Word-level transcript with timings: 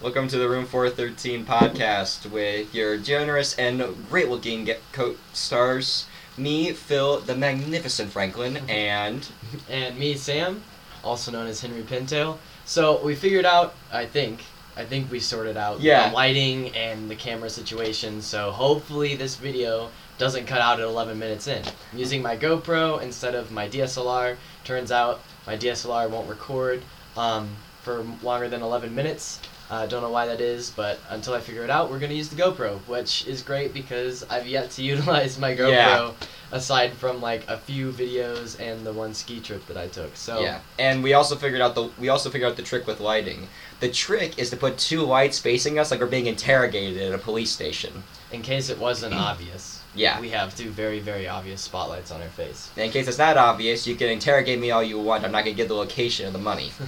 Welcome 0.00 0.28
to 0.28 0.38
the 0.38 0.48
Room 0.48 0.64
413 0.64 1.44
podcast 1.44 2.30
with 2.30 2.72
your 2.72 2.98
generous 2.98 3.58
and 3.58 3.82
great 4.08 4.28
looking 4.28 4.68
co 4.92 5.16
stars, 5.32 6.06
me, 6.36 6.72
Phil, 6.72 7.18
the 7.20 7.34
magnificent 7.34 8.10
Franklin, 8.12 8.56
and. 8.68 9.28
And 9.68 9.98
me, 9.98 10.14
Sam, 10.14 10.62
also 11.02 11.32
known 11.32 11.46
as 11.48 11.60
Henry 11.60 11.82
Pintail. 11.82 12.38
So 12.64 13.02
we 13.02 13.14
figured 13.16 13.44
out, 13.44 13.74
I 13.92 14.06
think, 14.06 14.44
I 14.76 14.84
think 14.84 15.10
we 15.10 15.18
sorted 15.18 15.56
out 15.56 15.80
Yeah. 15.80 16.08
the 16.10 16.14
lighting 16.14 16.74
and 16.76 17.10
the 17.10 17.16
camera 17.16 17.50
situation. 17.50 18.22
So 18.22 18.52
hopefully 18.52 19.16
this 19.16 19.34
video 19.34 19.90
doesn't 20.18 20.46
cut 20.46 20.60
out 20.60 20.78
at 20.78 20.86
11 20.86 21.18
minutes 21.18 21.48
in. 21.48 21.62
I'm 21.92 21.98
using 21.98 22.22
my 22.22 22.36
GoPro 22.36 23.02
instead 23.02 23.34
of 23.34 23.50
my 23.50 23.68
DSLR. 23.68 24.36
Turns 24.64 24.92
out 24.92 25.20
my 25.46 25.56
DSLR 25.56 26.08
won't 26.08 26.28
record 26.28 26.82
um, 27.16 27.48
for 27.82 28.04
longer 28.22 28.48
than 28.48 28.62
11 28.62 28.94
minutes. 28.94 29.40
I 29.70 29.82
uh, 29.82 29.86
don't 29.86 30.02
know 30.02 30.10
why 30.10 30.24
that 30.26 30.40
is, 30.40 30.70
but 30.70 30.98
until 31.10 31.34
I 31.34 31.40
figure 31.40 31.62
it 31.62 31.68
out, 31.68 31.90
we're 31.90 31.98
going 31.98 32.10
to 32.10 32.16
use 32.16 32.30
the 32.30 32.40
GoPro, 32.40 32.78
which 32.86 33.26
is 33.26 33.42
great 33.42 33.74
because 33.74 34.24
I've 34.30 34.46
yet 34.46 34.70
to 34.72 34.82
utilize 34.94 35.38
my 35.38 35.54
GoPro 35.54 35.70
Yeah. 35.70 36.12
aside 36.52 36.92
from 36.94 37.20
like 37.20 37.46
a 37.48 37.58
few 37.58 37.92
videos 37.92 38.58
and 38.58 38.86
the 38.86 38.94
one 38.94 39.12
ski 39.12 39.40
trip 39.40 39.66
that 39.66 39.76
I 39.76 39.88
took. 39.88 40.16
So 40.16 40.40
Yeah, 40.40 40.60
and 40.78 41.02
we 41.02 41.12
also 41.12 41.36
figured 41.36 41.60
out 41.60 41.74
the 41.74 41.90
we 41.98 42.08
also 42.08 42.30
figured 42.30 42.50
out 42.50 42.56
the 42.56 42.62
trick 42.62 42.86
with 42.86 43.00
lighting. 43.00 43.48
The 43.80 43.90
trick 43.90 44.38
is 44.38 44.48
to 44.50 44.56
put 44.56 44.78
two 44.78 45.02
lights 45.02 45.38
facing 45.38 45.78
us 45.78 45.90
like 45.90 46.00
we're 46.00 46.06
being 46.06 46.26
interrogated 46.26 47.00
at 47.02 47.12
a 47.14 47.18
police 47.18 47.50
station. 47.50 48.02
in 48.32 48.40
case 48.42 48.70
it 48.70 48.78
wasn't 48.78 49.14
obvious, 49.14 49.82
Yeah. 49.94 50.18
we 50.18 50.30
have 50.30 50.56
two 50.56 50.70
very 50.70 50.98
very 51.00 51.28
obvious 51.28 51.60
spotlights 51.60 52.10
on 52.10 52.22
our 52.22 52.28
face. 52.28 52.70
In 52.78 52.90
case 52.90 53.06
it's 53.06 53.18
not 53.18 53.36
obvious, 53.36 53.86
you 53.86 53.96
can 53.96 54.08
interrogate 54.08 54.58
me 54.58 54.70
all 54.70 54.82
you 54.82 54.98
want. 54.98 55.24
I'm 55.24 55.32
not 55.32 55.44
gonna 55.44 55.54
give 55.56 55.68
the 55.68 55.74
location 55.74 56.26
of 56.26 56.32
the 56.32 56.38
money. 56.38 56.72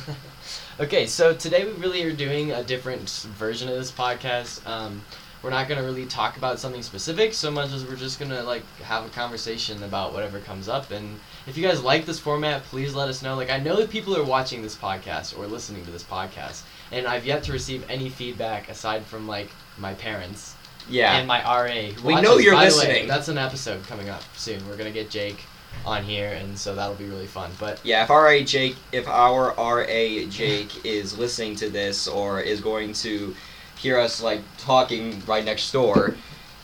okay, 0.81 1.07
so 1.07 1.35
today 1.35 1.65
we 1.65 1.73
really 1.73 2.03
are 2.05 2.13
doing 2.13 2.53
a 2.53 2.63
different 2.65 3.09
version 3.37 3.69
of 3.69 3.75
this 3.77 3.91
podcast. 3.91 4.67
Um, 4.67 5.03
we're 5.43 5.51
not 5.51 5.69
gonna 5.69 5.83
really 5.83 6.05
talk 6.05 6.37
about 6.37 6.59
something 6.59 6.83
specific 6.83 7.33
so 7.33 7.51
much 7.51 7.73
as 7.73 7.85
we're 7.85 7.97
just 7.97 8.19
gonna 8.21 8.43
like 8.43 8.63
have 8.83 9.07
a 9.07 9.09
conversation 9.09 9.83
about 9.83 10.13
whatever 10.13 10.39
comes 10.41 10.69
up. 10.69 10.91
And 10.91 11.19
if 11.47 11.57
you 11.57 11.67
guys 11.67 11.83
like 11.83 12.05
this 12.05 12.19
format, 12.21 12.63
please 12.65 12.95
let 12.95 13.09
us 13.09 13.23
know. 13.23 13.37
Like 13.37 13.51
I 13.51 13.59
know 13.59 13.77
that 13.77 13.89
people 13.91 14.15
are 14.17 14.25
watching 14.25 14.61
this 14.63 14.77
podcast 14.77 15.39
or 15.39 15.47
listening 15.47 15.85
to 15.87 15.91
this 15.91 16.03
podcast, 16.05 16.63
and 16.93 17.07
I've 17.07 17.25
yet 17.25 17.43
to 17.45 17.53
receive 17.53 17.87
any 17.89 18.11
feedback 18.11 18.69
aside 18.69 19.05
from 19.07 19.27
like 19.27 19.49
my 19.79 19.95
parents 19.95 20.55
Yeah. 20.91 21.17
and 21.17 21.27
my 21.27 21.41
RA. 21.43 21.93
We 22.05 22.21
know 22.21 22.37
you're 22.37 22.53
By 22.55 22.69
the 22.69 22.77
way, 22.77 22.87
listening. 22.87 23.09
that's 23.09 23.29
an 23.29 23.39
episode 23.39 23.87
coming 23.87 24.11
up 24.11 24.23
soon. 24.37 24.67
We're 24.69 24.77
gonna 24.77 24.91
get 24.91 25.09
Jake 25.09 25.43
on 25.85 26.03
here, 26.03 26.33
and 26.33 26.59
so 26.59 26.75
that'll 26.75 26.95
be 26.95 27.07
really 27.07 27.27
fun. 27.27 27.51
But 27.59 27.81
Yeah, 27.85 28.05
if 28.05 28.11
RA 28.11 28.41
Jake, 28.41 28.77
if 28.93 29.09
our 29.09 29.55
RA 29.57 30.27
Jake 30.29 30.85
is 30.85 31.17
listening 31.19 31.57
to 31.57 31.71
this 31.71 32.07
or 32.07 32.41
is 32.41 32.61
going 32.61 32.93
to 32.95 33.35
hear 33.77 33.99
us 33.99 34.23
like 34.23 34.41
talking 34.59 35.23
right 35.27 35.45
next 35.45 35.71
door, 35.73 36.15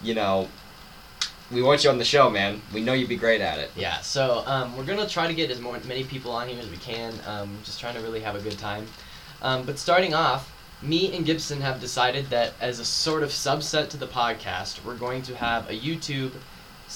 you 0.02 0.14
know, 0.14 0.48
we 1.50 1.62
want 1.62 1.84
you 1.84 1.90
on 1.90 1.98
the 1.98 2.04
show, 2.04 2.28
man. 2.28 2.60
We 2.74 2.82
know 2.82 2.92
you'd 2.92 3.08
be 3.08 3.16
great 3.16 3.40
at 3.40 3.58
it. 3.58 3.70
yeah, 3.76 4.00
so 4.00 4.42
um, 4.46 4.76
we're 4.76 4.84
gonna 4.84 5.08
try 5.08 5.26
to 5.26 5.34
get 5.34 5.50
as 5.50 5.60
more, 5.60 5.78
many 5.86 6.04
people 6.04 6.32
on 6.32 6.48
here 6.48 6.58
as 6.58 6.68
we 6.68 6.76
can. 6.76 7.14
Um, 7.26 7.56
just 7.64 7.80
trying 7.80 7.94
to 7.94 8.00
really 8.00 8.20
have 8.20 8.34
a 8.34 8.40
good 8.40 8.58
time. 8.58 8.86
Um, 9.42 9.64
but 9.64 9.78
starting 9.78 10.14
off, 10.14 10.52
me 10.82 11.14
and 11.16 11.24
Gibson 11.24 11.60
have 11.60 11.80
decided 11.80 12.26
that 12.30 12.52
as 12.60 12.80
a 12.80 12.84
sort 12.84 13.22
of 13.22 13.30
subset 13.30 13.88
to 13.90 13.96
the 13.96 14.06
podcast, 14.06 14.84
we're 14.84 14.96
going 14.96 15.22
to 15.22 15.36
have 15.36 15.70
a 15.70 15.78
YouTube 15.78 16.32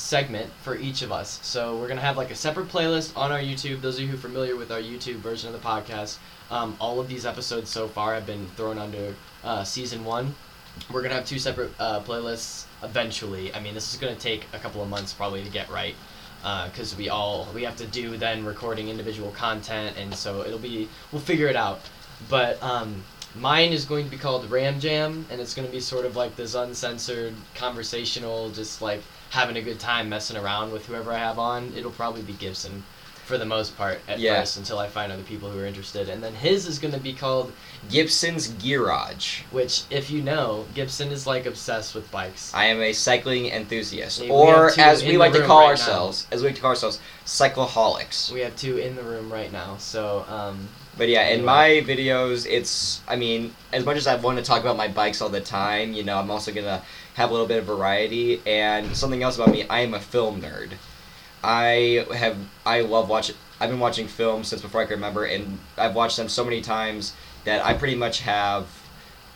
segment 0.01 0.51
for 0.63 0.77
each 0.77 1.03
of 1.03 1.13
us. 1.13 1.39
So 1.43 1.77
we're 1.77 1.89
gonna 1.89 2.01
have 2.01 2.17
like 2.17 2.31
a 2.31 2.35
separate 2.35 2.69
playlist 2.69 3.17
on 3.17 3.31
our 3.31 3.39
YouTube. 3.39 3.81
Those 3.81 3.97
of 3.97 4.03
you 4.03 4.09
who 4.09 4.15
are 4.15 4.21
familiar 4.21 4.57
with 4.57 4.73
our 4.73 4.81
YouTube 4.81 5.17
version 5.17 5.55
of 5.55 5.61
the 5.61 5.67
podcast, 5.67 6.19
um, 6.51 6.77
all 6.81 6.99
of 6.99 7.09
these 7.09 7.27
episodes 7.27 7.71
so 7.71 7.87
far 7.87 8.15
have 8.15 8.27
been 8.27 8.47
thrown 8.57 8.79
under 8.79 9.15
uh, 9.45 9.63
season 9.63 10.05
one. 10.05 10.35
We're 10.91 11.03
gonna 11.03 11.15
have 11.15 11.27
two 11.27 11.39
separate 11.39 11.73
uh, 11.79 12.01
playlists 12.01 12.65
eventually. 12.83 13.55
I 13.55 13.61
mean, 13.61 13.75
this 13.75 13.93
is 13.93 14.01
gonna 14.01 14.17
take 14.17 14.47
a 14.53 14.59
couple 14.59 14.83
of 14.83 14.89
months 14.89 15.13
probably 15.13 15.45
to 15.45 15.51
get 15.51 15.69
right, 15.69 15.95
because 16.67 16.97
we 16.97 17.11
all 17.11 17.47
we 17.55 17.63
have 17.65 17.77
to 17.77 17.87
do 17.87 18.17
then 18.17 18.45
recording 18.45 18.89
individual 18.89 19.31
content, 19.33 19.97
and 19.99 20.15
so 20.15 20.41
it'll 20.41 20.59
be 20.59 20.89
we'll 21.13 21.21
figure 21.21 21.49
it 21.49 21.57
out. 21.57 21.81
But 22.29 22.63
um, 22.63 23.05
mine 23.35 23.73
is 23.73 23.85
going 23.85 24.05
to 24.05 24.11
be 24.11 24.17
called 24.17 24.51
Ram 24.51 24.81
Jam, 24.81 25.27
and 25.31 25.41
it's 25.41 25.55
to 25.55 25.63
be 25.73 25.81
sort 25.81 26.05
of 26.07 26.17
like 26.17 26.37
this 26.37 26.55
uncensored, 26.55 27.35
conversational, 27.55 28.51
just 28.51 28.83
like 28.83 29.03
having 29.31 29.57
a 29.57 29.63
good 29.63 29.81
time 29.81 30.09
messing 30.09 30.37
around 30.37 30.73
with 30.73 30.87
whoever 30.87 31.13
I 31.13 31.19
have 31.19 31.39
on. 31.39 31.73
It'll 31.77 31.91
probably 31.91 32.23
be 32.23 32.33
Gibson 32.35 32.85
for 33.25 33.39
the 33.39 33.45
most 33.47 33.79
part 33.79 34.01
at 34.09 34.19
Yeah. 34.19 34.41
first 34.41 34.57
until 34.57 34.81
I 34.81 34.89
find 34.89 35.13
other 35.13 35.23
people 35.23 35.49
who 35.51 35.61
are 35.61 35.65
interested. 35.67 36.09
And 36.09 36.21
then 36.21 36.35
his 36.35 36.67
is 36.67 36.81
going 36.81 36.93
to 36.95 36.99
be 36.99 37.13
called, 37.13 37.53
Gibson's 37.89 38.49
Garage. 38.49 39.43
which 39.53 39.83
if 39.89 40.11
you 40.11 40.21
know, 40.21 40.67
Gibson 40.75 41.13
is 41.13 41.29
like 41.29 41.47
obsessed 41.47 41.95
with 41.95 42.11
bikes. 42.11 42.53
I 42.53 42.65
am 42.65 42.81
a 42.83 42.93
cycling 42.93 43.47
enthusiast, 43.47 44.21
Yeah, 44.21 44.33
or 44.33 44.73
as 44.81 45.05
we 45.05 45.17
like 45.17 45.33
to 45.35 45.47
call 45.47 45.59
right 45.61 45.65
now. 45.67 45.71
ourselves, 45.71 46.27
as 46.33 46.43
we 46.43 46.49
like 46.49 46.57
to 46.57 46.61
call 46.61 46.71
ourselves, 46.71 46.99
cycloholics. 47.25 48.33
We 48.33 48.41
have 48.41 48.57
two 48.57 48.79
in 48.79 48.97
the 48.97 49.03
room 49.03 49.33
right 49.33 49.53
now, 49.53 49.77
so 49.79 50.25
um, 50.29 50.69
But 50.99 51.09
yeah, 51.09 51.29
in 51.29 51.45
my 51.45 51.83
videos, 51.87 52.47
it's 52.51 53.01
I 53.09 53.17
mean, 53.17 53.55
as 53.73 53.85
much 53.85 53.97
as 53.97 54.07
I 54.09 54.17
want 54.17 54.39
to 54.39 54.45
talk 54.45 54.61
about 54.61 54.77
my 54.77 54.89
bikes 54.89 55.21
all 55.23 55.29
the 55.29 55.41
time, 55.41 55.93
you 55.93 56.03
know, 56.03 56.19
I'm 56.19 56.31
also 56.31 56.53
gonna 56.53 56.83
have 57.15 57.31
a 57.31 57.33
little 57.33 57.47
bit 57.49 57.59
of 57.59 57.65
variety. 57.65 58.41
And 58.47 58.97
something 58.97 59.23
else 59.23 59.37
about 59.37 59.51
me, 59.51 59.67
I 59.69 59.81
am 59.81 59.95
a 59.95 60.01
film 60.01 60.43
nerd. 60.43 60.73
I 61.43 62.07
have 62.15 62.37
I 62.67 62.83
love 62.83 63.09
watching. 63.09 63.37
I've 63.61 63.71
been 63.71 63.81
watching 63.81 64.07
films 64.09 64.49
since 64.49 64.63
before 64.63 64.81
I 64.81 64.85
can 64.85 64.95
remember, 64.95 65.25
and 65.25 65.59
I've 65.77 65.95
watched 65.95 66.17
them 66.17 66.29
so 66.29 66.45
many 66.45 66.61
times 66.61 67.15
that 67.45 67.65
I 67.65 67.75
pretty 67.75 67.95
much 67.95 68.21
have 68.21 68.67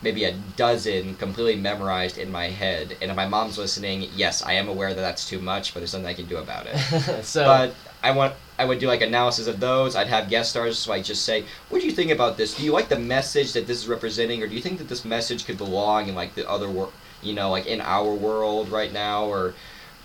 maybe 0.02 0.24
a 0.24 0.32
dozen 0.56 1.14
completely 1.14 1.56
memorized 1.56 2.18
in 2.18 2.30
my 2.30 2.48
head. 2.48 2.96
And 3.00 3.10
if 3.10 3.16
my 3.16 3.26
mom's 3.26 3.56
listening, 3.56 4.10
yes, 4.14 4.42
I 4.42 4.52
am 4.52 4.68
aware 4.68 4.92
that 4.92 5.00
that's 5.00 5.28
too 5.28 5.40
much, 5.40 5.72
but 5.72 5.80
there's 5.80 5.94
nothing 5.94 6.06
I 6.06 6.14
can 6.14 6.26
do 6.26 6.36
about 6.36 6.66
it. 6.66 6.76
so 7.24 7.44
But 7.44 7.74
I 8.02 8.10
want 8.10 8.34
I 8.58 8.66
would 8.66 8.78
do 8.78 8.86
like 8.86 9.00
analysis 9.00 9.46
of 9.46 9.58
those. 9.58 9.96
I'd 9.96 10.06
have 10.06 10.28
guest 10.28 10.50
stars, 10.50 10.78
so 10.78 10.92
I 10.92 11.00
just 11.00 11.24
say, 11.24 11.44
"What 11.70 11.80
do 11.80 11.86
you 11.86 11.92
think 11.92 12.10
about 12.10 12.36
this? 12.36 12.54
Do 12.54 12.62
you 12.62 12.72
like 12.72 12.88
the 12.88 12.98
message 12.98 13.52
that 13.54 13.66
this 13.66 13.78
is 13.78 13.88
representing, 13.88 14.42
or 14.42 14.46
do 14.46 14.54
you 14.54 14.60
think 14.60 14.78
that 14.78 14.88
this 14.88 15.04
message 15.04 15.46
could 15.46 15.58
belong 15.58 16.08
in 16.08 16.14
like 16.14 16.34
the 16.34 16.48
other 16.48 16.68
world, 16.68 16.92
you 17.24 17.34
know, 17.34 17.50
like 17.50 17.66
in 17.66 17.80
our 17.80 18.12
world 18.14 18.68
right 18.68 18.92
now, 18.92 19.24
or, 19.24 19.54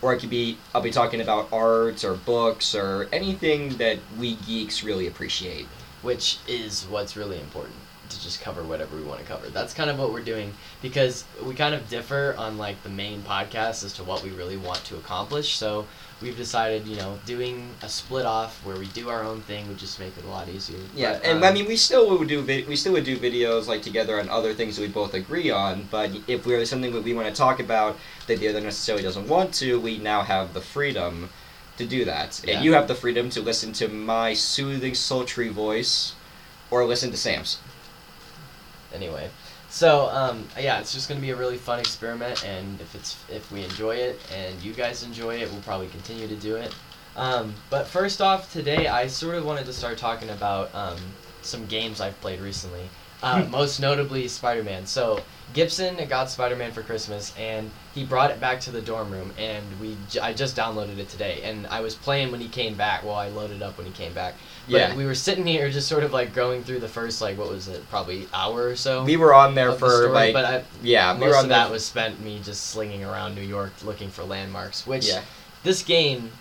or 0.02 0.14
it 0.14 0.20
could 0.20 0.30
be 0.30 0.58
I'll 0.74 0.82
be 0.82 0.92
talking 0.92 1.22
about 1.22 1.50
art 1.52 2.04
or 2.04 2.16
books 2.16 2.74
or 2.74 3.08
anything 3.12 3.78
that 3.78 4.00
we 4.18 4.36
geeks 4.36 4.84
really 4.84 5.08
appreciate. 5.08 5.68
which 6.02 6.40
is 6.48 6.86
what's 6.86 7.18
really 7.18 7.40
important 7.40 7.76
to 8.10 8.22
just 8.22 8.42
cover 8.42 8.64
whatever 8.64 8.96
we 8.96 9.04
want 9.04 9.20
to 9.20 9.26
cover. 9.26 9.50
That's 9.50 9.74
kind 9.74 9.90
of 9.90 9.98
what 10.00 10.12
we're 10.12 10.22
doing 10.24 10.54
because 10.82 11.24
we 11.44 11.54
kind 11.54 11.74
of 11.76 11.88
differ 11.90 12.36
on 12.38 12.58
like 12.58 12.82
the 12.84 12.90
main 12.90 13.22
podcast 13.22 13.84
as 13.84 13.94
to 13.94 14.04
what 14.04 14.24
we 14.24 14.30
really 14.32 14.58
want 14.58 14.84
to 14.86 14.96
accomplish. 14.98 15.56
So 15.56 15.86
we've 16.22 16.36
decided, 16.36 16.88
you 16.88 16.98
know, 16.98 17.20
doing 17.26 17.70
a 17.82 17.90
split 17.90 18.26
off 18.26 18.66
where 18.66 18.76
we 18.78 18.88
do 18.88 19.10
our 19.10 19.24
own 19.24 19.42
thing 19.42 19.68
would 19.68 19.78
just 19.78 20.00
make 20.00 20.18
it 20.18 20.26
a 20.26 20.28
lot 20.28 20.50
easier. 20.50 20.80
Yeah, 20.96 21.14
But, 21.14 21.26
and 21.26 21.38
um, 21.40 21.44
I 21.44 21.52
mean, 21.52 21.68
we 21.68 21.76
still 21.78 22.18
would 22.18 22.28
do 22.28 22.42
vi- 22.42 22.66
we 22.68 22.76
still 22.76 22.94
would 22.94 23.06
do 23.06 23.18
videos 23.18 23.68
like 23.68 23.82
together 23.82 24.20
on 24.20 24.28
other 24.30 24.54
things 24.54 24.76
that 24.76 24.82
we 24.82 24.88
both 24.88 25.14
agree 25.14 25.50
on. 25.52 25.88
But 25.92 26.12
if 26.28 26.46
we're 26.46 26.66
something 26.66 26.92
that 26.94 27.04
we 27.04 27.14
want 27.14 27.28
to 27.28 27.34
talk 27.34 27.60
about 27.60 27.98
that 28.28 28.40
the 28.40 28.48
other 28.50 28.62
necessarily 28.62 29.04
doesn't 29.04 29.28
want 29.28 29.54
to, 29.56 29.80
we 29.80 29.98
now 29.98 30.24
have 30.24 30.54
the 30.54 30.62
freedom 30.62 31.30
to 31.78 31.86
do 31.86 32.04
that, 32.04 32.42
Yeah. 32.44 32.56
and 32.56 32.66
you 32.66 32.74
have 32.74 32.90
the 32.90 32.96
freedom 32.96 33.30
to 33.30 33.42
listen 33.42 33.72
to 33.74 33.88
my 33.88 34.34
soothing, 34.34 34.94
sultry 34.94 35.48
voice, 35.48 36.14
or 36.70 36.84
listen 36.86 37.10
to 37.12 37.16
Sam's. 37.18 37.58
Anyway. 38.94 39.30
So 39.70 40.10
um, 40.10 40.48
yeah, 40.60 40.80
it's 40.80 40.94
just 40.94 41.08
gonna 41.08 41.22
be 41.22 41.30
a 41.30 41.36
really 41.36 41.58
fun 41.58 41.80
experiment, 41.80 42.44
and 42.46 42.82
if 42.82 42.96
it's 42.96 43.18
if 43.30 43.52
we 43.52 43.64
enjoy 43.64 43.96
it 43.96 44.20
and 44.34 44.62
you 44.62 44.74
guys 44.74 45.04
enjoy 45.04 45.36
it, 45.38 45.52
we'll 45.52 45.62
probably 45.62 45.88
continue 45.88 46.28
to 46.28 46.36
do 46.36 46.56
it. 46.56 46.74
Um, 47.16 47.54
but 47.70 47.86
first 47.88 48.22
off, 48.22 48.52
today 48.52 48.88
I 48.88 49.08
sort 49.08 49.36
of 49.36 49.46
wanted 49.46 49.66
to 49.66 49.74
start 49.74 49.98
talking 49.98 50.30
about 50.30 50.74
um, 50.74 50.98
some 51.42 51.66
games 51.66 52.02
I've 52.02 52.20
played 52.22 52.40
recently. 52.40 52.90
Uh, 53.22 53.46
most 53.52 53.80
notably 53.80 54.28
Spider-Man. 54.28 54.86
So 54.86 55.22
Gibson 55.54 55.98
got 56.08 56.30
Spider-Man 56.30 56.72
for 56.72 56.84
Christmas, 56.84 57.34
and 57.38 57.72
he 57.96 58.06
brought 58.06 58.30
it 58.30 58.40
back 58.40 58.60
to 58.62 58.72
the 58.72 58.82
dorm 58.82 59.10
room, 59.12 59.34
and 59.38 59.64
we 59.82 59.98
j- 60.10 60.20
I 60.20 60.32
just 60.34 60.56
downloaded 60.56 61.00
it 61.00 61.10
today, 61.10 61.42
and 61.44 61.66
I 61.68 61.82
was 61.82 61.96
playing 61.96 62.32
when 62.32 62.40
he 62.40 62.48
came 62.48 62.76
back. 62.76 63.04
Well, 63.04 63.16
I 63.16 63.30
loaded 63.30 63.62
up 63.64 63.78
when 63.78 63.88
he 63.88 63.94
came 63.94 64.14
back. 64.14 64.36
But 64.68 64.78
Yeah. 64.78 64.96
we 64.96 65.06
were 65.06 65.16
sitting 65.16 65.48
here 65.48 65.70
just 65.72 65.88
sort 65.88 66.04
of 66.04 66.14
like 66.14 66.36
going 66.36 66.64
through 66.64 66.80
the 66.80 66.88
first 66.88 67.20
like 67.22 67.38
what 67.38 67.50
was 67.50 67.68
it 67.68 67.90
probably 67.90 68.28
hour 68.34 68.68
or 68.68 68.76
so. 68.76 69.04
We 69.04 69.18
were 69.18 69.34
on 69.34 69.56
there 69.56 69.70
of 69.70 69.80
the 69.80 69.86
for 69.88 69.92
story, 69.92 70.12
like 70.12 70.34
but 70.34 70.46
I, 70.46 70.64
yeah, 70.84 71.14
we 71.14 71.22
most 71.22 71.30
were 71.30 71.36
on 71.38 71.44
of 71.46 71.50
that 71.50 71.72
was 71.72 71.84
spent 71.84 72.20
me 72.24 72.40
just 72.44 72.68
slinging 72.68 73.04
around 73.04 73.34
New 73.34 73.42
York 73.42 73.74
looking 73.84 74.10
for 74.10 74.24
landmarks. 74.24 74.86
Which 74.86 75.08
yeah, 75.08 75.22
this 75.64 75.82
game 75.82 76.32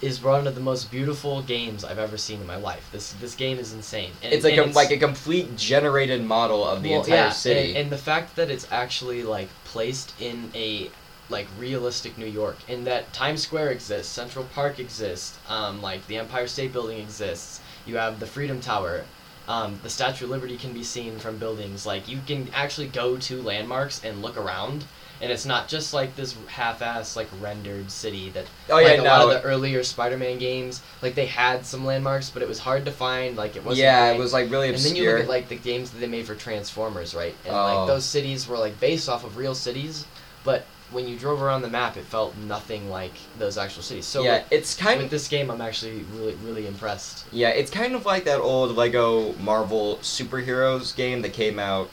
is 0.00 0.22
one 0.22 0.46
of 0.46 0.54
the 0.54 0.60
most 0.60 0.90
beautiful 0.90 1.42
games 1.42 1.84
I've 1.84 1.98
ever 1.98 2.16
seen 2.16 2.40
in 2.40 2.46
my 2.46 2.56
life. 2.56 2.88
This 2.92 3.12
this 3.20 3.34
game 3.34 3.58
is 3.58 3.72
insane. 3.72 4.12
And, 4.22 4.32
it's 4.32 4.44
like 4.44 4.56
a, 4.56 4.64
like 4.64 4.90
a 4.90 4.96
complete 4.96 5.56
generated 5.56 6.24
model 6.24 6.64
of 6.64 6.82
the 6.82 6.90
well, 6.90 7.00
entire 7.00 7.16
yeah, 7.16 7.30
city. 7.30 7.70
And, 7.70 7.78
and 7.78 7.90
the 7.90 7.98
fact 7.98 8.36
that 8.36 8.50
it's 8.50 8.66
actually 8.70 9.22
like 9.22 9.48
placed 9.64 10.14
in 10.20 10.50
a 10.54 10.90
like 11.30 11.46
realistic 11.58 12.16
New 12.16 12.26
York, 12.26 12.56
in 12.68 12.84
that 12.84 13.12
Times 13.12 13.42
Square 13.42 13.70
exists, 13.72 14.12
Central 14.12 14.46
Park 14.54 14.78
exists, 14.78 15.38
um, 15.48 15.82
like 15.82 16.06
the 16.06 16.16
Empire 16.16 16.46
State 16.46 16.72
Building 16.72 17.00
exists. 17.00 17.60
You 17.84 17.96
have 17.96 18.18
the 18.18 18.26
Freedom 18.26 18.60
Tower, 18.60 19.04
Um, 19.48 19.80
the 19.82 19.88
Statue 19.88 20.26
of 20.26 20.30
Liberty 20.30 20.58
can 20.58 20.74
be 20.74 20.84
seen 20.84 21.18
from 21.18 21.38
buildings. 21.38 21.86
Like 21.86 22.06
you 22.06 22.20
can 22.26 22.48
actually 22.52 22.88
go 22.88 23.16
to 23.16 23.42
landmarks 23.42 24.04
and 24.04 24.20
look 24.20 24.36
around, 24.36 24.84
and 25.20 25.32
it's 25.32 25.44
not 25.46 25.68
just 25.68 25.92
like 25.92 26.14
this 26.16 26.36
half-ass 26.46 27.16
like 27.16 27.28
rendered 27.40 27.90
city 27.90 28.30
that. 28.30 28.46
Oh 28.70 28.74
like, 28.74 28.86
yeah, 28.96 29.02
a 29.02 29.04
lot 29.04 29.22
of 29.22 29.30
the 29.30 29.42
earlier 29.42 29.82
Spider-Man 29.82 30.38
games, 30.38 30.82
like 31.02 31.14
they 31.14 31.26
had 31.26 31.64
some 31.66 31.84
landmarks, 31.84 32.30
but 32.30 32.42
it 32.42 32.48
was 32.48 32.58
hard 32.58 32.84
to 32.84 32.90
find. 32.92 33.36
Like 33.36 33.56
it 33.56 33.64
wasn't. 33.64 33.82
yeah, 33.84 34.10
it 34.12 34.18
was 34.18 34.32
like 34.32 34.50
really 34.50 34.70
obscure. 34.70 34.88
And 34.88 34.96
then 34.96 35.02
you 35.04 35.12
look 35.12 35.22
at 35.22 35.28
like 35.28 35.48
the 35.48 35.56
games 35.56 35.90
that 35.90 35.98
they 35.98 36.06
made 36.06 36.26
for 36.26 36.34
Transformers, 36.34 37.14
right? 37.14 37.34
And 37.44 37.54
Oh. 37.54 37.64
like 37.64 37.86
those 37.88 38.04
cities 38.04 38.46
were 38.48 38.58
like 38.58 38.78
based 38.80 39.08
off 39.08 39.24
of 39.24 39.36
real 39.36 39.54
cities, 39.54 40.06
but 40.44 40.64
when 40.90 41.06
you 41.06 41.18
drove 41.18 41.42
around 41.42 41.60
the 41.60 41.68
map, 41.68 41.98
it 41.98 42.04
felt 42.04 42.34
nothing 42.38 42.88
like 42.88 43.12
those 43.38 43.58
actual 43.58 43.82
cities. 43.82 44.06
So 44.06 44.22
yeah, 44.22 44.38
with, 44.38 44.52
it's 44.52 44.74
kind 44.74 44.96
with 44.96 45.04
of 45.06 45.10
this 45.10 45.28
game, 45.28 45.50
I'm 45.50 45.60
actually 45.60 46.04
really 46.14 46.34
really 46.36 46.66
impressed. 46.66 47.26
yeah, 47.30 47.50
it's 47.50 47.70
kind 47.70 47.94
of 47.94 48.06
like 48.06 48.24
that 48.24 48.40
old 48.40 48.74
Lego 48.74 49.34
Marvel 49.34 49.96
superheroes 50.00 50.94
game 50.96 51.20
that 51.22 51.32
came 51.34 51.58
out. 51.58 51.90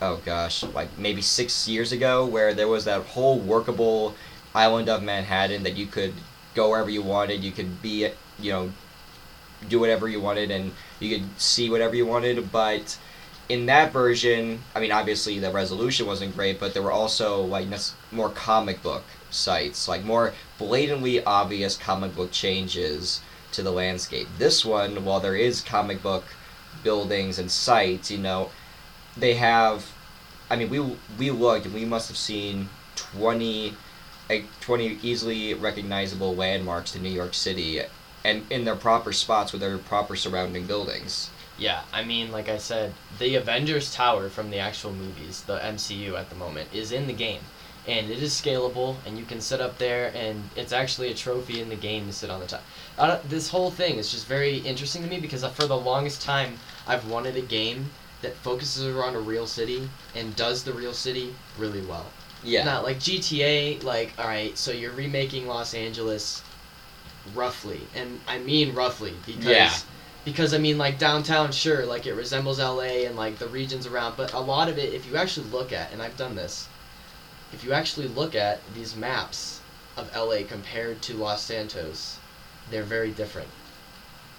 Oh 0.00 0.20
gosh, 0.24 0.62
like 0.62 0.98
maybe 0.98 1.22
six 1.22 1.66
years 1.66 1.90
ago, 1.90 2.26
where 2.26 2.52
there 2.52 2.68
was 2.68 2.84
that 2.84 3.02
whole 3.02 3.38
workable 3.38 4.14
island 4.54 4.88
of 4.88 5.02
Manhattan 5.02 5.62
that 5.62 5.76
you 5.76 5.86
could 5.86 6.12
go 6.54 6.70
wherever 6.70 6.90
you 6.90 7.02
wanted. 7.02 7.42
You 7.42 7.52
could 7.52 7.80
be, 7.80 8.08
you 8.38 8.52
know, 8.52 8.72
do 9.68 9.80
whatever 9.80 10.06
you 10.08 10.20
wanted, 10.20 10.50
and 10.50 10.72
you 11.00 11.16
could 11.16 11.40
see 11.40 11.70
whatever 11.70 11.94
you 11.94 12.04
wanted. 12.04 12.52
But 12.52 12.98
in 13.48 13.66
that 13.66 13.92
version, 13.92 14.60
I 14.74 14.80
mean, 14.80 14.92
obviously 14.92 15.38
the 15.38 15.50
resolution 15.50 16.06
wasn't 16.06 16.36
great, 16.36 16.60
but 16.60 16.74
there 16.74 16.82
were 16.82 16.92
also 16.92 17.42
like 17.42 17.66
more 18.12 18.28
comic 18.28 18.82
book 18.82 19.04
sites, 19.30 19.88
like 19.88 20.04
more 20.04 20.34
blatantly 20.58 21.24
obvious 21.24 21.76
comic 21.76 22.14
book 22.14 22.32
changes 22.32 23.20
to 23.52 23.62
the 23.62 23.72
landscape. 23.72 24.28
This 24.36 24.64
one, 24.64 25.04
while 25.04 25.20
there 25.20 25.36
is 25.36 25.62
comic 25.62 26.02
book 26.02 26.24
buildings 26.82 27.38
and 27.38 27.50
sites, 27.50 28.10
you 28.10 28.18
know, 28.18 28.50
they 29.16 29.34
have. 29.34 29.92
I 30.50 30.56
mean, 30.56 30.70
we 30.70 30.80
we 31.18 31.30
looked 31.30 31.66
and 31.66 31.74
we 31.74 31.84
must 31.84 32.08
have 32.08 32.16
seen 32.16 32.68
twenty, 32.94 33.74
like 34.28 34.44
twenty 34.60 34.98
easily 35.02 35.54
recognizable 35.54 36.34
landmarks 36.34 36.92
to 36.92 37.00
New 37.00 37.10
York 37.10 37.34
City, 37.34 37.80
and 38.24 38.44
in 38.50 38.64
their 38.64 38.76
proper 38.76 39.12
spots 39.12 39.52
with 39.52 39.60
their 39.60 39.78
proper 39.78 40.16
surrounding 40.16 40.66
buildings. 40.66 41.30
Yeah, 41.58 41.82
I 41.92 42.04
mean, 42.04 42.32
like 42.32 42.50
I 42.50 42.58
said, 42.58 42.92
the 43.18 43.36
Avengers 43.36 43.94
Tower 43.94 44.28
from 44.28 44.50
the 44.50 44.58
actual 44.58 44.92
movies, 44.92 45.42
the 45.42 45.58
MCU 45.58 46.18
at 46.18 46.28
the 46.28 46.36
moment, 46.36 46.68
is 46.72 46.92
in 46.92 47.06
the 47.06 47.14
game. 47.14 47.40
And 47.88 48.10
it 48.10 48.20
is 48.22 48.34
scalable, 48.34 48.96
and 49.06 49.16
you 49.16 49.24
can 49.24 49.40
sit 49.40 49.60
up 49.60 49.78
there, 49.78 50.12
and 50.14 50.50
it's 50.56 50.72
actually 50.72 51.10
a 51.10 51.14
trophy 51.14 51.60
in 51.60 51.68
the 51.68 51.76
game 51.76 52.06
to 52.08 52.12
sit 52.12 52.30
on 52.30 52.40
the 52.40 52.46
top. 52.46 52.62
Don't, 52.98 53.26
this 53.30 53.48
whole 53.48 53.70
thing 53.70 53.96
is 53.96 54.10
just 54.10 54.26
very 54.26 54.58
interesting 54.58 55.02
to 55.02 55.08
me 55.08 55.20
because 55.20 55.44
uh, 55.44 55.50
for 55.50 55.66
the 55.66 55.76
longest 55.76 56.20
time, 56.20 56.58
I've 56.86 57.08
wanted 57.08 57.36
a 57.36 57.42
game 57.42 57.90
that 58.22 58.34
focuses 58.36 58.86
around 58.86 59.14
a 59.14 59.20
real 59.20 59.46
city 59.46 59.88
and 60.14 60.34
does 60.36 60.64
the 60.64 60.72
real 60.72 60.94
city 60.94 61.34
really 61.58 61.82
well. 61.82 62.06
Yeah. 62.42 62.64
Not 62.64 62.84
like 62.84 62.98
GTA, 62.98 63.82
like, 63.82 64.12
alright, 64.18 64.56
so 64.56 64.70
you're 64.72 64.92
remaking 64.92 65.46
Los 65.46 65.74
Angeles 65.74 66.42
roughly. 67.34 67.80
And 67.94 68.20
I 68.28 68.38
mean 68.38 68.74
roughly 68.74 69.14
because 69.26 69.46
Yeah. 69.46 69.72
because 70.24 70.54
I 70.54 70.58
mean 70.58 70.78
like 70.78 70.98
downtown 70.98 71.52
sure, 71.52 71.84
like 71.84 72.06
it 72.06 72.14
resembles 72.14 72.58
LA 72.58 73.04
and 73.06 73.16
like 73.16 73.38
the 73.38 73.48
regions 73.48 73.86
around, 73.86 74.16
but 74.16 74.32
a 74.32 74.40
lot 74.40 74.68
of 74.68 74.78
it 74.78 74.94
if 74.94 75.06
you 75.06 75.16
actually 75.16 75.48
look 75.50 75.72
at 75.72 75.92
and 75.92 76.00
I've 76.02 76.16
done 76.16 76.36
this, 76.36 76.68
if 77.52 77.64
you 77.64 77.72
actually 77.72 78.08
look 78.08 78.34
at 78.34 78.60
these 78.74 78.96
maps 78.96 79.60
of 79.96 80.14
LA 80.14 80.44
compared 80.46 81.02
to 81.02 81.14
Los 81.14 81.42
Santos, 81.42 82.18
they're 82.70 82.82
very 82.82 83.10
different. 83.10 83.48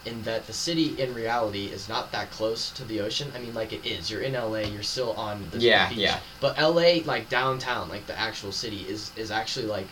In 0.08 0.24
that 0.24 0.48
the 0.48 0.54
city 0.54 1.00
in 1.02 1.14
reality 1.14 1.66
is 1.66 1.90
not 1.90 2.12
that 2.14 2.32
close 2.32 2.70
to 2.72 2.86
the 2.86 3.02
ocean. 3.02 3.32
I 3.36 3.40
mean 3.40 3.54
like 3.54 3.74
it 3.74 3.86
is. 3.86 4.10
You're 4.10 4.22
in 4.22 4.34
LA, 4.34 4.60
you're 4.74 4.84
still 4.84 5.12
on 5.14 5.46
the 5.52 5.60
Yeah, 5.60 5.90
beach. 5.90 5.98
yeah. 5.98 6.20
But 6.40 6.58
LA, 6.58 7.02
like 7.06 7.30
downtown, 7.30 7.90
like 7.90 8.08
the 8.08 8.18
actual 8.18 8.52
city, 8.52 8.86
is 8.90 9.12
is 9.16 9.32
actually 9.32 9.66
like. 9.68 9.88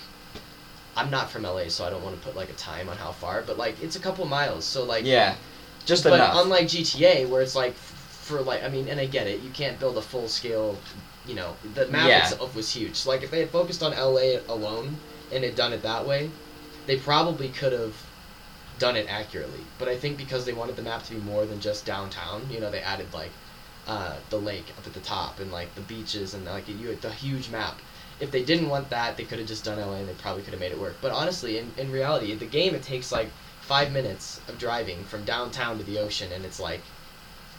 I'm 0.97 1.11
not 1.11 1.29
from 1.29 1.43
LA, 1.43 1.67
so 1.67 1.83
I 1.85 1.89
don't 1.89 2.03
want 2.03 2.15
to 2.19 2.25
put 2.25 2.35
like 2.37 2.49
a 2.49 2.53
time 2.53 2.87
on 2.87 2.95
how 2.97 3.11
far, 3.11 3.41
but 3.45 3.57
like 3.57 3.75
it's 3.83 3.97
a 3.97 3.99
couple 3.99 4.25
miles. 4.25 4.63
So 4.65 4.83
like. 4.83 5.03
Yeah. 5.05 5.35
Just 5.85 6.03
But 6.03 6.13
enough. 6.13 6.35
unlike 6.43 6.65
GTA, 6.67 7.27
where 7.29 7.41
it's 7.43 7.55
like 7.55 7.75
for 7.75 8.41
like, 8.41 8.63
I 8.63 8.69
mean, 8.69 8.87
and 8.87 8.99
I 8.99 9.05
get 9.05 9.27
it, 9.27 9.41
you 9.41 9.51
can't 9.51 9.79
build 9.79 9.97
a 9.97 10.01
full 10.01 10.27
scale. 10.27 10.77
You 11.27 11.35
know, 11.35 11.55
the 11.75 11.87
map 11.87 12.07
Yeah. 12.07 12.23
itself 12.23 12.55
was 12.55 12.71
huge. 12.73 12.95
So 12.95 13.09
like 13.11 13.21
if 13.23 13.29
they 13.31 13.39
had 13.41 13.49
focused 13.49 13.83
on 13.83 13.91
LA 13.91 14.39
alone 14.47 14.97
and 15.31 15.43
had 15.43 15.55
done 15.55 15.73
it 15.73 15.81
that 15.83 16.07
way, 16.07 16.31
they 16.87 16.97
probably 16.97 17.49
could 17.49 17.73
have 17.73 17.93
done 18.79 18.95
it 18.95 19.07
accurately. 19.09 19.61
But 19.79 19.87
I 19.87 19.97
think 19.97 20.17
because 20.17 20.45
they 20.45 20.53
wanted 20.53 20.75
the 20.75 20.81
map 20.81 21.03
to 21.03 21.13
be 21.13 21.19
more 21.21 21.45
than 21.45 21.59
just 21.59 21.85
downtown, 21.85 22.47
you 22.49 22.59
know, 22.59 22.71
they 22.71 22.81
added 22.81 23.13
like 23.13 23.31
uh, 23.87 24.15
the 24.29 24.37
lake 24.37 24.65
up 24.77 24.87
at 24.87 24.93
the 24.93 24.99
top 24.99 25.39
and 25.39 25.51
like 25.51 25.73
the 25.75 25.81
beaches 25.81 26.33
and 26.33 26.45
like 26.45 26.67
you 26.67 26.95
the 26.95 27.11
huge 27.11 27.49
map. 27.49 27.79
If 28.19 28.31
they 28.31 28.43
didn't 28.43 28.69
want 28.69 28.89
that, 28.91 29.17
they 29.17 29.23
could 29.23 29.39
have 29.39 29.47
just 29.47 29.65
done 29.65 29.77
LA 29.77 29.95
and 29.95 30.07
they 30.07 30.13
probably 30.13 30.41
could 30.41 30.53
have 30.53 30.59
made 30.61 30.71
it 30.71 30.79
work. 30.79 30.95
But 31.01 31.11
honestly, 31.11 31.57
in, 31.57 31.71
in 31.77 31.91
reality, 31.91 32.33
the 32.33 32.45
game 32.45 32.73
it 32.73 32.81
takes 32.81 33.11
like 33.11 33.29
five 33.61 33.91
minutes 33.91 34.39
of 34.47 34.57
driving 34.57 35.03
from 35.03 35.25
downtown 35.25 35.77
to 35.77 35.83
the 35.83 35.99
ocean, 35.99 36.31
and 36.31 36.45
it's 36.45 36.59
like, 36.59 36.81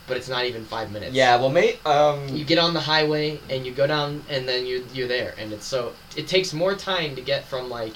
but 0.07 0.17
it's 0.17 0.29
not 0.29 0.45
even 0.45 0.65
five 0.65 0.93
minutes. 0.93 1.15
yeah. 1.15 1.37
Well, 1.37 1.51
mate. 1.51 1.85
Um. 1.85 2.29
You 2.29 2.45
get 2.45 2.59
on 2.59 2.75
the 2.75 2.81
highway 2.81 3.41
and 3.51 3.67
you 3.67 3.73
go 3.73 3.87
down, 3.87 4.23
and 4.31 4.49
then 4.49 4.67
you're 4.67 4.83
you're 4.95 5.09
there, 5.09 5.35
and 5.39 5.53
it's 5.53 5.67
so 5.67 5.93
it 6.17 6.27
takes 6.27 6.53
more 6.53 6.75
time 6.75 7.17
to 7.17 7.23
get 7.23 7.45
from 7.45 7.69
like 7.69 7.95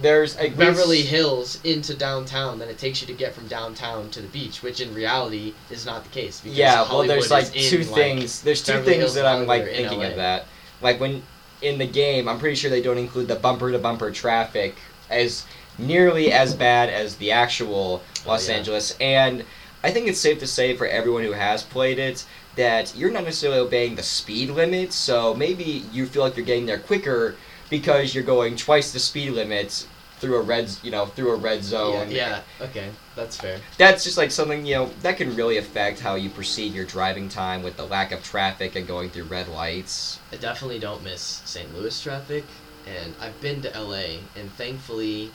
there's 0.00 0.36
a 0.38 0.48
Beverly 0.50 1.02
Hills 1.02 1.60
into 1.64 1.94
downtown 1.94 2.58
than 2.58 2.68
it 2.68 2.78
takes 2.78 3.00
you 3.02 3.06
to 3.08 3.12
get 3.12 3.34
from 3.34 3.46
downtown 3.46 4.08
to 4.10 4.20
the 4.22 4.28
beach, 4.28 4.62
which 4.62 4.80
in 4.80 4.94
reality 4.94 5.54
is 5.70 5.84
not 5.84 6.02
the 6.04 6.10
case. 6.10 6.40
because 6.40 6.56
Yeah, 6.56 6.76
well, 6.76 6.84
Hollywood 6.86 7.10
there's 7.10 7.30
like 7.30 7.52
two 7.52 7.84
things. 7.84 8.40
There's 8.40 8.62
two 8.62 8.72
Beverly 8.72 8.86
things 8.92 9.00
Hills 9.00 9.14
that 9.14 9.26
I'm 9.26 9.46
like 9.46 9.64
thinking 9.66 10.00
LA. 10.00 10.06
of 10.06 10.16
that. 10.16 10.46
Like 10.80 10.98
when 10.98 11.22
in 11.60 11.78
the 11.78 11.86
game, 11.86 12.28
I'm 12.28 12.38
pretty 12.38 12.56
sure 12.56 12.70
they 12.70 12.82
don't 12.82 12.98
include 12.98 13.28
the 13.28 13.36
bumper 13.36 13.70
to 13.70 13.78
bumper 13.78 14.10
traffic 14.10 14.76
as 15.10 15.44
nearly 15.78 16.32
as 16.32 16.54
bad 16.54 16.88
as 16.88 17.16
the 17.16 17.30
actual 17.32 18.02
oh, 18.02 18.28
Los 18.28 18.48
Oh, 18.48 18.52
yeah. 18.52 18.58
Angeles. 18.58 18.96
And 18.98 19.44
I 19.84 19.90
think 19.90 20.06
it's 20.08 20.20
safe 20.20 20.38
to 20.38 20.46
say 20.46 20.76
for 20.76 20.86
everyone 20.86 21.22
who 21.22 21.32
has 21.32 21.62
played 21.62 21.98
it 21.98 22.24
that 22.56 22.94
you're 22.96 23.10
not 23.10 23.24
necessarily 23.24 23.60
obeying 23.60 23.96
the 23.96 24.02
speed 24.02 24.50
limit. 24.50 24.92
So 24.92 25.34
maybe 25.34 25.84
you 25.92 26.06
feel 26.06 26.22
like 26.22 26.36
you're 26.36 26.46
getting 26.46 26.66
there 26.66 26.78
quicker 26.78 27.36
because 27.72 28.14
you're 28.14 28.22
going 28.24 28.54
twice 28.56 28.92
the 28.92 28.98
speed 29.00 29.30
limit 29.30 29.86
through 30.18 30.36
a 30.36 30.42
red, 30.42 30.70
you 30.84 30.90
know, 30.92 31.06
through 31.06 31.32
a 31.32 31.36
red 31.36 31.64
zone. 31.64 32.08
yeah, 32.08 32.40
yeah, 32.60 32.66
okay, 32.66 32.90
that's 33.16 33.36
fair. 33.36 33.58
that's 33.78 34.04
just 34.04 34.16
like 34.16 34.30
something 34.30 34.64
you 34.64 34.74
know 34.76 34.90
that 35.02 35.16
can 35.16 35.34
really 35.34 35.56
affect 35.56 35.98
how 35.98 36.14
you 36.14 36.30
perceive 36.30 36.74
your 36.76 36.84
driving 36.84 37.28
time 37.28 37.60
with 37.64 37.76
the 37.76 37.84
lack 37.84 38.12
of 38.12 38.22
traffic 38.22 38.76
and 38.76 38.86
going 38.86 39.10
through 39.10 39.24
red 39.24 39.48
lights. 39.48 40.20
I 40.32 40.36
definitely 40.36 40.78
don't 40.78 41.02
miss 41.02 41.42
St. 41.44 41.74
Louis 41.74 42.00
traffic, 42.00 42.44
and 42.86 43.14
I've 43.20 43.40
been 43.40 43.62
to 43.62 43.70
LA, 43.80 44.18
and 44.36 44.48
thankfully, 44.52 45.32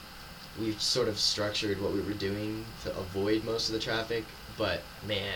we've 0.60 0.82
sort 0.82 1.08
of 1.10 1.20
structured 1.20 1.82
what 1.82 1.92
we 1.94 2.00
were 2.02 2.14
doing 2.14 2.64
to 2.84 2.92
avoid 2.98 3.44
most 3.44 3.68
of 3.68 3.74
the 3.74 3.80
traffic. 3.82 4.24
But 4.58 4.82
man, 5.06 5.36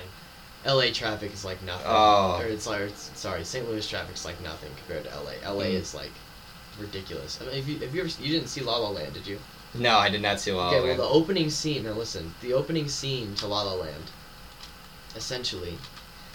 LA 0.65 0.91
traffic 0.93 1.33
is 1.33 1.43
like 1.43 1.61
nothing. 1.63 1.87
Oh. 1.89 2.37
Or 2.39 2.45
it's 2.45 2.67
like 2.67 2.89
sorry, 2.95 3.43
St. 3.43 3.67
Louis 3.67 3.85
traffic's 3.85 4.23
like 4.23 4.41
nothing 4.41 4.71
compared 4.77 5.03
to 5.03 5.09
LA. 5.19 5.33
LA 5.53 5.65
Mm. 5.65 5.73
is 5.73 5.93
like 5.93 6.11
ridiculous. 6.79 7.39
I 7.41 7.45
mean, 7.45 7.55
have 7.55 7.67
you 7.67 7.79
have 7.79 7.95
you 7.95 8.01
ever 8.01 8.09
you 8.21 8.31
didn't 8.33 8.47
see 8.49 8.61
La 8.61 8.77
La 8.77 8.89
Land, 8.89 9.13
did 9.13 9.27
you? 9.27 9.39
No, 9.73 9.97
I 9.97 10.09
did 10.09 10.21
not 10.21 10.39
see 10.39 10.51
La 10.51 10.65
La 10.65 10.71
Land. 10.71 10.75
okay, 10.83 10.87
well 10.89 10.97
the 10.97 11.13
opening 11.13 11.49
scene. 11.49 11.83
Now 11.83 11.93
listen, 11.93 12.33
the 12.41 12.53
opening 12.53 12.87
scene 12.87 13.35
to 13.35 13.47
La 13.47 13.61
La 13.63 13.73
Land, 13.73 14.03
essentially, 15.15 15.77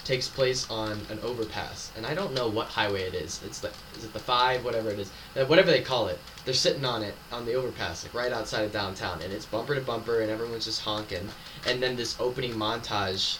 takes 0.03 0.27
place 0.27 0.69
on 0.69 0.91
an 1.09 1.19
overpass, 1.21 1.91
and 1.97 2.05
I 2.05 2.13
don't 2.15 2.33
know 2.33 2.47
what 2.47 2.67
highway 2.67 3.03
it 3.03 3.13
is. 3.13 3.41
It's 3.45 3.59
the 3.59 3.71
is 3.97 4.05
it 4.05 4.13
the 4.13 4.19
five, 4.19 4.63
whatever 4.63 4.89
it 4.89 4.99
is, 4.99 5.11
Uh, 5.35 5.45
whatever 5.45 5.69
they 5.71 5.81
call 5.81 6.07
it. 6.07 6.19
They're 6.45 6.53
sitting 6.53 6.85
on 6.85 7.03
it 7.03 7.15
on 7.31 7.45
the 7.45 7.53
overpass, 7.55 8.03
like 8.03 8.13
right 8.13 8.31
outside 8.31 8.63
of 8.63 8.71
downtown, 8.71 9.21
and 9.21 9.33
it's 9.33 9.45
bumper 9.45 9.75
to 9.75 9.81
bumper, 9.81 10.21
and 10.21 10.31
everyone's 10.31 10.65
just 10.65 10.81
honking. 10.81 11.29
And 11.65 11.83
then 11.83 11.95
this 11.95 12.15
opening 12.19 12.53
montage 12.53 13.37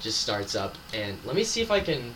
just 0.00 0.20
starts 0.20 0.54
up, 0.54 0.76
and 0.92 1.16
let 1.24 1.34
me 1.36 1.44
see 1.44 1.60
if 1.62 1.70
I 1.70 1.80
can. 1.80 2.14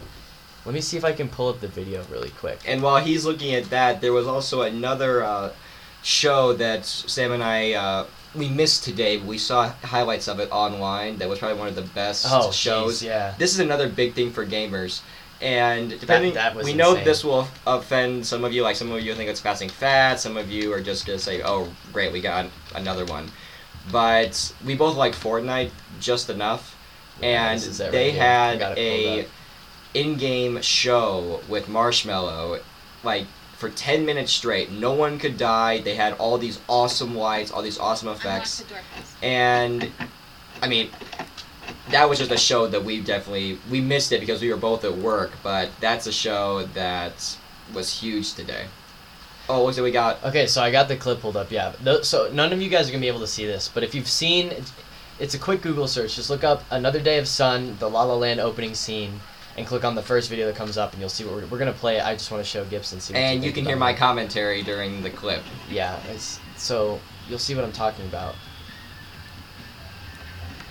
Let 0.64 0.74
me 0.74 0.80
see 0.80 0.96
if 0.96 1.04
I 1.04 1.12
can 1.12 1.28
pull 1.28 1.48
up 1.48 1.60
the 1.60 1.68
video 1.68 2.02
really 2.10 2.30
quick. 2.30 2.60
and 2.66 2.82
while 2.82 3.02
he's 3.04 3.24
looking 3.24 3.54
at 3.54 3.64
that, 3.70 4.00
there 4.00 4.12
was 4.12 4.26
also 4.26 4.62
another 4.62 5.22
uh, 5.22 5.52
show 6.02 6.52
that 6.54 6.84
Sam 6.86 7.32
and 7.32 7.42
I 7.42 7.72
uh, 7.74 8.06
we 8.34 8.48
missed 8.48 8.82
today. 8.84 9.18
But 9.18 9.26
we 9.26 9.38
saw 9.38 9.68
highlights 9.82 10.26
of 10.28 10.40
it 10.40 10.48
online. 10.50 11.18
That 11.18 11.28
was 11.28 11.38
probably 11.38 11.58
one 11.58 11.68
of 11.68 11.74
the 11.74 11.82
best 11.82 12.26
Oh, 12.28 12.50
shows. 12.50 13.02
jeez, 13.02 13.06
yeah. 13.06 13.34
This 13.38 13.52
is 13.52 13.60
another 13.60 13.88
big 13.88 14.14
thing 14.14 14.30
for 14.32 14.44
gamers. 14.46 15.02
And 15.42 15.98
depending, 16.00 16.32
that 16.34 16.54
was 16.54 16.64
we 16.64 16.72
know 16.72 16.90
insane. 16.92 17.04
this 17.04 17.24
will 17.24 17.46
offend 17.66 18.24
some 18.26 18.44
of 18.44 18.52
you. 18.54 18.62
Like 18.62 18.76
some 18.76 18.90
of 18.90 19.00
you 19.02 19.14
think 19.14 19.28
it's 19.28 19.40
passing 19.40 19.68
fat. 19.68 20.18
Some 20.20 20.36
of 20.38 20.50
you 20.50 20.72
are 20.72 20.80
just 20.80 21.04
gonna 21.06 21.18
say, 21.18 21.42
"Oh, 21.44 21.68
great, 21.92 22.12
we 22.12 22.20
got 22.22 22.46
another 22.74 23.04
one." 23.04 23.30
But 23.92 24.54
we 24.64 24.74
both 24.74 24.96
like 24.96 25.12
Fortnite 25.12 25.70
just 26.00 26.30
enough, 26.30 26.74
and 27.20 27.60
they 27.60 28.10
right 28.10 28.14
had 28.14 28.58
got 28.58 28.78
it 28.78 29.04
pulled 29.04 29.18
a. 29.26 29.28
in-game 29.94 30.60
show 30.60 31.40
with 31.48 31.66
Marshmello, 31.66 32.60
like 33.02 33.26
for 33.56 33.70
ten 33.70 34.04
minutes 34.04 34.32
straight. 34.32 34.70
No 34.70 34.92
one 34.92 35.18
could 35.18 35.38
die. 35.38 35.80
They 35.80 35.94
had 35.94 36.14
all 36.14 36.36
these 36.38 36.60
awesome 36.68 37.14
lights, 37.16 37.50
all 37.50 37.62
these 37.62 37.78
awesome 37.78 38.08
effects 38.08 38.60
Unlock 38.60 38.68
the 38.68 38.74
door 38.74 38.82
first. 38.96 39.22
and 39.22 39.90
I 40.62 40.68
mean, 40.68 40.90
that 41.90 42.08
was 42.08 42.18
just 42.18 42.30
a 42.32 42.36
show 42.36 42.66
that 42.66 42.84
we 42.84 43.00
definitely 43.00 43.58
we 43.70 43.80
missed 43.80 44.12
it 44.12 44.20
because 44.20 44.42
we 44.42 44.50
were 44.50 44.56
both 44.58 44.84
at 44.84 44.96
work. 44.96 45.32
But 45.42 45.70
that's 45.80 46.06
a 46.06 46.12
show 46.12 46.64
that 46.74 47.36
was 47.72 48.00
huge 48.00 48.34
today. 48.34 48.66
Oh, 49.48 49.62
what 49.62 49.74
do 49.74 49.82
we 49.82 49.90
got? 49.90 50.24
Okay, 50.24 50.46
so 50.46 50.62
I 50.62 50.70
got 50.70 50.88
the 50.88 50.96
clip 50.96 51.20
pulled 51.20 51.36
up. 51.36 51.50
Yeah. 51.50 51.74
No, 51.84 52.00
so 52.00 52.30
none 52.32 52.52
of 52.52 52.62
you 52.62 52.70
guys 52.70 52.88
are 52.88 52.92
gonna 52.92 53.02
be 53.02 53.08
able 53.08 53.20
to 53.20 53.26
see 53.26 53.44
this, 53.46 53.68
but 53.72 53.82
if 53.82 53.94
you've 53.94 54.08
seen, 54.08 54.52
it's 55.18 55.34
a 55.34 55.38
quick 55.38 55.60
Google 55.60 55.86
search. 55.86 56.16
Just 56.16 56.30
look 56.30 56.42
up 56.42 56.64
"Another 56.70 56.98
Day 56.98 57.18
of 57.18 57.28
Sun," 57.28 57.76
the 57.78 57.88
La 57.88 58.04
La 58.04 58.14
Land 58.14 58.40
opening 58.40 58.74
scene, 58.74 59.20
and 59.56 59.66
click 59.66 59.84
on 59.84 59.94
the 59.94 60.02
first 60.02 60.28
video 60.28 60.46
that 60.46 60.56
comes 60.56 60.76
up, 60.76 60.92
and 60.92 61.00
you'll 61.00 61.08
see 61.08 61.24
what 61.24 61.34
we're, 61.34 61.46
we're 61.46 61.58
gonna 61.58 61.72
play. 61.72 62.00
I 62.00 62.14
just 62.14 62.30
want 62.30 62.42
to 62.42 62.48
show 62.48 62.64
Gibson. 62.64 63.00
See 63.00 63.14
And 63.14 63.44
you 63.44 63.52
think 63.52 63.54
can 63.56 63.66
hear 63.66 63.76
my 63.76 63.92
commentary 63.92 64.62
during 64.62 65.02
the 65.02 65.10
clip. 65.10 65.42
Yeah, 65.70 65.98
it's 66.10 66.40
so 66.56 67.00
you'll 67.28 67.38
see 67.38 67.54
what 67.54 67.64
I'm 67.64 67.72
talking 67.72 68.04
about. 68.06 68.34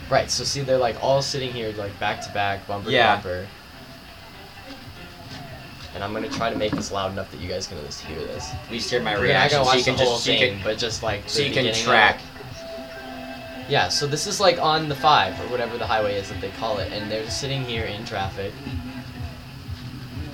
Right, 0.09 0.29
so 0.29 0.43
see 0.43 0.61
they're 0.61 0.77
like 0.77 1.01
all 1.01 1.21
sitting 1.21 1.51
here 1.51 1.71
like 1.73 1.97
back 1.99 2.21
to 2.21 2.31
back, 2.33 2.67
bumper 2.67 2.89
Yeah. 2.89 3.15
to 3.15 3.23
bumper. 3.23 3.47
And 5.95 6.03
I'm 6.03 6.11
gonna 6.11 6.29
try 6.29 6.49
to 6.49 6.57
make 6.57 6.71
this 6.71 6.91
loud 6.91 7.11
enough 7.11 7.31
that 7.31 7.39
you 7.39 7.47
guys 7.47 7.67
can 7.67 7.77
at 7.77 7.83
least 7.83 8.01
hear 8.01 8.17
this. 8.19 8.49
We 8.69 8.77
just 8.79 8.89
hear 8.89 9.01
my 9.01 9.13
reaction, 9.13 9.59
gonna 9.59 9.65
so 9.65 9.69
watch 9.71 9.77
you 9.77 9.83
can 9.85 9.95
the 9.95 10.03
whole 10.03 10.15
just 10.15 10.27
you 10.27 10.33
thing, 10.39 10.55
can, 10.55 10.63
but 10.63 10.77
just 10.77 11.03
like 11.03 11.29
so 11.29 11.41
you 11.41 11.53
can 11.53 11.67
of 11.67 11.75
track. 11.75 12.19
it. 12.19 12.32
Yeah, 13.69 13.87
so 13.87 14.07
this 14.07 14.27
is 14.27 14.39
like 14.39 14.59
on 14.59 14.89
the 14.89 14.95
five 14.95 15.39
or 15.41 15.47
whatever 15.49 15.77
the 15.77 15.87
highway 15.87 16.15
is 16.15 16.29
that 16.29 16.41
they 16.41 16.49
call 16.51 16.79
it, 16.79 16.91
and 16.91 17.09
they're 17.09 17.29
sitting 17.29 17.63
here 17.63 17.85
in 17.85 18.03
traffic. 18.05 18.53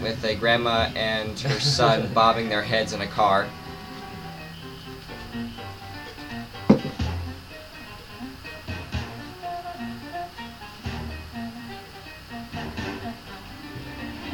with 0.01 0.24
a 0.24 0.33
grandma 0.36 0.89
and 0.95 1.38
her 1.41 1.59
son 1.59 2.12
bobbing 2.13 2.50
their 2.50 2.63
heads 2.63 2.93
in 2.93 3.01
a 3.01 3.07
car. 3.07 3.48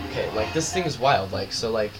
Okay, 0.09 0.29
like 0.35 0.53
this 0.53 0.71
thing 0.73 0.83
is 0.85 0.97
wild. 0.97 1.31
Like 1.31 1.51
so, 1.51 1.71
like 1.71 1.91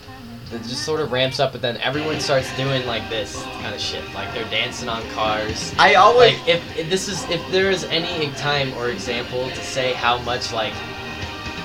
it 0.51 0.61
just 0.63 0.83
sort 0.83 0.99
of 0.99 1.11
ramps 1.11 1.39
up, 1.39 1.51
but 1.51 1.61
then 1.61 1.77
everyone 1.77 2.19
starts 2.19 2.55
doing 2.55 2.85
like 2.85 3.07
this 3.09 3.41
kind 3.43 3.73
of 3.73 3.81
shit. 3.81 4.03
Like 4.13 4.33
they're 4.33 4.49
dancing 4.49 4.89
on 4.89 5.01
cars. 5.09 5.73
I 5.79 5.95
always 5.95 6.37
Like 6.39 6.47
if, 6.47 6.77
if 6.77 6.89
this 6.89 7.07
is 7.07 7.27
if 7.29 7.41
there 7.51 7.71
is 7.71 7.83
any 7.85 8.31
time 8.33 8.73
or 8.75 8.89
example 8.89 9.49
to 9.49 9.55
say 9.63 9.93
how 9.93 10.19
much 10.19 10.53
like 10.53 10.73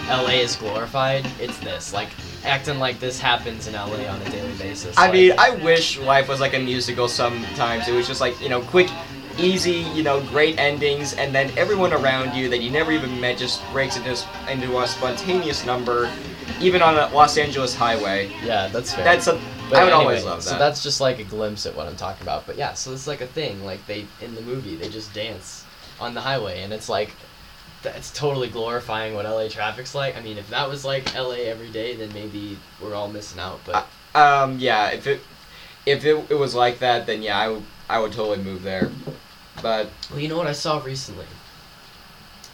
LA 0.09 0.41
is 0.41 0.57
glorified, 0.57 1.27
it's 1.39 1.59
this. 1.59 1.93
Like 1.93 2.09
acting 2.45 2.79
like 2.79 2.99
this 3.01 3.21
happens 3.21 3.67
in 3.67 3.75
LA 3.75 4.07
on 4.09 4.21
a 4.23 4.31
daily 4.31 4.53
basis. 4.59 4.97
I 4.97 5.03
like- 5.05 5.13
mean, 5.13 5.33
I 5.39 5.51
wish 5.57 5.99
life 5.99 6.29
was 6.29 6.41
like 6.41 6.55
a 6.55 6.59
musical 6.59 7.07
sometimes. 7.07 7.87
It 7.87 7.93
was 7.95 8.07
just 8.07 8.21
like, 8.21 8.41
you 8.41 8.49
know, 8.49 8.61
quick, 8.63 8.89
easy, 9.39 9.85
you 9.95 10.03
know, 10.03 10.21
great 10.29 10.59
endings, 10.59 11.13
and 11.15 11.35
then 11.35 11.57
everyone 11.57 11.93
around 11.93 12.35
you 12.35 12.49
that 12.49 12.61
you 12.61 12.71
never 12.71 12.93
even 12.93 13.21
met 13.21 13.39
just 13.39 13.63
breaks 13.73 13.97
into, 13.97 14.17
into 14.51 14.79
a 14.81 14.87
spontaneous 14.87 15.65
number, 15.65 16.11
even 16.61 16.83
on 16.83 16.97
a 16.97 17.09
Los 17.15 17.37
Angeles 17.39 17.75
highway. 17.75 18.31
yeah, 18.45 18.69
that's 18.69 18.93
fair. 18.95 19.05
That's 19.05 19.27
a. 19.27 19.41
But 19.69 19.79
I 19.79 19.85
would 19.85 19.93
anyway, 19.93 20.05
always 20.05 20.25
love 20.25 20.39
that. 20.45 20.51
So 20.51 20.59
that's 20.59 20.83
just 20.83 21.01
like 21.01 21.21
a 21.21 21.25
glimpse 21.25 21.65
at 21.65 21.77
what 21.77 21.87
I'm 21.87 21.97
talking 21.97 22.23
about. 22.23 22.47
But 22.47 22.57
yeah, 22.57 22.75
so 22.75 22.93
it's 22.93 23.07
like 23.07 23.21
a 23.21 23.27
thing. 23.27 23.65
Like 23.65 23.87
they 23.87 24.07
in 24.21 24.35
the 24.35 24.41
movie, 24.43 24.75
they 24.77 24.89
just 24.89 25.15
dance 25.15 25.65
on 26.01 26.15
the 26.15 26.21
highway, 26.21 26.63
and 26.63 26.73
it's 26.73 26.89
like 26.89 27.13
that's 27.83 28.11
totally 28.11 28.49
glorifying 28.49 29.15
what 29.15 29.25
LA 29.25 29.49
traffic's 29.49 29.95
like. 29.95 30.17
I 30.17 30.21
mean, 30.21 30.39
if 30.39 30.51
that 30.51 30.69
was 30.69 30.85
like 30.85 31.15
LA 31.15 31.45
every 31.47 31.71
day, 31.71 31.95
then 31.97 32.13
maybe 32.13 32.59
we're 32.83 32.95
all 32.95 33.09
missing 33.09 33.41
out. 33.41 33.61
But 33.65 33.87
Um, 34.15 34.59
yeah, 34.59 34.91
if 34.91 35.07
it 35.07 35.21
if 35.87 36.05
it, 36.05 36.31
it 36.31 36.35
was 36.35 36.55
like 36.55 36.81
that, 36.81 37.07
then 37.07 37.23
yeah, 37.23 37.39
I 37.39 37.49
would 37.49 37.63
I 37.89 37.99
would 38.01 38.13
totally 38.13 38.43
move 38.43 38.63
there. 38.63 38.91
But 39.63 39.89
well, 40.11 40.19
you 40.21 40.29
know 40.29 40.37
what 40.37 40.47
I 40.47 40.53
saw 40.53 40.83
recently? 40.83 41.27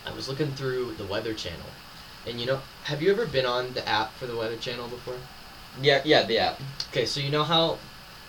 I 0.07 0.13
was 0.15 0.29
looking 0.29 0.53
through 0.53 0.95
the 0.95 1.05
Weather 1.07 1.35
Channel, 1.35 1.67
and 2.27 2.41
you 2.41 2.47
know, 2.47 2.61
have 2.85 3.03
you 3.03 3.11
ever 3.13 3.27
been 3.27 3.47
on 3.47 3.73
the 3.75 3.87
app 3.89 4.13
for 4.15 4.27
the 4.27 4.37
Weather 4.37 4.57
Channel 4.57 4.89
before? 4.89 5.17
yeah, 5.83 6.01
yeah, 6.05 6.23
the 6.25 6.39
app. 6.39 6.61
Okay, 6.91 7.05
so 7.07 7.21
you 7.21 7.31
know 7.31 7.45
how 7.45 7.79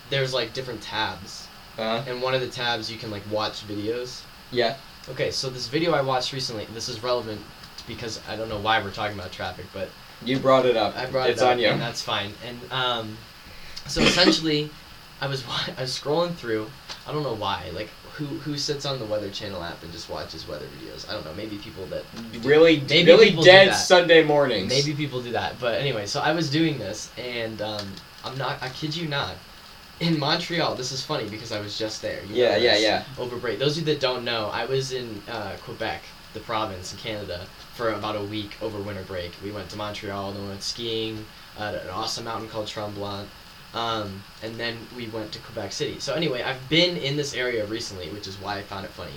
there's 0.09 0.33
like 0.33 0.53
different 0.53 0.81
tabs, 0.81 1.47
Uh, 1.77 2.03
and 2.07 2.21
one 2.21 2.33
of 2.33 2.41
the 2.41 2.47
tabs 2.47 2.91
you 2.91 2.97
can 2.97 3.11
like 3.11 3.23
watch 3.31 3.67
videos. 3.67 4.21
yeah. 4.51 4.75
Okay, 5.09 5.31
so 5.31 5.49
this 5.49 5.67
video 5.67 5.93
I 5.93 6.01
watched 6.01 6.33
recently, 6.33 6.65
this 6.73 6.89
is 6.89 7.01
relevant 7.01 7.39
because 7.87 8.19
I 8.27 8.35
don't 8.35 8.49
know 8.49 8.59
why 8.59 8.81
we're 8.81 8.91
talking 8.91 9.17
about 9.17 9.31
traffic, 9.31 9.65
but 9.73 9.87
You 10.21 10.37
brought 10.39 10.65
it 10.65 10.75
up. 10.75 10.97
I 10.97 11.05
brought 11.05 11.29
it's 11.29 11.41
it 11.41 11.45
up, 11.45 11.51
on 11.53 11.59
you. 11.59 11.69
and 11.69 11.79
that's 11.81 12.01
fine. 12.01 12.33
And 12.45 12.59
um, 12.73 13.17
so 13.87 14.01
essentially, 14.01 14.69
I 15.21 15.27
was 15.27 15.45
I 15.77 15.81
was 15.81 15.97
scrolling 15.97 16.35
through. 16.35 16.69
I 17.07 17.13
don't 17.13 17.23
know 17.23 17.35
why. 17.35 17.69
Like, 17.73 17.89
who 18.17 18.25
who 18.25 18.57
sits 18.57 18.85
on 18.85 18.99
the 18.99 19.05
Weather 19.05 19.29
Channel 19.29 19.63
app 19.63 19.81
and 19.83 19.91
just 19.91 20.09
watches 20.09 20.47
weather 20.47 20.65
videos? 20.79 21.07
I 21.07 21.13
don't 21.13 21.23
know. 21.25 21.33
Maybe 21.35 21.57
people 21.57 21.85
that 21.87 22.03
Really, 22.43 22.79
Maybe 22.89 23.11
really 23.11 23.31
dead. 23.43 23.73
Sunday 23.73 24.23
mornings. 24.23 24.69
maybe 24.69 24.93
people 24.95 25.21
do 25.21 25.31
that. 25.31 25.59
But 25.59 25.79
anyway, 25.79 26.05
so 26.07 26.19
I 26.21 26.31
was 26.31 26.49
doing 26.49 26.79
this, 26.79 27.11
and 27.17 27.61
um, 27.61 27.87
I'm 28.25 28.37
not. 28.37 28.61
I 28.61 28.69
kid 28.69 28.95
you 28.95 29.07
not. 29.07 29.35
In 29.99 30.19
Montreal, 30.19 30.75
this 30.75 30.91
is 30.91 31.01
funny 31.03 31.27
because 31.27 31.51
I 31.51 31.59
was 31.59 31.77
just 31.77 32.01
there. 32.03 32.21
Yeah, 32.29 32.51
know 32.51 32.57
yeah, 32.57 32.77
yeah. 32.77 33.03
over 33.17 33.35
break. 33.35 33.57
Those 33.59 33.77
of 33.77 33.87
you 33.87 33.93
that 33.93 33.99
don't 33.99 34.23
know, 34.23 34.49
I 34.53 34.65
was 34.65 34.91
in 34.91 35.21
uh, 35.27 35.55
Quebec, 35.63 36.01
the 36.33 36.39
province 36.41 36.93
in 36.93 36.99
Canada, 36.99 37.47
for 37.73 37.93
about 37.93 38.15
a 38.15 38.21
week 38.23 38.57
over 38.61 38.77
winter 38.79 39.01
break. 39.03 39.31
We 39.43 39.51
went 39.51 39.69
to 39.71 39.77
Montreal, 39.77 40.33
then 40.33 40.43
we 40.43 40.49
went 40.49 40.61
skiing 40.61 41.25
at 41.57 41.73
an 41.73 41.89
awesome 41.89 42.25
mountain 42.25 42.47
called 42.47 42.67
Tremblant, 42.67 43.27
um, 43.73 44.23
and 44.43 44.55
then 44.55 44.77
we 44.95 45.07
went 45.07 45.31
to 45.33 45.39
Quebec 45.39 45.71
City. 45.71 45.99
So 45.99 46.13
anyway, 46.13 46.41
I've 46.43 46.67
been 46.69 46.97
in 46.97 47.15
this 47.17 47.33
area 47.33 47.65
recently, 47.65 48.09
which 48.09 48.27
is 48.27 48.35
why 48.41 48.57
I 48.57 48.61
found 48.63 48.85
it 48.85 48.91
funny. 48.91 49.11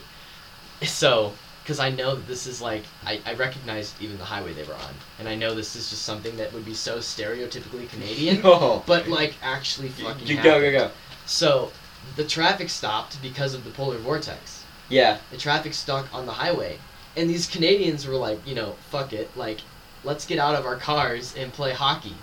So, 0.86 1.32
because 1.62 1.78
I 1.78 1.90
know 1.90 2.14
that 2.14 2.26
this 2.26 2.46
is 2.46 2.62
like, 2.62 2.84
I, 3.04 3.20
I 3.26 3.34
recognized 3.34 4.00
even 4.00 4.16
the 4.16 4.24
highway 4.24 4.54
they 4.54 4.62
were 4.64 4.74
on, 4.74 4.94
and 5.18 5.28
I 5.28 5.34
know 5.34 5.54
this 5.54 5.76
is 5.76 5.90
just 5.90 6.02
something 6.02 6.34
that 6.38 6.52
would 6.54 6.64
be 6.64 6.72
so 6.72 6.98
stereotypically 6.98 7.86
Canadian, 7.90 8.40
No. 8.42 8.82
but 8.86 9.06
like 9.06 9.34
actually 9.42 9.88
fucking 9.90 10.26
You 10.26 10.36
go, 10.36 10.58
go, 10.58 10.70
go. 10.70 10.90
So, 11.26 11.70
the 12.16 12.24
traffic 12.24 12.70
stopped 12.70 13.20
because 13.20 13.52
of 13.54 13.64
the 13.64 13.70
polar 13.70 13.98
vortex 13.98 14.64
Yeah. 14.88 15.18
the 15.30 15.36
traffic 15.36 15.74
stuck 15.74 16.12
on 16.14 16.24
the 16.26 16.32
highway. 16.32 16.78
And 17.16 17.28
these 17.28 17.46
Canadians 17.46 18.06
were 18.06 18.16
like, 18.16 18.38
you 18.46 18.54
know, 18.54 18.76
fuck 18.90 19.12
it, 19.12 19.36
like, 19.36 19.60
let's 20.02 20.24
get 20.24 20.38
out 20.38 20.54
of 20.54 20.64
our 20.64 20.76
cars 20.76 21.34
and 21.36 21.52
play 21.52 21.72
hockey. 21.72 22.14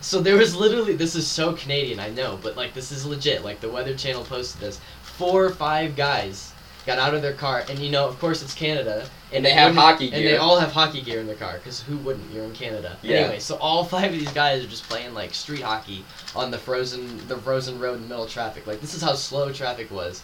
So 0.00 0.20
there 0.20 0.36
was 0.36 0.56
literally, 0.56 0.94
this 0.96 1.14
is 1.14 1.26
so 1.26 1.52
Canadian, 1.52 2.00
I 2.00 2.08
know, 2.10 2.38
but 2.42 2.56
like, 2.56 2.72
this 2.74 2.90
is 2.90 3.04
legit. 3.04 3.44
Like, 3.44 3.60
the 3.60 3.70
Weather 3.70 3.94
Channel 3.94 4.24
posted 4.24 4.60
this. 4.60 4.80
Four 5.02 5.44
or 5.44 5.50
five 5.50 5.94
guys 5.96 6.52
got 6.86 6.98
out 6.98 7.12
of 7.14 7.20
their 7.20 7.34
car, 7.34 7.64
and 7.68 7.78
you 7.78 7.90
know, 7.90 8.08
of 8.08 8.18
course, 8.18 8.42
it's 8.42 8.54
Canada. 8.54 9.06
And 9.32 9.44
they 9.44 9.50
have 9.52 9.70
wouldn't- 9.74 9.84
hockey 9.84 10.06
And 10.12 10.24
they 10.24 10.38
all 10.38 10.58
have 10.58 10.72
hockey 10.72 11.02
gear 11.02 11.20
in 11.20 11.26
their 11.26 11.36
car, 11.36 11.54
because 11.58 11.82
who 11.82 11.98
wouldn't? 11.98 12.32
You're 12.32 12.44
in 12.44 12.52
Canada. 12.54 12.96
Yeah. 13.02 13.18
Anyway, 13.18 13.38
so 13.40 13.56
all 13.56 13.84
five 13.94 14.12
of 14.12 14.18
these 14.18 14.32
guys 14.32 14.64
are 14.64 14.68
just 14.68 14.88
playing, 14.88 15.12
like, 15.12 15.34
street 15.34 15.60
hockey 15.62 16.04
on 16.34 16.50
the 16.50 16.58
frozen, 16.58 17.26
the 17.28 17.36
frozen 17.36 17.78
road 17.78 17.96
in 17.96 18.02
the 18.02 18.08
middle 18.08 18.24
of 18.24 18.30
traffic. 18.30 18.66
Like, 18.66 18.80
this 18.80 18.94
is 18.94 19.02
how 19.02 19.12
slow 19.14 19.52
traffic 19.52 19.90
was. 19.90 20.22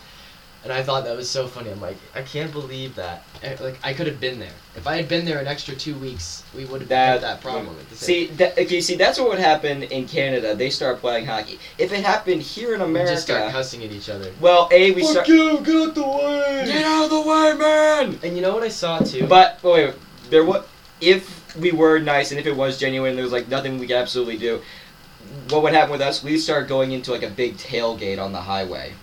And 0.66 0.72
I 0.72 0.82
thought 0.82 1.04
that 1.04 1.16
was 1.16 1.30
so 1.30 1.46
funny. 1.46 1.70
I'm 1.70 1.80
like, 1.80 1.96
I 2.12 2.22
can't 2.22 2.50
believe 2.50 2.96
that. 2.96 3.22
Eh, 3.40 3.54
Like, 3.60 3.78
I 3.84 3.94
could 3.94 4.08
have 4.08 4.18
been 4.18 4.40
there. 4.40 4.50
If 4.74 4.88
I 4.88 4.96
had 4.96 5.08
been 5.08 5.24
there 5.24 5.38
an 5.38 5.46
extra 5.46 5.76
two 5.76 5.94
weeks, 5.94 6.42
we 6.56 6.64
would 6.64 6.80
have 6.80 6.88
That 6.88 7.12
had 7.12 7.22
that 7.22 7.40
problem. 7.40 7.68
at 7.78 7.88
the 7.88 7.94
See, 7.94 8.26
that, 8.38 8.58
okay, 8.58 8.80
see, 8.80 8.96
that's 8.96 9.16
what 9.20 9.28
would 9.28 9.38
happen 9.38 9.84
in 9.84 10.08
Canada. 10.08 10.56
They 10.56 10.70
start 10.70 10.98
playing 10.98 11.24
hockey. 11.26 11.60
If 11.78 11.92
it 11.92 12.04
happened 12.04 12.42
here 12.42 12.74
in 12.74 12.80
America, 12.80 13.10
we 13.10 13.14
just 13.14 13.26
start 13.28 13.52
cussing 13.52 13.84
at 13.84 13.92
each 13.92 14.08
other. 14.08 14.32
well, 14.40 14.68
a 14.72 14.90
we 14.90 15.04
start. 15.04 15.28
you! 15.28 15.60
Get 15.60 15.76
out 15.76 15.94
the 15.94 16.02
way! 16.02 16.62
Get 16.66 16.84
out 16.84 17.04
of 17.04 17.10
the 17.10 17.20
way, 17.20 17.54
man! 17.56 18.18
And 18.24 18.34
you 18.34 18.42
know 18.42 18.52
what 18.52 18.64
I 18.64 18.68
saw 18.68 18.98
too? 18.98 19.28
But 19.28 19.62
wait, 19.62 19.86
wait, 19.86 19.94
there 20.30 20.44
what 20.44 20.66
if 21.00 21.56
we 21.56 21.70
were 21.70 22.00
nice 22.00 22.32
and 22.32 22.40
if 22.40 22.46
it 22.46 22.56
was 22.56 22.76
genuine, 22.76 23.14
there 23.14 23.22
was 23.22 23.32
like 23.32 23.46
nothing 23.46 23.78
we 23.78 23.86
could 23.86 23.94
absolutely 23.94 24.36
do. 24.36 24.60
What 25.50 25.62
would 25.62 25.74
happen 25.74 25.92
with 25.92 26.00
us? 26.00 26.24
We'd 26.24 26.38
start 26.38 26.66
going 26.66 26.90
into 26.90 27.12
like 27.12 27.22
a 27.22 27.30
big 27.30 27.56
tailgate 27.56 28.20
on 28.20 28.32
the 28.32 28.40
highway. 28.40 28.94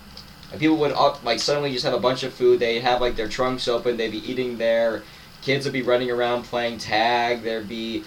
And 0.54 0.60
people 0.60 0.76
would 0.76 0.92
up, 0.92 1.24
like 1.24 1.40
suddenly 1.40 1.72
just 1.72 1.84
have 1.84 1.94
a 1.94 1.98
bunch 1.98 2.22
of 2.22 2.32
food. 2.32 2.60
They'd 2.60 2.78
have 2.82 3.00
like 3.00 3.16
their 3.16 3.26
trunks 3.26 3.66
open. 3.66 3.96
They'd 3.96 4.12
be 4.12 4.30
eating 4.30 4.56
there. 4.56 5.02
Kids 5.42 5.64
would 5.66 5.72
be 5.72 5.82
running 5.82 6.12
around 6.12 6.44
playing 6.44 6.78
tag. 6.78 7.42
There'd 7.42 7.68
be 7.68 8.04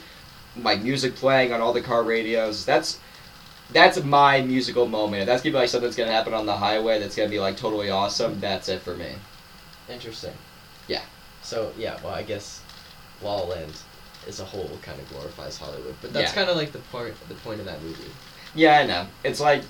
like 0.56 0.82
music 0.82 1.16
playing 1.16 1.52
on 1.52 1.60
all 1.60 1.74
the 1.74 1.82
car 1.82 2.04
radios. 2.04 2.64
That's 2.64 3.00
that's 3.74 4.02
my 4.02 4.40
musical 4.40 4.88
moment. 4.88 5.24
If 5.24 5.28
that's 5.28 5.44
gonna 5.44 5.52
be 5.52 5.60
like 5.60 5.68
something 5.68 5.88
that's 5.90 5.98
gonna 5.98 6.10
happen 6.14 6.34
on 6.34 6.46
the 6.46 6.56
highway 6.56 7.00
that's 7.00 7.18
gonna 7.18 7.28
be 7.30 7.40
like 7.42 7.58
totally 7.58 7.90
awesome, 7.90 8.40
that's 8.40 8.70
it 8.70 8.82
for 8.82 8.96
me. 8.96 9.12
Interesting. 9.90 10.32
Yeah. 10.88 11.02
So 11.42 11.74
yeah, 11.78 12.00
well, 12.02 12.14
I 12.14 12.24
guess 12.24 12.62
La 13.22 13.36
La 13.36 13.44
Land 13.48 13.74
as 14.26 14.40
a 14.40 14.46
whole 14.46 14.72
kind 14.82 14.98
of 15.02 15.10
glorifies 15.10 15.58
Hollywood, 15.58 15.96
but 16.02 16.14
that's 16.14 16.32
Yeah. 16.32 16.36
kind 16.36 16.50
of 16.50 16.56
like 16.56 16.72
the 16.72 16.80
point 16.80 17.14
the 17.28 17.36
point 17.36 17.60
of 17.60 17.66
that 17.66 17.82
movie. 17.84 18.10
Yeah, 18.56 18.80
I 18.80 18.86
know. 18.86 19.06
It's 19.26 19.42
like, 19.42 19.64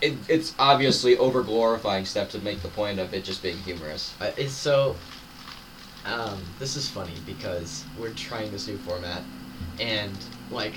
it, 0.00 0.14
it's 0.28 0.54
obviously 0.58 1.16
over 1.16 1.42
glorifying 1.42 2.04
stuff 2.04 2.30
to 2.30 2.38
make 2.40 2.60
the 2.62 2.68
point 2.68 2.98
of 2.98 3.12
it 3.14 3.24
just 3.24 3.42
being 3.42 3.56
humorous. 3.58 4.14
Uh, 4.20 4.30
it's 4.36 4.52
so. 4.52 4.96
Um, 6.04 6.40
this 6.58 6.76
is 6.76 6.88
funny 6.88 7.12
because 7.26 7.84
we're 8.00 8.12
trying 8.14 8.50
this 8.50 8.66
new 8.66 8.78
format, 8.78 9.22
and 9.78 10.16
like, 10.50 10.74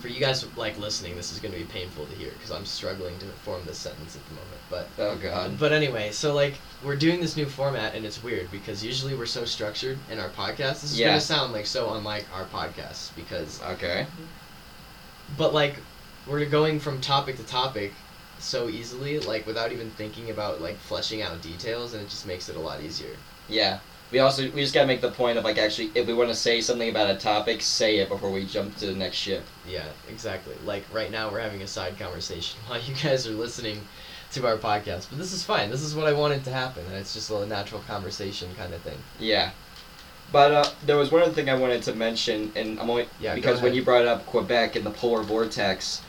for 0.00 0.08
you 0.08 0.18
guys 0.18 0.44
like 0.56 0.76
listening, 0.78 1.14
this 1.14 1.30
is 1.32 1.38
going 1.38 1.52
to 1.52 1.58
be 1.60 1.66
painful 1.66 2.06
to 2.06 2.14
hear 2.16 2.30
because 2.32 2.50
I'm 2.50 2.64
struggling 2.64 3.16
to 3.20 3.26
form 3.44 3.60
this 3.64 3.78
sentence 3.78 4.16
at 4.16 4.22
the 4.28 4.34
moment. 4.34 4.48
But 4.68 4.88
Oh 4.98 5.16
god. 5.22 5.58
but 5.60 5.70
anyway, 5.72 6.10
so 6.10 6.34
like 6.34 6.54
we're 6.84 6.96
doing 6.96 7.20
this 7.20 7.36
new 7.36 7.46
format 7.46 7.94
and 7.94 8.04
it's 8.04 8.22
weird 8.24 8.50
because 8.50 8.82
usually 8.84 9.14
we're 9.14 9.26
so 9.26 9.44
structured 9.44 9.98
in 10.10 10.18
our 10.18 10.30
podcast. 10.30 10.80
This 10.80 10.84
is 10.84 10.98
Yeah. 10.98 11.08
gonna 11.08 11.20
sound 11.20 11.52
like 11.52 11.66
so 11.66 11.94
unlike 11.94 12.24
our 12.34 12.46
podcasts 12.46 13.14
because 13.14 13.62
Okay. 13.62 14.06
but 15.36 15.54
like 15.54 15.76
we're 16.26 16.44
going 16.46 16.78
from 16.80 17.00
topic 17.00 17.36
to 17.36 17.44
topic 17.44 17.92
so 18.38 18.68
easily, 18.68 19.20
like 19.20 19.46
without 19.46 19.72
even 19.72 19.90
thinking 19.90 20.30
about 20.30 20.60
like 20.60 20.76
fleshing 20.76 21.22
out 21.22 21.40
details 21.42 21.94
and 21.94 22.02
it 22.02 22.08
just 22.08 22.26
makes 22.26 22.48
it 22.48 22.56
a 22.56 22.60
lot 22.60 22.82
easier. 22.82 23.16
Yeah. 23.48 23.78
We 24.10 24.18
also 24.18 24.42
we 24.50 24.60
just 24.60 24.74
gotta 24.74 24.86
make 24.86 25.00
the 25.00 25.10
point 25.10 25.38
of 25.38 25.44
like 25.44 25.58
actually 25.58 25.90
if 25.94 26.06
we 26.06 26.12
want 26.12 26.28
to 26.28 26.34
say 26.34 26.60
something 26.60 26.88
about 26.88 27.10
a 27.10 27.16
topic, 27.16 27.62
say 27.62 27.98
it 27.98 28.08
before 28.08 28.30
we 28.30 28.44
jump 28.44 28.76
to 28.78 28.86
the 28.86 28.94
next 28.94 29.16
ship. 29.16 29.44
Yeah, 29.66 29.86
exactly. 30.08 30.54
Like 30.64 30.84
right 30.92 31.10
now 31.10 31.30
we're 31.30 31.40
having 31.40 31.62
a 31.62 31.66
side 31.66 31.98
conversation 31.98 32.60
while 32.66 32.80
you 32.80 32.94
guys 33.02 33.26
are 33.26 33.30
listening 33.30 33.80
to 34.32 34.46
our 34.46 34.56
podcast. 34.56 35.08
But 35.08 35.18
this 35.18 35.32
is 35.32 35.42
fine. 35.42 35.70
This 35.70 35.82
is 35.82 35.94
what 35.94 36.06
I 36.06 36.12
wanted 36.12 36.44
to 36.44 36.50
happen 36.50 36.84
and 36.86 36.94
it's 36.94 37.14
just 37.14 37.30
a 37.30 37.46
natural 37.46 37.80
conversation 37.82 38.50
kind 38.56 38.74
of 38.74 38.82
thing. 38.82 38.98
Yeah. 39.18 39.50
But 40.30 40.52
uh, 40.52 40.70
there 40.86 40.96
was 40.96 41.12
one 41.12 41.22
other 41.22 41.32
thing 41.32 41.50
I 41.50 41.54
wanted 41.54 41.82
to 41.82 41.94
mention, 41.94 42.50
and 42.56 42.80
I'm 42.80 42.88
only 42.88 43.06
Yeah, 43.20 43.34
because 43.34 43.60
when 43.60 43.74
you 43.74 43.84
brought 43.84 44.06
up 44.06 44.24
Quebec 44.24 44.76
and 44.76 44.86
the 44.86 44.90
polar 44.90 45.22
vortex, 45.22 46.00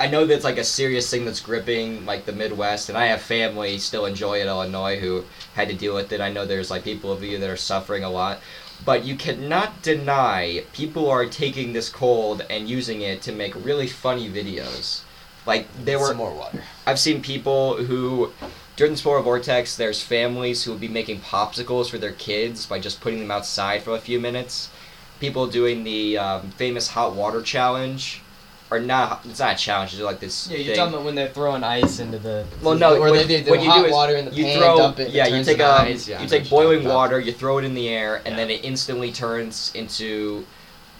I 0.00 0.06
know 0.06 0.26
that's 0.26 0.44
like 0.44 0.58
a 0.58 0.64
serious 0.64 1.10
thing 1.10 1.24
that's 1.24 1.40
gripping 1.40 2.06
like 2.06 2.24
the 2.24 2.32
Midwest, 2.32 2.88
and 2.88 2.96
I 2.96 3.06
have 3.06 3.20
family 3.20 3.78
still 3.78 4.06
in 4.06 4.14
Joliet, 4.14 4.46
Illinois, 4.46 5.00
who 5.00 5.24
had 5.54 5.68
to 5.68 5.74
deal 5.74 5.94
with 5.94 6.12
it. 6.12 6.20
I 6.20 6.30
know 6.30 6.46
there's 6.46 6.70
like 6.70 6.84
people 6.84 7.12
of 7.12 7.24
you 7.24 7.38
that 7.38 7.50
are 7.50 7.56
suffering 7.56 8.04
a 8.04 8.10
lot, 8.10 8.38
but 8.84 9.04
you 9.04 9.16
cannot 9.16 9.82
deny 9.82 10.62
people 10.72 11.10
are 11.10 11.26
taking 11.26 11.72
this 11.72 11.88
cold 11.88 12.46
and 12.48 12.68
using 12.68 13.00
it 13.00 13.22
to 13.22 13.32
make 13.32 13.54
really 13.56 13.88
funny 13.88 14.30
videos. 14.30 15.02
Like 15.46 15.66
there 15.84 15.98
were 15.98 16.08
Some 16.08 16.18
more 16.18 16.34
water. 16.34 16.62
I've 16.86 17.00
seen 17.00 17.20
people 17.20 17.76
who, 17.76 18.32
during 18.76 18.94
the 18.94 19.02
polar 19.02 19.20
vortex, 19.20 19.76
there's 19.76 20.02
families 20.02 20.62
who 20.62 20.70
will 20.70 20.78
be 20.78 20.86
making 20.86 21.20
popsicles 21.20 21.90
for 21.90 21.98
their 21.98 22.12
kids 22.12 22.66
by 22.66 22.78
just 22.78 23.00
putting 23.00 23.18
them 23.18 23.32
outside 23.32 23.82
for 23.82 23.96
a 23.96 23.98
few 23.98 24.20
minutes. 24.20 24.70
People 25.18 25.48
doing 25.48 25.82
the 25.82 26.16
um, 26.16 26.50
famous 26.52 26.88
hot 26.88 27.14
water 27.14 27.42
challenge, 27.42 28.22
or 28.70 28.80
not? 28.80 29.24
It's 29.24 29.40
not 29.40 29.54
a 29.54 29.58
challenge. 29.58 29.92
It's 29.94 30.02
like 30.02 30.20
this. 30.20 30.48
Yeah, 30.48 30.58
you're 30.58 30.66
thing. 30.66 30.76
talking 30.76 30.94
about 30.94 31.04
when 31.04 31.14
they're 31.14 31.28
throwing 31.28 31.64
ice 31.64 32.00
into 32.00 32.18
the. 32.18 32.46
Well, 32.62 32.76
no. 32.76 32.96
or 32.96 33.10
what, 33.10 33.26
they, 33.26 33.40
they, 33.40 33.50
what 33.50 33.60
do 33.60 33.64
you 33.64 33.70
hot 33.70 33.86
do 33.86 33.92
water 33.92 34.16
in 34.16 34.24
the 34.26 34.30
you 34.32 34.44
pan, 34.44 34.58
throw. 34.58 34.76
dump 34.76 34.98
it, 34.98 35.10
yeah, 35.10 35.26
it 35.26 35.32
you 35.38 35.44
take 35.44 35.54
into 35.54 35.72
um, 35.72 35.86
ice. 35.86 36.08
Yeah, 36.08 36.20
you 36.22 36.28
take 36.28 36.48
boiling 36.48 36.84
water, 36.84 37.18
you 37.18 37.32
throw 37.32 37.58
it 37.58 37.64
in 37.64 37.74
the 37.74 37.88
air, 37.88 38.16
and 38.16 38.28
Yeah. 38.28 38.36
then 38.36 38.50
it 38.50 38.64
instantly 38.64 39.12
turns 39.12 39.72
into 39.74 40.44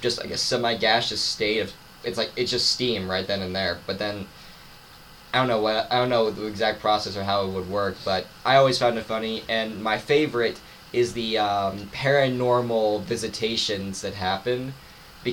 just 0.01 0.19
like 0.19 0.31
a 0.31 0.39
semi-gaseous 0.39 1.21
state 1.21 1.61
of. 1.61 1.73
It's 2.05 2.17
like 2.17 2.31
it's 2.37 2.51
just 2.51 2.71
steam 2.71 3.11
right 3.11 3.27
then 3.27 3.43
and 3.43 3.55
there. 3.55 3.79
But 3.87 3.99
then 3.99 4.27
I 5.35 5.39
don't 5.39 5.49
know 5.49 5.61
what 5.61 5.93
I 5.93 5.99
don't 5.99 6.09
know 6.09 6.31
the 6.31 6.47
exact 6.47 6.81
process 6.81 7.17
or 7.17 7.25
how 7.25 7.45
it 7.45 7.53
would 7.53 7.69
work, 7.69 7.97
but 8.05 8.27
I 8.45 8.57
always 8.57 8.79
found 8.79 8.97
it 8.99 9.05
funny. 9.05 9.43
And 9.49 9.83
my 9.83 9.99
favorite 9.99 10.61
is 10.93 11.13
the 11.13 11.37
um, 11.37 11.79
paranormal 11.89 13.03
visitations 13.03 14.01
that 14.01 14.15
happen 14.15 14.73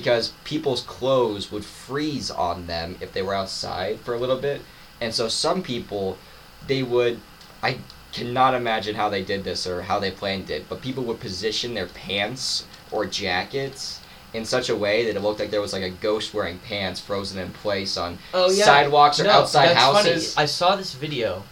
because 0.00 0.32
people's 0.44 0.82
clothes 0.82 1.50
would 1.52 1.64
freeze 1.64 2.30
on 2.30 2.66
them 2.66 2.96
if 3.00 3.12
they 3.12 3.22
were 3.22 3.34
outside 3.42 3.98
for 4.00 4.12
a 4.14 4.18
little 4.18 4.36
bit, 4.48 4.60
and 5.00 5.14
so 5.14 5.28
some 5.28 5.62
people 5.62 6.18
they 6.66 6.82
would 6.82 7.18
I 7.62 7.78
cannot 8.12 8.52
imagine 8.54 8.94
how 8.94 9.08
they 9.08 9.22
did 9.22 9.42
this 9.44 9.66
or 9.66 9.82
how 9.82 9.98
they 9.98 10.10
planned 10.10 10.50
it, 10.50 10.68
but 10.68 10.82
people 10.82 11.04
would 11.04 11.20
position 11.20 11.74
their 11.74 11.86
pants 11.86 12.66
or 12.90 13.06
jackets 13.06 14.00
in 14.34 14.44
such 14.44 14.68
a 14.68 14.76
way 14.76 15.04
that 15.06 15.16
it 15.16 15.20
looked 15.22 15.40
like 15.40 15.50
there 15.50 15.60
was 15.62 15.72
like 15.72 15.82
a 15.92 15.96
ghost 16.08 16.34
wearing 16.34 16.58
pants 16.58 17.00
frozen 17.00 17.38
in 17.38 17.50
place 17.62 17.96
on 17.96 18.18
Oh 18.34 18.50
yeah. 18.50 18.64
sidewalks 18.64 19.18
or 19.20 19.24
no, 19.24 19.30
outside 19.30 19.74
houses. 19.76 20.34
Funny. 20.34 20.42
I 20.44 20.46
saw 20.46 20.76
this 20.76 20.92
video, 20.94 21.42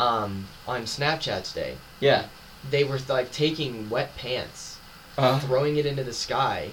um, 0.00 0.46
on 0.66 0.82
Snapchat 0.84 1.42
today. 1.48 1.74
Yeah. 2.00 2.24
They 2.70 2.84
were 2.84 2.98
like 3.08 3.30
taking 3.32 3.90
wet 3.90 4.16
pants, 4.16 4.78
Uh, 5.18 5.38
throwing 5.40 5.76
it 5.76 5.86
into 5.86 6.04
the 6.04 6.12
sky, 6.12 6.70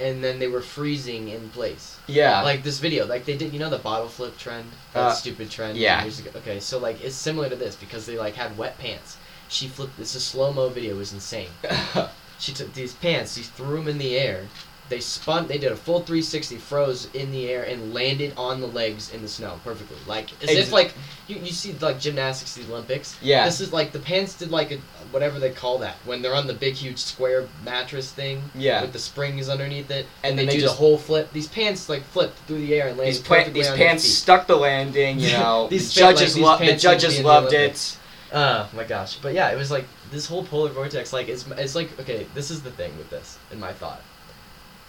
and 0.00 0.22
then 0.22 0.38
they 0.38 0.48
were 0.48 0.60
freezing 0.60 1.28
in 1.28 1.48
place. 1.50 1.96
yeah. 2.06 2.42
Like 2.42 2.62
this 2.62 2.78
video, 2.78 3.06
like 3.06 3.24
they 3.24 3.36
did, 3.36 3.52
you 3.52 3.58
know, 3.58 3.70
the 3.70 3.78
bottle 3.78 4.08
flip 4.08 4.36
trend, 4.38 4.66
that 4.92 5.00
Uh, 5.00 5.12
stupid 5.12 5.50
trend. 5.50 5.78
yeah. 5.78 6.02
Years 6.02 6.18
ago. 6.20 6.30
Okay, 6.36 6.60
so 6.60 6.78
like 6.78 7.02
it's 7.02 7.16
similar 7.16 7.48
to 7.48 7.56
this 7.56 7.74
because 7.76 8.04
they 8.06 8.18
like 8.18 8.34
had 8.34 8.56
wet 8.58 8.78
pants. 8.78 9.16
She 9.48 9.68
flipped. 9.68 9.96
This 9.96 10.14
is 10.14 10.24
slow 10.24 10.52
mo 10.52 10.68
video. 10.68 10.94
It 10.94 10.98
was 10.98 11.12
insane. 11.12 11.48
She 12.38 12.52
took 12.52 12.74
these 12.74 12.92
pants, 12.92 13.34
she 13.34 13.42
threw 13.42 13.76
them 13.78 13.88
in 13.88 13.96
the 13.96 14.14
air. 14.18 14.46
They 14.88 15.00
spun. 15.00 15.48
They 15.48 15.58
did 15.58 15.72
a 15.72 15.76
full 15.76 15.98
360, 16.00 16.56
froze 16.58 17.08
in 17.12 17.32
the 17.32 17.48
air, 17.48 17.64
and 17.64 17.92
landed 17.92 18.32
on 18.36 18.60
the 18.60 18.68
legs 18.68 19.12
in 19.12 19.20
the 19.20 19.28
snow 19.28 19.58
perfectly. 19.64 19.96
Like 20.06 20.30
as 20.42 20.50
Ex- 20.50 20.58
if 20.68 20.72
like 20.72 20.94
you, 21.26 21.36
you 21.36 21.50
see 21.52 21.72
like 21.80 21.98
gymnastics, 21.98 22.54
the 22.54 22.64
Olympics. 22.72 23.16
yeah. 23.20 23.44
This 23.46 23.60
is 23.60 23.72
like 23.72 23.90
the 23.92 23.98
pants 23.98 24.34
did 24.34 24.50
like 24.50 24.70
a 24.70 24.76
whatever 25.10 25.38
they 25.40 25.50
call 25.50 25.78
that 25.78 25.96
when 26.04 26.22
they're 26.22 26.34
on 26.34 26.46
the 26.46 26.54
big 26.54 26.74
huge 26.74 26.98
square 26.98 27.48
mattress 27.64 28.12
thing 28.12 28.42
Yeah. 28.54 28.82
with 28.82 28.92
the 28.92 28.98
springs 28.98 29.48
underneath 29.48 29.90
it, 29.90 30.06
And 30.22 30.30
and, 30.30 30.38
they, 30.38 30.46
they 30.46 30.52
do 30.52 30.60
just- 30.62 30.74
the 30.74 30.78
whole 30.78 30.98
flip. 30.98 31.32
These 31.32 31.48
pants 31.48 31.88
like 31.88 32.02
flipped 32.04 32.38
through 32.46 32.58
the 32.64 32.74
air 32.74 32.88
and 32.88 32.96
landed 32.96 33.14
These, 33.16 33.22
perfectly 33.22 33.52
these 33.54 33.70
pants 33.70 34.04
stuck 34.04 34.46
the 34.46 34.56
landing, 34.56 35.18
you 35.18 35.32
know. 35.32 35.66
These 35.68 35.92
the 35.94 36.02
like 36.04 36.16
judges 36.16 36.34
these 36.34 36.44
loved 36.44 36.62
the 36.62 36.66
pants 36.66 36.82
should 36.82 36.88
be 36.88 36.92
judges 36.94 37.16
in 37.18 37.22
the 37.24 37.28
loved 37.28 37.52
it. 37.52 37.96
Oh 38.32 38.68
my 38.74 38.84
gosh! 38.84 39.16
But 39.16 39.34
yeah, 39.34 39.50
it 39.50 39.56
was 39.56 39.70
like 39.70 39.86
this 40.10 40.26
whole 40.26 40.44
polar 40.44 40.70
vortex. 40.70 41.12
Like 41.12 41.28
it's 41.28 41.46
it's 41.58 41.74
like 41.76 41.98
okay, 42.00 42.26
this 42.34 42.50
is 42.50 42.60
the 42.62 42.70
thing 42.72 42.96
with 42.98 43.08
this 43.08 43.38
in 43.52 43.58
my 43.60 43.72
thought. 43.72 44.02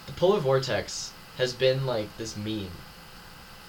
The 0.08 0.14
polar 0.14 0.40
vortex 0.40 1.12
has 1.36 1.52
been 1.52 1.86
like 1.86 2.08
this 2.18 2.36
meme. 2.36 2.70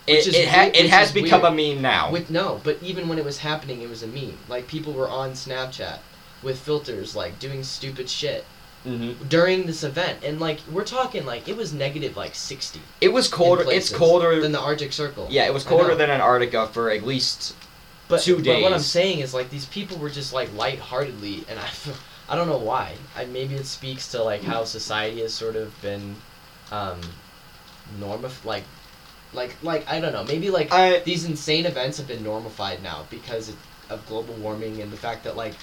It, 0.08 0.26
it, 0.28 0.48
ha- 0.48 0.64
weird- 0.64 0.76
it 0.76 0.90
has 0.90 1.12
become 1.12 1.42
weird. 1.42 1.54
a 1.54 1.76
meme 1.76 1.82
now. 1.84 2.12
With 2.12 2.32
no, 2.32 2.60
but 2.64 2.82
even 2.82 3.08
when 3.08 3.20
it 3.20 3.26
was 3.26 3.38
happening, 3.40 3.82
it 3.82 3.90
was 3.90 4.02
a 4.02 4.08
meme. 4.08 4.38
Like 4.48 4.68
people 4.68 4.94
were 4.94 5.08
on 5.08 5.34
Snapchat 5.34 6.00
with 6.42 6.60
filters, 6.60 7.16
like 7.16 7.38
doing 7.40 7.64
stupid 7.64 8.10
shit 8.10 8.46
hmm 8.84 9.12
during 9.28 9.66
this 9.66 9.84
event, 9.84 10.24
and 10.24 10.40
like 10.40 10.60
we're 10.72 10.86
talking 10.86 11.26
like 11.26 11.48
it 11.50 11.58
was 11.58 11.74
negative 11.74 12.16
like 12.16 12.34
sixty. 12.34 12.82
It 13.02 13.12
was 13.12 13.28
colder. 13.28 13.66
It's 13.70 13.94
colder. 13.94 14.40
than 14.40 14.54
the 14.54 14.60
Arctic 14.60 14.94
Circle. 14.94 15.28
yeah, 15.30 15.46
it 15.46 15.54
was 15.54 15.64
colder 15.66 15.96
than 15.96 16.10
Antarctica 16.10 16.68
for 16.68 16.90
at 16.90 17.04
least. 17.04 17.56
but, 18.08 18.22
two 18.22 18.42
But 18.42 18.62
what 18.62 18.72
I'm 18.74 18.80
saying 18.80 19.20
is 19.20 19.34
like 19.34 19.50
these 19.50 19.66
people 19.66 19.98
were 19.98 20.10
just 20.10 20.32
like 20.34 20.54
lightheartedly, 20.56 21.44
and 21.50 21.60
I, 21.60 21.70
I 22.30 22.36
don't 22.38 22.48
know 22.48 22.58
why. 22.58 22.96
I 23.18 23.26
maybe 23.26 23.56
it 23.56 23.66
speaks 23.66 24.10
to 24.12 24.24
like 24.24 24.44
how 24.44 24.64
society 24.64 25.20
has 25.22 25.34
sort 25.34 25.58
of 25.58 25.80
been, 25.82 26.16
um, 26.72 27.00
normif 28.00 28.46
like, 28.46 28.64
like 29.34 29.56
like 29.64 29.88
I 29.90 30.00
don't 30.00 30.14
know. 30.14 30.24
Maybe 30.24 30.50
like 30.50 30.72
I 30.72 31.00
these 31.00 31.26
insane 31.26 31.66
events 31.66 31.98
have 31.98 32.08
been 32.08 32.24
normified 32.24 32.82
now 32.84 33.06
because 33.10 33.54
of 33.90 34.06
global 34.08 34.36
warming 34.36 34.82
and 34.82 34.92
the 34.92 34.98
fact 34.98 35.24
that 35.24 35.36
like 35.36 35.56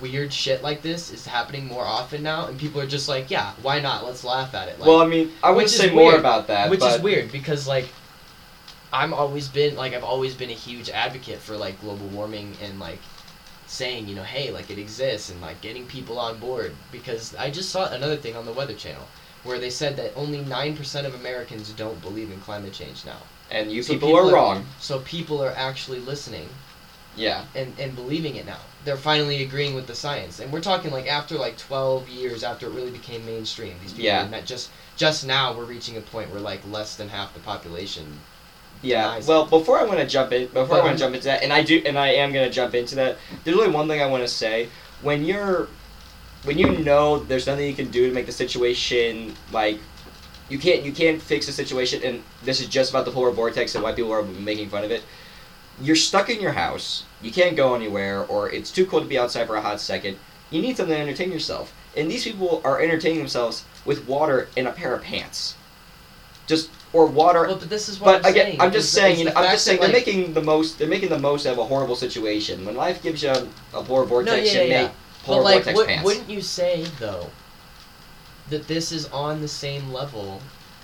weird 0.00 0.32
shit 0.32 0.62
like 0.62 0.82
this 0.82 1.12
is 1.12 1.26
happening 1.26 1.66
more 1.66 1.84
often 1.84 2.22
now, 2.22 2.46
and 2.46 2.58
people 2.58 2.80
are 2.80 2.86
just 2.86 3.08
like, 3.08 3.30
yeah, 3.30 3.52
why 3.62 3.80
not? 3.80 4.04
Let's 4.04 4.24
laugh 4.24 4.54
at 4.54 4.68
it. 4.68 4.78
Like, 4.78 4.88
well, 4.88 5.00
I 5.00 5.06
mean, 5.06 5.32
I 5.42 5.50
would 5.50 5.70
say 5.70 5.90
more 5.90 6.10
weird, 6.10 6.20
about 6.20 6.48
that, 6.48 6.70
which 6.70 6.80
but 6.80 6.96
is 6.96 7.02
weird 7.02 7.30
because 7.32 7.66
like 7.68 7.88
I'm 8.92 9.12
always 9.12 9.48
been 9.48 9.76
like 9.76 9.94
I've 9.94 10.04
always 10.04 10.34
been 10.34 10.50
a 10.50 10.54
huge 10.54 10.90
advocate 10.90 11.38
for 11.38 11.56
like 11.56 11.80
global 11.80 12.06
warming 12.08 12.54
and 12.62 12.78
like 12.78 12.98
saying 13.66 14.06
you 14.06 14.14
know 14.14 14.22
hey 14.22 14.52
like 14.52 14.70
it 14.70 14.78
exists 14.78 15.30
and 15.30 15.40
like 15.40 15.60
getting 15.60 15.86
people 15.86 16.18
on 16.18 16.38
board 16.38 16.74
because 16.92 17.34
I 17.34 17.50
just 17.50 17.70
saw 17.70 17.90
another 17.92 18.16
thing 18.16 18.36
on 18.36 18.46
the 18.46 18.52
Weather 18.52 18.74
Channel 18.74 19.06
where 19.46 19.58
they 19.58 19.70
said 19.70 19.96
that 19.96 20.12
only 20.16 20.40
nine 20.42 20.76
percent 20.76 21.06
of 21.06 21.14
Americans 21.14 21.70
don't 21.72 22.00
believe 22.02 22.30
in 22.30 22.40
climate 22.40 22.72
change 22.72 23.04
now. 23.04 23.18
and 23.50 23.70
you 23.70 23.82
So 23.82 23.92
people, 23.94 24.08
people 24.08 24.20
are 24.20 24.30
are- 24.30 24.34
wrong. 24.34 24.66
So 24.80 24.98
people 25.00 25.42
are 25.42 25.52
actually 25.56 26.00
listening 26.00 26.48
Yeah. 27.16 27.44
and, 27.54 27.72
and 27.78 27.94
believing 27.94 28.36
it 28.36 28.44
now. 28.46 28.58
They're 28.84 28.96
finally 28.96 29.42
agreeing 29.42 29.74
with 29.74 29.86
the 29.86 29.94
science, 29.94 30.38
and 30.40 30.52
we're 30.52 30.60
talking 30.60 30.90
like 30.92 31.06
after 31.08 31.36
like 31.36 31.56
twelve 31.58 32.08
years 32.08 32.44
after 32.44 32.66
it 32.66 32.70
really 32.74 32.90
became 32.92 33.24
mainstream. 33.26 33.74
These 33.82 33.92
people 33.92 34.04
Yeah. 34.06 34.28
not 34.28 34.44
just 34.44 34.70
just 34.96 35.26
now 35.26 35.52
we're 35.56 35.64
reaching 35.64 35.96
a 35.96 36.00
point 36.00 36.30
where 36.30 36.40
like 36.40 36.60
less 36.70 36.94
than 36.96 37.08
half 37.08 37.32
the 37.34 37.40
population. 37.40 38.20
Yeah. 38.82 39.18
Well, 39.26 39.46
before 39.46 39.78
I 39.80 39.84
want 39.84 39.98
to 40.00 40.06
jump 40.06 40.32
in, 40.32 40.46
before 40.48 40.76
I 40.78 40.84
want 40.84 40.98
to 40.98 41.02
jump 41.04 41.14
into 41.14 41.26
that, 41.26 41.42
and 41.42 41.52
I 41.52 41.62
do, 41.62 41.82
and 41.86 41.98
I 41.98 42.08
am 42.08 42.32
going 42.32 42.44
to 42.46 42.50
jump 42.54 42.74
into 42.74 42.94
that. 42.96 43.16
There's 43.42 43.56
only 43.56 43.70
one 43.70 43.88
thing 43.88 44.02
I 44.02 44.06
want 44.06 44.22
to 44.22 44.28
say. 44.28 44.68
When 45.02 45.24
you're, 45.24 45.68
when 46.44 46.58
you 46.58 46.78
know 46.78 47.18
there's 47.18 47.46
nothing 47.46 47.66
you 47.66 47.74
can 47.74 47.90
do 47.90 48.08
to 48.08 48.14
make 48.14 48.26
the 48.26 48.32
situation 48.32 49.34
like, 49.52 49.78
you 50.48 50.58
can't 50.58 50.84
you 50.84 50.92
can't 50.92 51.20
fix 51.20 51.46
the 51.46 51.52
situation, 51.52 52.02
and 52.04 52.22
this 52.44 52.60
is 52.60 52.68
just 52.68 52.90
about 52.90 53.04
the 53.04 53.10
polar 53.10 53.32
vortex 53.32 53.74
and 53.74 53.82
why 53.82 53.92
people 53.92 54.12
are 54.12 54.22
making 54.22 54.68
fun 54.68 54.84
of 54.84 54.90
it. 54.92 55.02
You're 55.80 55.96
stuck 55.96 56.30
in 56.30 56.40
your 56.40 56.52
house. 56.52 57.04
You 57.20 57.32
can't 57.32 57.56
go 57.56 57.74
anywhere, 57.74 58.24
or 58.26 58.50
it's 58.50 58.70
too 58.70 58.86
cold 58.86 59.02
to 59.02 59.08
be 59.08 59.18
outside 59.18 59.46
for 59.48 59.56
a 59.56 59.60
hot 59.60 59.80
second. 59.80 60.16
You 60.50 60.62
need 60.62 60.76
something 60.76 60.94
to 60.94 61.00
entertain 61.02 61.32
yourself, 61.32 61.74
and 61.96 62.08
these 62.08 62.22
people 62.22 62.62
are 62.64 62.80
entertaining 62.80 63.18
themselves 63.18 63.64
with 63.84 64.06
water 64.06 64.48
and 64.56 64.68
a 64.68 64.72
pair 64.72 64.94
of 64.94 65.02
pants. 65.02 65.56
Just 66.46 66.70
or 66.92 67.06
water 67.06 67.42
Well, 67.42 67.56
but 67.56 67.68
this 67.68 67.88
is 67.88 67.98
what 68.00 68.22
but 68.22 68.26
I'm 68.28 68.32
again, 68.32 68.46
saying. 68.46 68.60
I'm 68.60 68.72
just 68.72 68.94
the- 68.94 69.00
saying, 69.00 69.12
is 69.14 69.18
you 69.18 69.24
know, 69.24 69.32
I'm 69.34 69.50
just 69.50 69.64
saying 69.64 69.80
they're 69.80 69.88
like- 69.88 70.06
making 70.06 70.32
the 70.32 70.42
most. 70.42 70.78
They're 70.78 70.86
making 70.88 71.08
the 71.08 71.18
most 71.18 71.44
out 71.46 71.54
of 71.54 71.58
a 71.58 71.64
horrible 71.64 71.96
situation. 71.96 72.64
When 72.64 72.76
life 72.76 73.02
gives 73.02 73.24
you 73.24 73.30
a, 73.30 73.48
a 73.74 73.82
polar 73.82 74.04
vortex, 74.04 74.30
No, 74.30 74.42
yeah, 74.60 74.62
you 74.62 74.70
yeah, 74.70 74.82
make 74.84 74.92
polar 75.26 75.38
But 75.42 75.44
like, 75.44 75.54
vortex 75.64 75.76
would, 75.76 75.86
pants. 75.88 76.04
wouldn't 76.04 76.30
you 76.30 76.40
say 76.40 76.84
though 76.98 77.28
that 78.50 78.66
this 78.68 78.92
is 78.92 79.06
on 79.08 79.40
the 79.40 79.48
same 79.48 79.92
level 79.92 80.40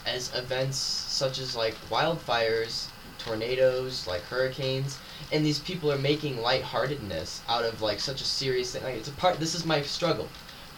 as 0.07 0.35
events 0.35 0.77
such 0.77 1.39
as 1.39 1.55
like 1.55 1.75
wildfires, 1.89 2.89
tornadoes, 3.19 4.07
like 4.07 4.23
hurricanes, 4.23 4.99
and 5.33 5.47
these 5.47 5.61
people 5.61 5.91
are 5.93 5.99
making 5.99 6.41
lightheartedness 6.43 7.41
out 7.49 7.65
of 7.65 7.81
like 7.81 8.01
such 8.01 8.21
a 8.21 8.25
serious 8.25 8.73
thing. 8.73 8.83
Like 8.83 8.97
it's 8.97 9.09
a 9.09 9.13
part. 9.13 9.39
This 9.39 9.55
is 9.55 9.65
my 9.65 9.81
struggle. 9.83 10.29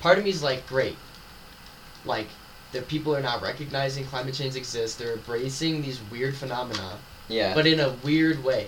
Part 0.00 0.18
of 0.18 0.24
me 0.24 0.30
is 0.30 0.42
like, 0.42 0.66
great, 0.66 0.98
like 2.04 2.28
the 2.72 2.82
people 2.82 3.16
are 3.16 3.22
not 3.22 3.40
recognizing 3.40 4.04
climate 4.04 4.34
change 4.34 4.56
exists. 4.56 4.96
They're 4.98 5.14
embracing 5.14 5.80
these 5.80 6.00
weird 6.10 6.34
phenomena, 6.36 6.98
Yeah. 7.28 7.54
but 7.54 7.66
in 7.66 7.80
a 7.80 7.94
weird 8.04 8.44
way, 8.44 8.66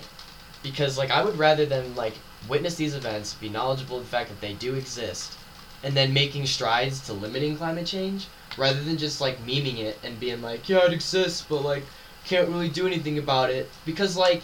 because 0.63 0.97
like 0.97 1.11
I 1.11 1.23
would 1.23 1.37
rather 1.37 1.65
them 1.67 1.95
like 1.95 2.15
witness 2.47 2.75
these 2.75 2.95
events, 2.95 3.33
be 3.33 3.49
knowledgeable 3.49 3.97
of 3.97 4.03
the 4.03 4.09
fact 4.09 4.29
that 4.29 4.41
they 4.41 4.53
do 4.53 4.75
exist, 4.75 5.37
and 5.83 5.95
then 5.95 6.13
making 6.13 6.45
strides 6.45 6.99
to 7.01 7.13
limiting 7.13 7.57
climate 7.57 7.85
change, 7.85 8.27
rather 8.57 8.83
than 8.83 8.97
just 8.97 9.21
like 9.21 9.45
memeing 9.45 9.79
it 9.79 9.99
and 10.03 10.19
being 10.19 10.41
like, 10.41 10.67
yeah, 10.67 10.85
it 10.85 10.93
exists, 10.93 11.45
but 11.47 11.61
like 11.61 11.83
can't 12.25 12.49
really 12.49 12.69
do 12.69 12.85
anything 12.85 13.17
about 13.17 13.49
it. 13.49 13.69
Because 13.85 14.17
like 14.17 14.43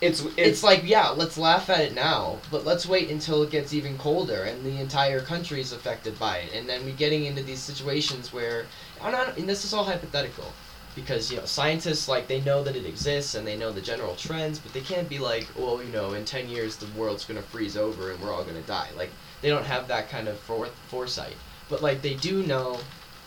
it's, 0.00 0.20
it's 0.20 0.34
it's 0.36 0.62
like 0.64 0.82
yeah 0.84 1.10
let's 1.10 1.38
laugh 1.38 1.70
at 1.70 1.78
it 1.78 1.94
now 1.94 2.36
but 2.50 2.64
let's 2.64 2.84
wait 2.86 3.08
until 3.08 3.44
it 3.44 3.52
gets 3.52 3.72
even 3.72 3.96
colder 3.98 4.42
and 4.42 4.64
the 4.64 4.80
entire 4.80 5.20
country 5.20 5.60
is 5.60 5.72
affected 5.72 6.18
by 6.18 6.38
it. 6.38 6.52
And 6.54 6.68
then 6.68 6.84
we're 6.84 6.96
getting 6.96 7.24
into 7.26 7.42
these 7.42 7.60
situations 7.60 8.32
where 8.32 8.66
I'm 9.00 9.12
not, 9.12 9.36
and 9.36 9.48
this 9.48 9.64
is 9.64 9.72
all 9.72 9.84
hypothetical 9.84 10.52
because 10.94 11.30
you 11.30 11.38
know 11.38 11.44
scientists 11.44 12.08
like 12.08 12.26
they 12.28 12.40
know 12.42 12.62
that 12.62 12.76
it 12.76 12.84
exists 12.84 13.34
and 13.34 13.46
they 13.46 13.56
know 13.56 13.72
the 13.72 13.80
general 13.80 14.14
trends 14.16 14.58
but 14.58 14.72
they 14.72 14.80
can't 14.80 15.08
be 15.08 15.18
like 15.18 15.48
well 15.56 15.82
you 15.82 15.92
know 15.92 16.12
in 16.12 16.24
10 16.24 16.48
years 16.48 16.76
the 16.76 16.86
world's 16.98 17.24
going 17.24 17.40
to 17.40 17.46
freeze 17.48 17.76
over 17.76 18.10
and 18.10 18.20
we're 18.20 18.32
all 18.32 18.44
going 18.44 18.60
to 18.60 18.68
die 18.68 18.88
like 18.96 19.10
they 19.40 19.48
don't 19.48 19.64
have 19.64 19.88
that 19.88 20.08
kind 20.08 20.28
of 20.28 20.38
for- 20.38 20.66
foresight 20.88 21.36
but 21.68 21.82
like 21.82 22.02
they 22.02 22.14
do 22.14 22.42
know 22.44 22.78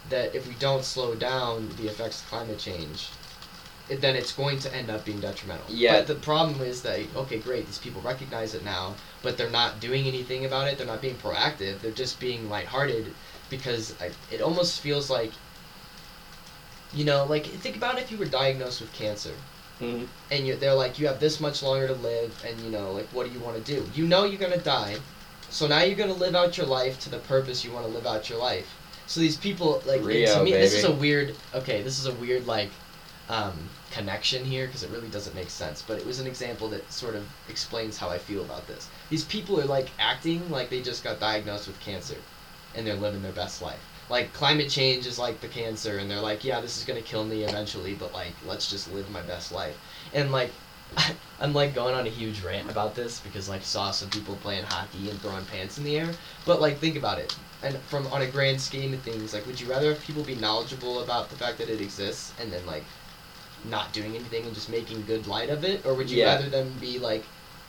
that 0.10 0.36
if 0.36 0.48
we 0.48 0.54
don't 0.56 0.84
slow 0.84 1.16
down 1.16 1.68
the 1.78 1.88
effects 1.88 2.22
of 2.22 2.28
climate 2.28 2.60
change 2.60 3.10
it, 3.90 4.02
then 4.02 4.16
it's 4.16 4.32
going 4.32 4.60
to 4.60 4.76
end 4.76 4.90
up 4.90 5.06
being 5.06 5.20
detrimental. 5.20 5.66
Yeah. 5.70 6.00
But 6.00 6.08
the 6.08 6.16
problem 6.16 6.62
is 6.62 6.82
that 6.84 7.02
okay, 7.16 7.40
great, 7.40 7.66
these 7.66 7.78
people 7.78 8.02
recognize 8.02 8.56
it 8.56 8.64
now, 8.64 8.96
but 9.22 9.38
they're 9.38 9.50
not 9.50 9.80
doing 9.80 10.08
anything 10.08 10.46
about 10.46 10.68
it. 10.68 10.78
They're 10.78 10.88
not 10.88 11.02
being 11.02 11.16
proactive. 11.16 11.80
They're 11.82 11.92
just 11.92 12.20
being 12.20 12.50
lighthearted 12.50 13.14
because 13.50 13.94
I, 14.02 14.12
it 14.32 14.42
almost 14.42 14.82
feels 14.82 15.10
like, 15.10 15.32
you 16.96 17.04
know, 17.06 17.26
like 17.26 17.46
think 17.46 17.76
about 17.76 18.00
if 18.00 18.12
you 18.12 18.18
were 18.18 18.26
diagnosed 18.26 18.82
with 18.82 18.92
cancer 18.94 19.34
Mhm. 19.82 20.08
and 20.32 20.48
you're, 20.48 20.56
they're 20.56 20.74
like, 20.74 20.98
you 20.98 21.08
have 21.08 21.20
this 21.20 21.40
much 21.42 21.62
longer 21.62 21.88
to 21.88 21.94
live, 21.96 22.34
and 22.48 22.58
you 22.62 22.72
know, 22.72 22.92
like, 22.94 23.08
what 23.12 23.28
do 23.28 23.34
you 23.34 23.40
want 23.40 23.64
to 23.64 23.76
do? 23.76 23.86
You 23.94 24.08
know 24.08 24.24
you're 24.24 24.40
gonna 24.40 24.58
die, 24.58 24.96
so 25.50 25.68
now 25.68 25.82
you're 25.84 25.98
gonna 25.98 26.14
live 26.14 26.34
out 26.36 26.58
your 26.58 26.66
life 26.66 26.98
to 27.02 27.10
the 27.10 27.20
purpose 27.20 27.66
you 27.66 27.74
want 27.74 27.86
to 27.86 27.92
live 27.92 28.08
out 28.08 28.30
your 28.30 28.40
life. 28.40 28.68
So 29.08 29.20
these 29.20 29.36
people, 29.38 29.84
like, 29.86 30.02
Rio, 30.04 30.34
to 30.40 30.44
me, 30.44 30.52
this 30.52 30.74
is 30.74 30.84
a 30.86 30.92
weird. 30.94 31.36
Okay, 31.54 31.82
this 31.84 32.00
is 32.00 32.06
a 32.08 32.14
weird 32.14 32.48
like 32.48 32.72
um, 33.30 33.70
connection 33.92 34.46
here 34.46 34.66
because 34.66 34.84
it 34.84 34.90
really 34.92 35.10
doesn't 35.10 35.36
make 35.36 35.50
sense. 35.50 35.84
But 35.86 35.98
it 36.00 36.06
was 36.06 36.20
an 36.20 36.28
example 36.28 36.70
that 36.70 36.92
sort 36.92 37.16
of 37.16 37.26
explains 37.50 37.98
how 37.98 38.10
I 38.10 38.18
feel 38.18 38.44
about 38.44 38.66
this. 38.68 38.88
These 39.10 39.26
people 39.26 39.60
are 39.60 39.66
like 39.66 39.90
acting 40.00 40.50
like 40.50 40.70
they 40.70 40.82
just 40.82 41.04
got 41.04 41.20
diagnosed 41.20 41.68
with 41.68 41.80
cancer, 41.82 42.18
and 42.76 42.88
they're 42.88 42.96
living 42.96 43.22
their 43.22 43.32
best 43.34 43.62
life. 43.62 43.80
Like 44.10 44.34
climate 44.34 44.70
change 44.70 45.06
is 45.08 45.18
like 45.18 45.42
the 45.42 45.48
cancer, 45.48 45.98
and 45.98 46.10
they're 46.10 46.22
like, 46.22 46.44
yeah, 46.44 46.62
this 46.62 46.78
is 46.78 46.84
gonna 46.84 47.02
kill 47.02 47.26
me 47.26 47.44
eventually, 47.44 47.96
but 47.96 48.14
like, 48.14 48.34
let's 48.46 48.70
just 48.70 48.92
live 48.94 49.10
my 49.10 49.22
best 49.22 49.52
life. 49.52 49.78
And 50.14 50.32
like, 50.32 50.52
I'm 51.40 51.54
like 51.54 51.74
going 51.74 51.96
on 51.96 52.06
a 52.06 52.10
huge 52.10 52.42
rant 52.44 52.70
about 52.70 52.96
this 52.96 53.20
because 53.20 53.50
like 53.50 53.64
saw 53.64 53.92
some 53.92 54.10
people 54.10 54.36
playing 54.38 54.64
hockey 54.66 55.10
and 55.10 55.20
throwing 55.22 55.46
pants 55.46 55.78
in 55.78 55.84
the 55.84 55.98
air. 55.98 56.10
But 56.46 56.62
like, 56.62 56.78
think 56.78 56.96
about 56.96 57.18
it. 57.20 57.36
And 57.64 57.78
from 57.80 58.06
on 58.08 58.22
a 58.22 58.28
grand 58.28 58.62
scheme 58.62 58.94
of 58.94 59.02
things, 59.02 59.34
like, 59.34 59.48
would 59.48 59.60
you 59.60 59.68
rather 59.68 59.90
have 59.90 60.02
people 60.02 60.24
be 60.24 60.36
knowledgeable 60.36 61.02
about 61.04 61.30
the 61.30 61.36
fact 61.36 61.58
that 61.58 61.70
it 61.70 61.82
exists 61.82 62.34
and 62.40 62.52
then 62.52 62.66
like 62.66 62.84
not 63.64 63.92
doing 63.92 64.16
anything 64.16 64.46
and 64.46 64.54
just 64.54 64.70
making 64.70 65.04
good 65.06 65.26
light 65.26 65.50
of 65.50 65.64
it, 65.64 65.84
or 65.86 65.96
would 65.96 66.12
you 66.12 66.20
Yeah. 66.20 66.36
rather 66.36 66.50
them 66.50 66.78
be 66.80 67.00
like 67.00 67.24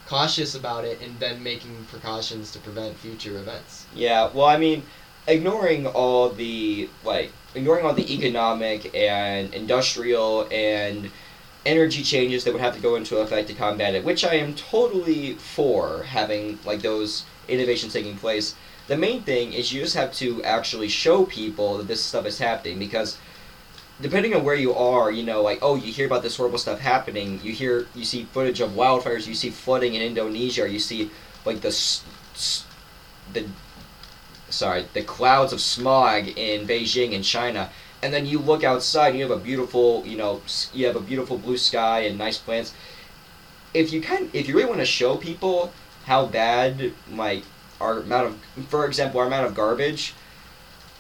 cautious 0.07 0.55
about 0.55 0.85
it 0.85 1.01
and 1.01 1.19
then 1.19 1.43
making 1.43 1.85
precautions 1.91 2.51
to 2.53 2.59
prevent 2.59 2.97
future 2.99 3.39
events? 3.39 3.87
Yeah, 3.95 4.31
well, 4.33 4.47
I 4.47 4.59
mean, 4.59 4.85
ignoring 5.27 5.87
all 5.87 6.31
the 6.31 6.89
like 7.05 7.33
ignoring 7.55 7.85
all 7.85 7.95
the 7.95 8.15
economic 8.15 8.95
and 8.95 9.53
industrial 9.55 10.47
and 10.51 11.11
energy 11.65 12.03
changes 12.03 12.45
that 12.45 12.53
would 12.53 12.63
have 12.63 12.75
to 12.77 12.81
go 12.81 12.95
into 12.95 13.19
effect 13.19 13.49
to 13.49 13.55
combat 13.55 13.95
it, 13.95 14.05
which 14.05 14.25
I 14.25 14.35
am 14.35 14.55
totally 14.55 15.35
for 15.35 16.05
having 16.05 16.59
like 16.65 16.81
those 16.83 17.25
innovations 17.49 17.93
taking 17.93 18.17
place. 18.17 18.55
The 18.87 18.97
main 18.97 19.23
thing 19.23 19.53
is 19.53 19.73
you 19.73 19.83
just 19.83 19.97
have 19.97 20.13
to 20.15 20.43
actually 20.45 20.89
show 20.89 21.25
people 21.25 21.79
that 21.79 21.89
this 21.89 22.05
stuff 22.05 22.25
is 22.25 22.39
happening 22.39 22.79
because 22.79 23.19
depending 24.01 24.35
on 24.35 24.45
where 24.45 24.55
you 24.55 24.75
are, 24.75 25.11
you 25.11 25.25
know, 25.25 25.43
like 25.43 25.59
oh, 25.61 25.75
you 25.75 25.93
hear 25.93 26.07
about 26.07 26.23
this 26.23 26.37
horrible 26.37 26.59
stuff 26.59 26.79
happening. 26.79 27.41
You 27.43 27.53
hear, 27.53 27.87
you 27.95 28.05
see 28.05 28.25
footage 28.25 28.61
of 28.61 28.71
wildfires. 28.73 29.27
You 29.27 29.35
see 29.35 29.51
flooding 29.51 29.95
in 29.95 30.03
Indonesia. 30.03 30.71
You 30.71 30.79
see 30.79 31.11
like 31.45 31.63
the 31.63 32.01
the 33.33 33.47
sorry 34.49 34.87
the 34.93 35.03
clouds 35.03 35.53
of 35.53 35.61
smog 35.61 36.29
in 36.29 36.67
Beijing 36.67 37.13
in 37.13 37.23
China. 37.23 37.71
And 38.03 38.13
then 38.13 38.27
you 38.27 38.39
look 38.39 38.63
outside, 38.63 39.15
you 39.15 39.23
have 39.23 39.31
a 39.31 39.43
beautiful, 39.43 40.05
you 40.07 40.17
know, 40.17 40.43
you 40.73 40.87
have 40.87 40.97
a 40.97 41.01
beautiful 41.01 41.39
blue 41.39 41.57
sky 41.57 42.01
and 42.01 42.19
nice 42.19 42.39
plants. 42.39 42.75
If 43.75 43.93
you 43.93 44.01
kind, 44.03 44.31
if 44.33 44.49
you 44.49 44.55
really 44.55 44.69
want 44.69 44.81
to 44.81 44.87
show 44.87 45.17
people 45.17 45.73
how 46.05 46.27
bad, 46.27 46.93
like 47.11 47.43
our 47.81 47.99
amount 47.99 48.27
of, 48.27 48.67
for 48.69 48.87
example, 48.87 49.21
our 49.21 49.27
amount 49.27 49.47
of 49.47 49.55
garbage, 49.55 50.15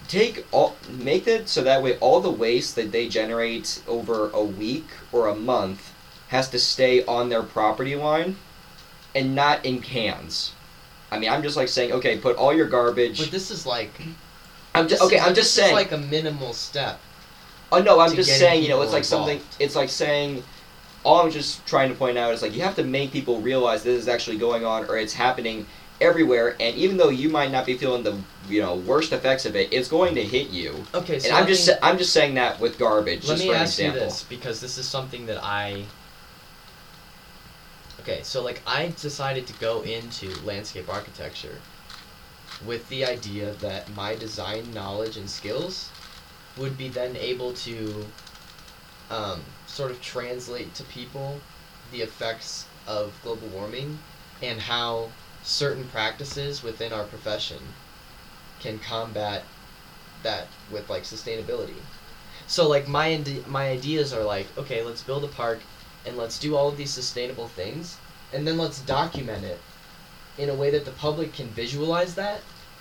take 0.09 0.46
all 0.52 0.76
make 0.90 1.26
it 1.26 1.48
so 1.48 1.62
that 1.62 1.82
way 1.82 1.98
all 1.98 2.20
the 2.20 2.30
waste 2.30 2.76
that 2.76 2.92
they 2.92 3.09
generate 3.09 3.82
over 3.87 4.30
a 4.30 4.42
week 4.42 4.87
or 5.12 5.28
a 5.28 5.35
month 5.35 5.92
has 6.28 6.48
to 6.50 6.59
stay 6.59 7.04
on 7.04 7.28
their 7.28 7.42
property 7.42 7.94
line 7.94 8.37
and 9.14 9.35
not 9.35 9.64
in 9.64 9.80
cans. 9.80 10.52
I 11.11 11.19
mean, 11.19 11.31
I'm 11.31 11.42
just 11.42 11.57
like 11.57 11.69
saying, 11.69 11.92
okay, 11.92 12.19
put 12.19 12.37
all 12.37 12.53
your 12.53 12.69
garbage. 12.69 13.19
But 13.19 13.31
this 13.31 13.51
is 13.51 13.66
like 13.66 13.92
I'm 14.75 14.88
just 14.88 15.03
okay. 15.03 15.16
is- 15.16 15.23
I'm 15.23 15.35
just 15.35 15.55
this 15.55 15.64
saying. 15.64 15.69
is 15.77 15.90
like 15.90 15.92
a 15.92 15.99
minimal 15.99 16.53
step. 16.53 17.01
oh 17.73 17.81
no, 17.81 18.01
I'm 18.01 18.14
just 18.14 18.37
saying. 18.38 18.62
You 18.62 18.71
know, 18.71 18.83
it's 18.83 18.92
like 18.92 19.05
something. 19.05 19.40
It's 19.59 19.77
like 19.77 19.88
saying. 19.88 20.42
All 21.05 21.23
I'm 21.23 21.31
just 21.31 21.64
trying 21.69 21.88
to 21.90 21.95
point 21.95 22.19
out 22.19 22.35
is 22.35 22.42
like 22.42 22.53
you 22.53 22.62
have 22.62 22.75
to 22.77 22.83
make 22.83 23.12
people 23.12 23.40
realize 23.40 23.85
this 23.85 23.97
is 23.97 24.09
actually 24.09 24.38
going 24.38 24.64
on 24.64 24.87
or 24.87 24.97
it's 24.99 25.12
happening 25.14 25.64
everywhere. 26.01 26.57
And 26.59 26.77
even 26.77 26.97
though 26.97 27.11
you 27.11 27.29
might 27.29 27.53
not 27.53 27.64
be 27.64 27.77
feeling 27.79 28.03
the 28.03 28.19
you 28.49 28.61
know 28.61 28.75
worst 28.75 29.12
effects 29.12 29.47
of 29.47 29.55
it, 29.55 29.73
it's 29.73 29.87
going 29.88 30.16
to 30.16 30.25
hit 30.25 30.51
you. 30.51 30.85
Okay, 30.95 31.21
so 31.21 31.29
and 31.29 31.37
I'm 31.37 31.47
just 31.47 31.69
me- 31.69 31.75
I'm 31.81 31.97
just 31.97 32.12
saying 32.12 32.35
that 32.35 32.59
with 32.59 32.77
garbage. 32.77 33.23
Let 33.29 33.35
just 33.35 33.42
me 33.42 33.49
for 33.51 33.55
an 33.55 33.62
ask 33.62 33.79
example. 33.79 34.01
you 34.01 34.07
this 34.07 34.23
because 34.25 34.61
this 34.61 34.79
is 34.79 34.88
something 34.88 35.27
that 35.27 35.38
I. 35.45 35.85
Okay, 38.09 38.23
so 38.23 38.40
like 38.40 38.62
I 38.69 38.87
decided 38.97 39.49
to 39.49 39.53
go 39.55 39.83
into 39.83 40.33
landscape 40.45 40.88
architecture 40.88 41.59
with 42.64 42.88
the 42.88 43.05
idea 43.05 43.53
that 43.55 43.90
my 43.97 44.14
design 44.14 44.73
knowledge 44.73 45.16
and 45.16 45.29
skills 45.29 45.90
would 46.57 46.79
be 46.79 46.87
then 46.87 47.16
able 47.16 47.53
to 47.53 48.07
um, 49.11 49.40
sort 49.66 49.90
of 49.90 50.01
translate 50.01 50.73
to 50.77 50.85
people 50.85 51.40
the 51.90 52.01
effects 52.03 52.66
of 52.87 53.12
global 53.25 53.49
warming 53.49 53.99
and 54.40 54.61
how 54.61 55.09
certain 55.42 55.83
practices 55.88 56.62
within 56.62 56.92
our 56.92 57.07
profession 57.07 57.59
can 58.61 58.79
combat 58.79 59.42
that 60.23 60.47
with 60.71 60.88
like 60.88 61.03
sustainability. 61.03 61.75
So 62.47 62.69
like 62.69 62.87
my 62.87 63.07
ide- 63.14 63.49
my 63.49 63.66
ideas 63.71 64.12
are 64.12 64.23
like, 64.23 64.47
okay, 64.57 64.85
let's 64.85 65.03
build 65.03 65.25
a 65.25 65.29
park 65.29 65.59
and 66.07 66.16
let's 66.16 66.38
do 66.38 66.57
all 66.57 66.69
of 66.69 66.77
these 66.77 66.92
sustainable 66.92 67.49
things 67.49 67.99
and 68.33 68.47
then 68.47 68.59
let's 68.59 68.81
document 68.81 69.45
it 69.45 69.61
in 70.38 70.49
a 70.49 70.55
way 70.55 70.71
that 70.71 70.85
the 70.85 70.90
public 70.92 71.33
can 71.33 71.49
visualize 71.49 72.14
that 72.14 72.40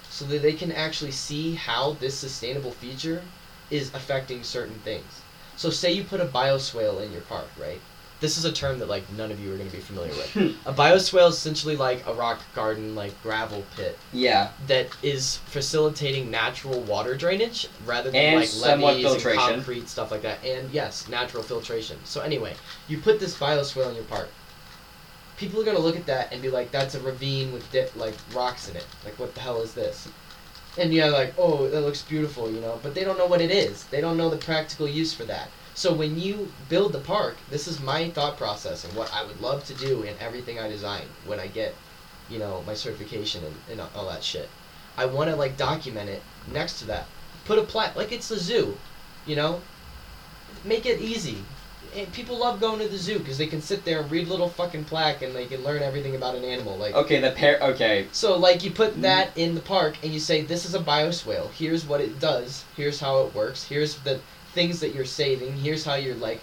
so 0.10 0.26
that 0.26 0.42
they 0.42 0.54
can 0.54 0.72
actually 0.72 1.12
see 1.12 1.56
how 1.56 1.94
this 1.94 2.18
sustainable 2.18 2.72
feature 2.72 3.24
is 3.72 3.94
affecting 3.94 4.44
certain 4.44 4.80
things. 4.80 5.22
So 5.58 5.70
say 5.70 5.92
you 5.92 6.04
put 6.04 6.22
a 6.22 6.26
bioswale 6.26 7.04
in 7.04 7.12
your 7.12 7.22
park, 7.22 7.48
right? 7.60 7.82
This 8.22 8.38
is 8.38 8.46
a 8.46 8.52
term 8.52 8.80
that 8.80 8.88
like 8.88 9.04
none 9.14 9.32
of 9.32 9.40
you 9.40 9.54
are 9.54 9.58
going 9.58 9.70
to 9.70 9.76
be 9.76 9.82
familiar 9.82 10.14
with. 10.14 10.32
Hmm. 10.32 10.68
a 10.68 10.74
bioswale 10.74 11.30
is 11.30 11.36
essentially 11.36 11.76
like 11.76 12.06
a 12.08 12.14
rock 12.14 12.42
garden, 12.54 12.96
like 12.96 13.22
gravel 13.22 13.64
pit 13.76 13.98
yeah. 14.14 14.52
that 14.68 14.88
is 15.04 15.38
facilitating 15.46 16.32
natural 16.32 16.82
water 16.82 17.16
drainage 17.16 17.68
rather 17.86 18.12
than 18.12 18.22
And 18.22 18.40
like 18.40 18.82
levees 18.82 19.26
and 19.26 19.38
concrete 19.38 19.90
stuff 19.90 20.12
like 20.12 20.22
that. 20.22 20.44
And 20.46 20.72
yes, 20.72 21.08
natural 21.10 21.44
filtration. 21.44 21.98
So 22.06 22.22
anyway, 22.22 22.56
you 22.88 23.00
put 23.00 23.20
this 23.20 23.38
bioswale 23.38 23.90
in 23.90 23.96
your 23.96 24.06
park. 24.06 24.30
People 25.38 25.60
are 25.60 25.66
gonna 25.66 25.80
look 25.80 25.98
at 25.98 26.06
that 26.06 26.32
and 26.32 26.42
be 26.42 26.50
like, 26.50 26.72
"That's 26.72 26.96
a 26.96 27.00
ravine 27.02 27.52
with 27.52 27.70
dip, 27.72 27.94
like 27.98 28.14
rocks 28.34 28.70
in 28.70 28.78
it. 28.78 28.86
Like, 29.04 29.20
what 29.20 29.36
the 29.36 29.42
hell 29.42 29.62
is 29.62 29.74
this?" 29.74 30.08
And 30.78 30.94
you're 30.94 31.10
like, 31.10 31.34
"Oh, 31.38 31.68
that 31.68 31.82
looks 31.82 32.02
beautiful," 32.02 32.50
you 32.50 32.62
know. 32.62 32.80
But 32.82 32.96
they 32.96 33.04
don't 33.04 33.18
know 33.18 33.26
what 33.26 33.42
it 33.42 33.52
is. 33.52 33.84
They 33.86 34.00
don't 34.00 34.16
know 34.16 34.30
the 34.30 34.38
practical 34.38 34.88
use 34.88 35.14
for 35.14 35.26
that. 35.26 35.50
So 35.76 35.92
when 35.94 36.18
you 36.18 36.52
build 36.70 36.94
the 36.94 37.00
park, 37.00 37.36
this 37.50 37.68
is 37.68 37.82
my 37.82 38.10
thought 38.10 38.38
process 38.38 38.86
and 38.86 38.96
what 38.96 39.14
I 39.14 39.24
would 39.24 39.42
love 39.42 39.66
to 39.66 39.74
do 39.74 40.04
in 40.04 40.16
everything 40.22 40.58
I 40.58 40.70
design 40.70 41.04
when 41.26 41.38
I 41.40 41.48
get, 41.48 41.76
you 42.30 42.40
know, 42.40 42.64
my 42.66 42.74
certification 42.74 43.44
and, 43.44 43.80
and 43.80 43.90
all 43.94 44.08
that 44.08 44.24
shit. 44.24 44.48
I 44.98 45.06
want 45.06 45.30
to 45.30 45.36
like 45.36 45.58
document 45.58 46.10
it 46.10 46.22
next 46.52 46.80
to 46.80 46.86
that. 46.88 47.06
Put 47.44 47.60
a 47.60 47.64
plaque 47.64 47.96
like 47.98 48.14
it's 48.14 48.32
a 48.32 48.40
zoo, 48.40 48.78
you 49.26 49.36
know. 49.36 49.62
make 50.64 50.86
it 50.86 51.02
easy. 51.02 51.44
Eh, 51.94 52.06
People 52.14 52.38
love 52.38 52.62
going 52.62 52.80
to 52.80 52.88
the 52.88 52.98
zoo 52.98 53.20
because 53.20 53.38
they 53.38 53.46
can 53.48 53.62
sit 53.62 53.84
there 53.84 54.00
and 54.02 54.10
read 54.10 54.30
little 54.30 54.48
fucking 54.50 54.86
plaque 54.86 55.22
and 55.22 55.36
they 55.36 55.46
can 55.46 55.62
learn 55.64 55.84
everything 55.84 56.16
about 56.16 56.36
an 56.36 56.46
animal. 56.46 56.78
Like 56.78 56.96
Okay, 56.96 57.20
the 57.20 57.32
pair. 57.32 57.60
Okay, 57.62 58.08
so, 58.14 58.38
like 58.38 58.64
you 58.64 58.72
put 58.72 58.96
Mhm. 58.98 59.02
that 59.02 59.38
in 59.38 59.56
the 59.56 59.62
park 59.62 59.98
and 60.02 60.14
you 60.14 60.22
say 60.22 60.42
this 60.42 60.66
is 60.66 60.74
a 60.74 60.80
bioswale. 60.80 61.52
Here's 61.52 61.86
what 61.86 62.00
it 62.00 62.18
does. 62.22 62.64
Here's 62.78 63.02
how 63.02 63.20
it 63.26 63.36
works. 63.36 63.66
Here's 63.66 63.96
the 63.96 64.22
things 64.56 64.80
that 64.80 64.96
you're 64.96 65.06
saving. 65.06 65.54
Here's 65.54 65.86
how 65.86 65.96
you're 65.96 66.16
like 66.16 66.42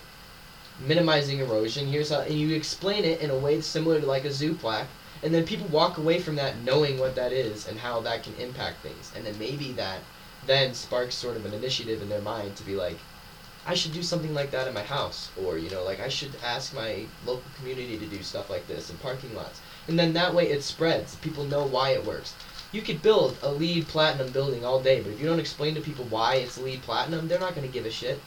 minimizing 0.87 1.41
erosion. 1.41 1.87
Here's 1.89 2.11
how 2.11 2.21
and 2.21 2.39
you 2.39 2.55
explain 2.55 3.05
it 3.05 3.21
in 3.21 3.31
a 3.31 3.37
way 3.37 3.61
similar 3.61 4.01
to 4.01 4.07
like 4.07 4.25
a 4.25 4.31
zoo 4.31 4.55
plaque. 4.55 4.89
And 5.25 5.35
then 5.35 5.45
people 5.45 5.67
walk 5.69 5.99
away 5.99 6.21
from 6.21 6.37
that 6.37 6.59
knowing 6.59 6.99
what 6.99 7.15
that 7.15 7.33
is 7.33 7.67
and 7.67 7.79
how 7.79 8.01
that 8.01 8.23
can 8.23 8.35
impact 8.37 8.83
things. 8.83 9.13
And 9.17 9.25
then 9.25 9.39
maybe 9.39 9.73
that 9.73 10.01
then 10.47 10.75
sparks 10.75 11.15
sort 11.15 11.37
of 11.37 11.47
an 11.47 11.55
initiative 11.55 12.03
in 12.03 12.09
their 12.09 12.21
mind 12.21 12.57
to 12.57 12.65
be 12.65 12.75
like, 12.75 12.99
I 13.65 13.75
should 13.75 13.93
do 13.93 14.03
something 14.03 14.35
like 14.35 14.51
that 14.51 14.67
in 14.67 14.75
my 14.75 14.83
house. 14.83 15.31
Or, 15.43 15.57
you 15.57 15.71
know, 15.71 15.85
like 15.85 16.01
I 16.01 16.09
should 16.09 16.33
ask 16.45 16.75
my 16.75 17.07
local 17.25 17.51
community 17.57 17.97
to 17.99 18.07
do 18.07 18.23
stuff 18.23 18.51
like 18.51 18.67
this 18.67 18.91
in 18.91 18.97
parking 18.99 19.35
lots. 19.35 19.61
And 19.89 19.99
then 19.99 20.13
that 20.15 20.35
way 20.35 20.51
it 20.51 20.65
spreads. 20.65 21.15
People 21.17 21.45
know 21.45 21.65
why 21.65 21.91
it 21.91 22.05
works. 22.05 22.35
You 22.73 22.83
could 22.83 23.03
build 23.03 23.37
a 23.43 23.51
LEED 23.53 23.87
platinum 23.89 24.31
building 24.33 24.65
all 24.65 24.81
day, 24.81 25.01
but 25.01 25.13
if 25.13 25.21
you 25.21 25.27
don't 25.27 25.39
explain 25.39 25.75
to 25.75 25.81
people 25.81 26.07
why 26.07 26.37
it's 26.37 26.59
LEED 26.59 26.83
platinum, 26.83 27.29
they're 27.29 27.39
not 27.39 27.55
going 27.55 27.67
to 27.67 27.73
give 27.73 27.85
a 27.87 27.91
shit. 27.91 28.19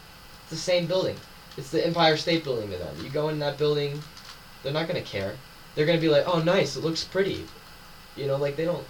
It's 0.41 0.51
the 0.51 0.55
same 0.55 0.86
building. 0.86 1.17
It's 1.58 1.71
the 1.71 1.86
Empire 1.86 2.15
State 2.17 2.43
Building 2.43 2.69
to 2.71 2.77
them. 2.77 2.95
You 3.01 3.10
go 3.10 3.29
in 3.29 3.39
that 3.39 3.58
building, 3.58 4.01
they're 4.62 4.73
not 4.73 4.88
going 4.88 5.01
to 5.01 5.10
care. 5.10 5.36
They're 5.73 5.86
going 5.86 5.97
to 5.97 6.01
be 6.01 6.10
like, 6.10 6.27
"Oh, 6.27 6.41
nice. 6.41 6.75
It 6.75 6.84
looks 6.84 7.03
pretty." 7.03 7.45
You 8.15 8.27
know, 8.27 8.38
like 8.38 8.55
they 8.55 8.65
don't 8.65 8.86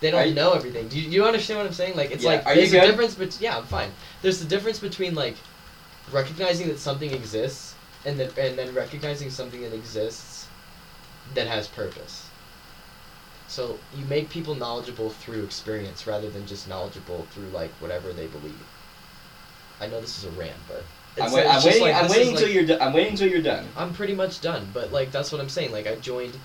they 0.00 0.10
don't 0.10 0.28
you- 0.28 0.34
know 0.34 0.52
everything. 0.52 0.88
Do 0.88 0.98
you, 0.98 1.08
you 1.10 1.24
understand 1.24 1.58
what 1.58 1.66
I'm 1.66 1.72
saying? 1.72 1.96
Like 1.96 2.10
it's 2.10 2.24
Yeah, 2.24 2.30
like 2.30 2.46
are 2.46 2.54
there's 2.54 2.72
a 2.72 2.80
difference 2.80 3.14
but 3.14 3.38
yeah, 3.40 3.58
I'm 3.58 3.64
fine. 3.64 3.90
There's 4.22 4.40
a 4.42 4.46
difference 4.46 4.78
between 4.78 5.14
like 5.14 5.36
recognizing 6.10 6.68
that 6.68 6.78
something 6.78 7.10
exists 7.12 7.74
and 8.04 8.18
then 8.18 8.30
and 8.38 8.58
then 8.58 8.74
recognizing 8.74 9.30
something 9.30 9.60
that 9.62 9.74
exists 9.74 10.46
that 11.34 11.46
has 11.46 11.68
purpose. 11.68 12.29
So 13.50 13.80
you 13.96 14.04
make 14.04 14.30
people 14.30 14.54
knowledgeable 14.54 15.10
through 15.10 15.42
experience 15.42 16.06
rather 16.06 16.30
than 16.30 16.46
just 16.46 16.68
knowledgeable 16.68 17.26
through 17.32 17.48
like 17.48 17.72
whatever 17.80 18.12
they 18.12 18.28
believe. 18.28 18.62
I 19.80 19.88
know 19.88 20.00
this 20.00 20.18
is 20.18 20.24
a 20.24 20.30
rant, 20.38 20.56
but 20.68 20.84
I'm, 21.20 21.32
wait, 21.32 21.46
it's 21.46 21.50
I'm 21.56 21.64
waiting. 21.64 21.82
like- 21.82 21.94
I'm 21.96 22.02
this 22.04 22.12
is 22.12 22.16
waiting 22.18 22.34
like- 22.34 22.42
until 22.44 22.54
you're. 22.54 22.66
Do- 22.66 22.78
I'm 22.78 22.92
waiting 22.92 23.10
until 23.12 23.28
you're 23.28 23.42
done. 23.42 23.66
I'm 23.76 23.92
pretty 23.92 24.14
much 24.14 24.40
done, 24.40 24.68
but 24.72 24.92
like 24.92 25.10
that's 25.10 25.32
what 25.32 25.40
I'm 25.40 25.48
saying. 25.48 25.72
Like 25.72 25.88
I 25.88 25.96
joined 25.96 26.38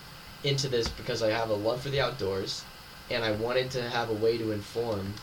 into 0.43 0.67
this 0.67 0.87
because 0.87 1.21
I 1.21 1.29
have 1.29 1.51
a 1.51 1.53
love 1.53 1.79
for 1.81 1.89
the 1.89 2.01
outdoors, 2.01 2.63
and 3.11 3.23
I 3.23 3.33
wanted 3.33 3.69
to 3.71 3.87
have 3.87 4.09
a 4.09 4.13
way 4.13 4.39
to 4.39 4.51
inform 4.51 5.13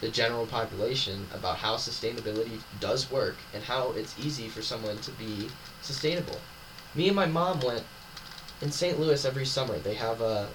the 0.00 0.08
general 0.08 0.46
population 0.46 1.26
about 1.34 1.58
how 1.58 1.74
sustainability 1.76 2.60
does 2.80 3.10
work 3.10 3.36
and 3.52 3.62
how 3.62 3.90
it's 3.92 4.14
easy 4.18 4.48
for 4.48 4.62
someone 4.62 4.96
to 5.00 5.10
be 5.12 5.48
sustainable. 5.82 6.40
Me 6.94 7.08
and 7.08 7.14
my 7.16 7.26
mom 7.26 7.60
went 7.60 7.84
in 8.62 8.72
St. 8.72 8.98
Louis 8.98 9.22
every 9.26 9.44
summer. 9.44 9.78
They 9.78 9.92
have 9.94 10.22
a 10.22 10.48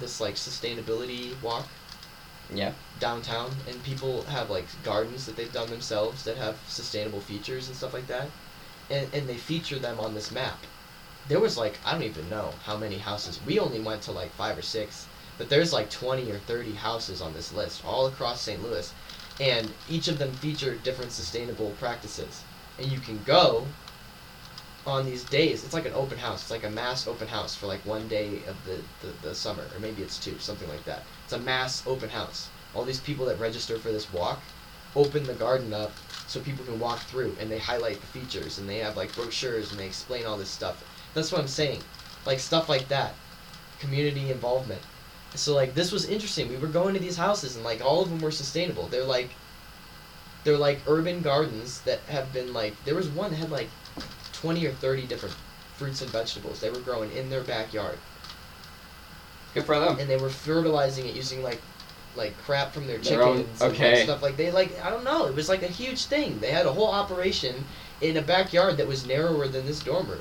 this 0.00 0.20
like 0.20 0.34
sustainability 0.34 1.40
walk 1.42 1.66
Yeah. 2.52 2.72
downtown 2.98 3.50
and 3.66 3.82
people 3.82 4.24
have 4.24 4.50
like 4.50 4.66
gardens 4.82 5.26
that 5.26 5.36
they've 5.36 5.52
done 5.52 5.70
themselves 5.70 6.24
that 6.24 6.36
have 6.36 6.56
sustainable 6.68 7.20
features 7.20 7.68
and 7.68 7.76
stuff 7.76 7.94
like 7.94 8.06
that 8.08 8.28
and, 8.90 9.12
and 9.14 9.28
they 9.28 9.36
feature 9.36 9.78
them 9.78 9.98
on 9.98 10.14
this 10.14 10.30
map. 10.30 10.58
There 11.28 11.40
was 11.40 11.56
like 11.56 11.78
i 11.84 11.92
don't 11.92 12.02
even 12.02 12.28
know 12.28 12.50
how 12.64 12.76
many 12.76 12.98
houses. 12.98 13.40
We 13.46 13.58
only 13.58 13.80
went 13.80 14.02
to 14.02 14.12
like 14.12 14.30
five 14.32 14.58
or 14.58 14.62
six 14.62 15.06
but 15.38 15.48
there's 15.48 15.72
like 15.72 15.90
20 15.90 16.30
or 16.30 16.38
30 16.38 16.72
houses 16.74 17.20
on 17.20 17.32
this 17.34 17.52
list 17.52 17.84
all 17.84 18.06
across 18.06 18.40
st 18.42 18.62
louis 18.62 18.92
and 19.40 19.68
each 19.88 20.08
of 20.08 20.18
them 20.18 20.32
feature 20.32 20.76
different 20.76 21.10
sustainable 21.12 21.70
practices. 21.72 22.42
And 22.78 22.88
you 22.90 22.98
can 23.00 23.22
go 23.24 23.66
on 24.86 25.06
these 25.06 25.24
days 25.24 25.64
it's 25.64 25.74
like 25.74 25.86
an 25.86 25.94
open 25.94 26.18
house. 26.18 26.42
It's 26.42 26.50
like 26.50 26.64
a 26.64 26.70
mass 26.70 27.06
open 27.06 27.28
house 27.28 27.54
for 27.54 27.66
like 27.66 27.84
one 27.86 28.06
day 28.08 28.40
of 28.46 28.56
the, 28.64 28.80
the, 29.00 29.28
the 29.28 29.34
summer 29.34 29.64
or 29.74 29.80
maybe 29.80 30.02
it's 30.02 30.18
two 30.18 30.38
something 30.38 30.68
like 30.68 30.84
that. 30.84 31.02
It's 31.24 31.32
a 31.32 31.38
mass 31.38 31.86
open 31.86 32.10
house. 32.10 32.48
All 32.74 32.84
these 32.84 33.00
people 33.00 33.26
that 33.26 33.38
register 33.38 33.78
for 33.78 33.90
this 33.92 34.12
walk 34.12 34.40
open 34.96 35.24
the 35.24 35.34
garden 35.34 35.72
up 35.72 35.92
so 36.26 36.40
people 36.40 36.64
can 36.64 36.78
walk 36.78 37.00
through 37.00 37.34
and 37.40 37.50
they 37.50 37.58
highlight 37.58 38.00
the 38.00 38.06
features 38.06 38.58
and 38.58 38.68
they 38.68 38.78
have 38.78 38.96
like 38.96 39.14
brochures 39.14 39.70
and 39.70 39.80
they 39.80 39.86
explain 39.86 40.26
all 40.26 40.36
this 40.36 40.50
stuff. 40.50 40.84
That's 41.14 41.32
what 41.32 41.40
i'm 41.40 41.48
saying. 41.48 41.80
Like 42.26 42.38
stuff 42.38 42.68
like 42.68 42.88
that. 42.88 43.14
Community 43.80 44.30
involvement. 44.30 44.80
So 45.34 45.54
like 45.54 45.74
this 45.74 45.92
was 45.92 46.08
interesting. 46.08 46.48
We 46.48 46.56
were 46.56 46.68
going 46.68 46.94
to 46.94 47.00
these 47.00 47.16
houses 47.16 47.56
and 47.56 47.64
like 47.64 47.84
all 47.84 48.02
of 48.02 48.10
them 48.10 48.20
were 48.20 48.30
sustainable. 48.30 48.86
They're 48.88 49.04
like 49.04 49.30
they're 50.44 50.58
like 50.58 50.80
urban 50.86 51.22
gardens 51.22 51.80
that 51.82 52.00
have 52.00 52.32
been 52.32 52.52
like 52.52 52.74
there 52.84 52.94
was 52.94 53.08
one 53.08 53.30
that 53.30 53.38
had 53.38 53.50
like 53.50 53.68
20 54.44 54.66
or 54.66 54.72
30 54.72 55.06
different 55.06 55.34
fruits 55.78 56.02
and 56.02 56.10
vegetables. 56.10 56.60
They 56.60 56.68
were 56.68 56.80
growing 56.80 57.10
in 57.12 57.30
their 57.30 57.42
backyard. 57.42 57.96
Good 59.54 59.64
for 59.64 59.78
them. 59.80 59.98
and 59.98 60.08
they 60.10 60.18
were 60.18 60.28
fertilizing 60.28 61.06
it 61.06 61.14
using 61.14 61.42
like 61.42 61.60
like 62.16 62.36
crap 62.44 62.72
from 62.72 62.86
their 62.86 62.98
Their 62.98 63.18
chickens 63.18 63.60
own- 63.62 63.70
and 63.70 63.78
like, 63.80 63.96
stuff 64.04 64.22
like 64.22 64.36
they 64.36 64.50
like 64.50 64.78
I 64.84 64.90
don't 64.90 65.02
know. 65.04 65.24
It 65.26 65.34
was 65.34 65.48
like 65.48 65.62
a 65.62 65.66
huge 65.68 66.04
thing. 66.04 66.38
They 66.40 66.50
had 66.50 66.66
a 66.66 66.72
whole 66.72 66.90
operation 66.90 67.64
in 68.02 68.18
a 68.18 68.22
backyard 68.22 68.76
that 68.76 68.86
was 68.86 69.06
narrower 69.06 69.48
than 69.48 69.64
this 69.64 69.80
dorm 69.80 70.08
room. 70.08 70.20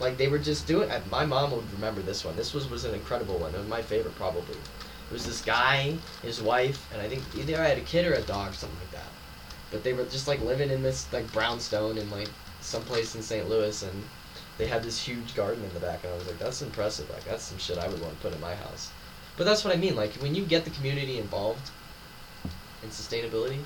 Like 0.00 0.16
they 0.16 0.28
were 0.28 0.38
just 0.38 0.66
doing 0.66 0.88
my 1.10 1.26
mom 1.26 1.50
would 1.50 1.70
remember 1.74 2.00
this 2.00 2.24
one. 2.24 2.34
This 2.36 2.54
was 2.54 2.70
was 2.70 2.84
an 2.86 2.94
incredible 2.94 3.38
one. 3.38 3.54
It 3.54 3.58
was 3.58 3.68
my 3.68 3.82
favorite 3.82 4.14
probably. 4.16 4.54
It 4.56 5.12
was 5.12 5.26
this 5.26 5.42
guy 5.42 5.94
his 6.22 6.40
wife 6.40 6.88
and 6.92 7.02
I 7.02 7.08
think 7.08 7.22
either 7.36 7.60
I 7.60 7.66
had 7.68 7.76
a 7.78 7.82
kid 7.82 8.06
or 8.06 8.14
a 8.14 8.22
dog 8.22 8.54
something 8.54 8.78
like 8.78 8.92
that. 8.92 9.10
But 9.70 9.84
they 9.84 9.92
were 9.92 10.04
just 10.06 10.26
like 10.26 10.40
living 10.40 10.70
in 10.70 10.82
this 10.82 11.12
like 11.12 11.30
brownstone 11.32 11.98
and 11.98 12.10
like 12.10 12.28
someplace 12.62 13.14
in 13.14 13.22
St. 13.22 13.48
Louis 13.48 13.82
and 13.82 14.02
they 14.58 14.66
had 14.66 14.82
this 14.82 15.02
huge 15.02 15.34
garden 15.34 15.62
in 15.64 15.74
the 15.74 15.80
back 15.80 16.04
and 16.04 16.12
I 16.12 16.16
was 16.16 16.26
like 16.26 16.38
that's 16.38 16.62
impressive 16.62 17.08
like 17.10 17.24
that's 17.24 17.44
some 17.44 17.58
shit 17.58 17.78
I 17.78 17.88
would 17.88 18.00
want 18.00 18.14
to 18.16 18.20
put 18.22 18.34
in 18.34 18.40
my 18.40 18.54
house 18.54 18.90
but 19.36 19.44
that's 19.44 19.64
what 19.64 19.74
I 19.74 19.78
mean 19.78 19.96
like 19.96 20.12
when 20.14 20.34
you 20.34 20.44
get 20.44 20.64
the 20.64 20.70
community 20.70 21.18
involved 21.18 21.70
in 22.82 22.88
sustainability 22.88 23.58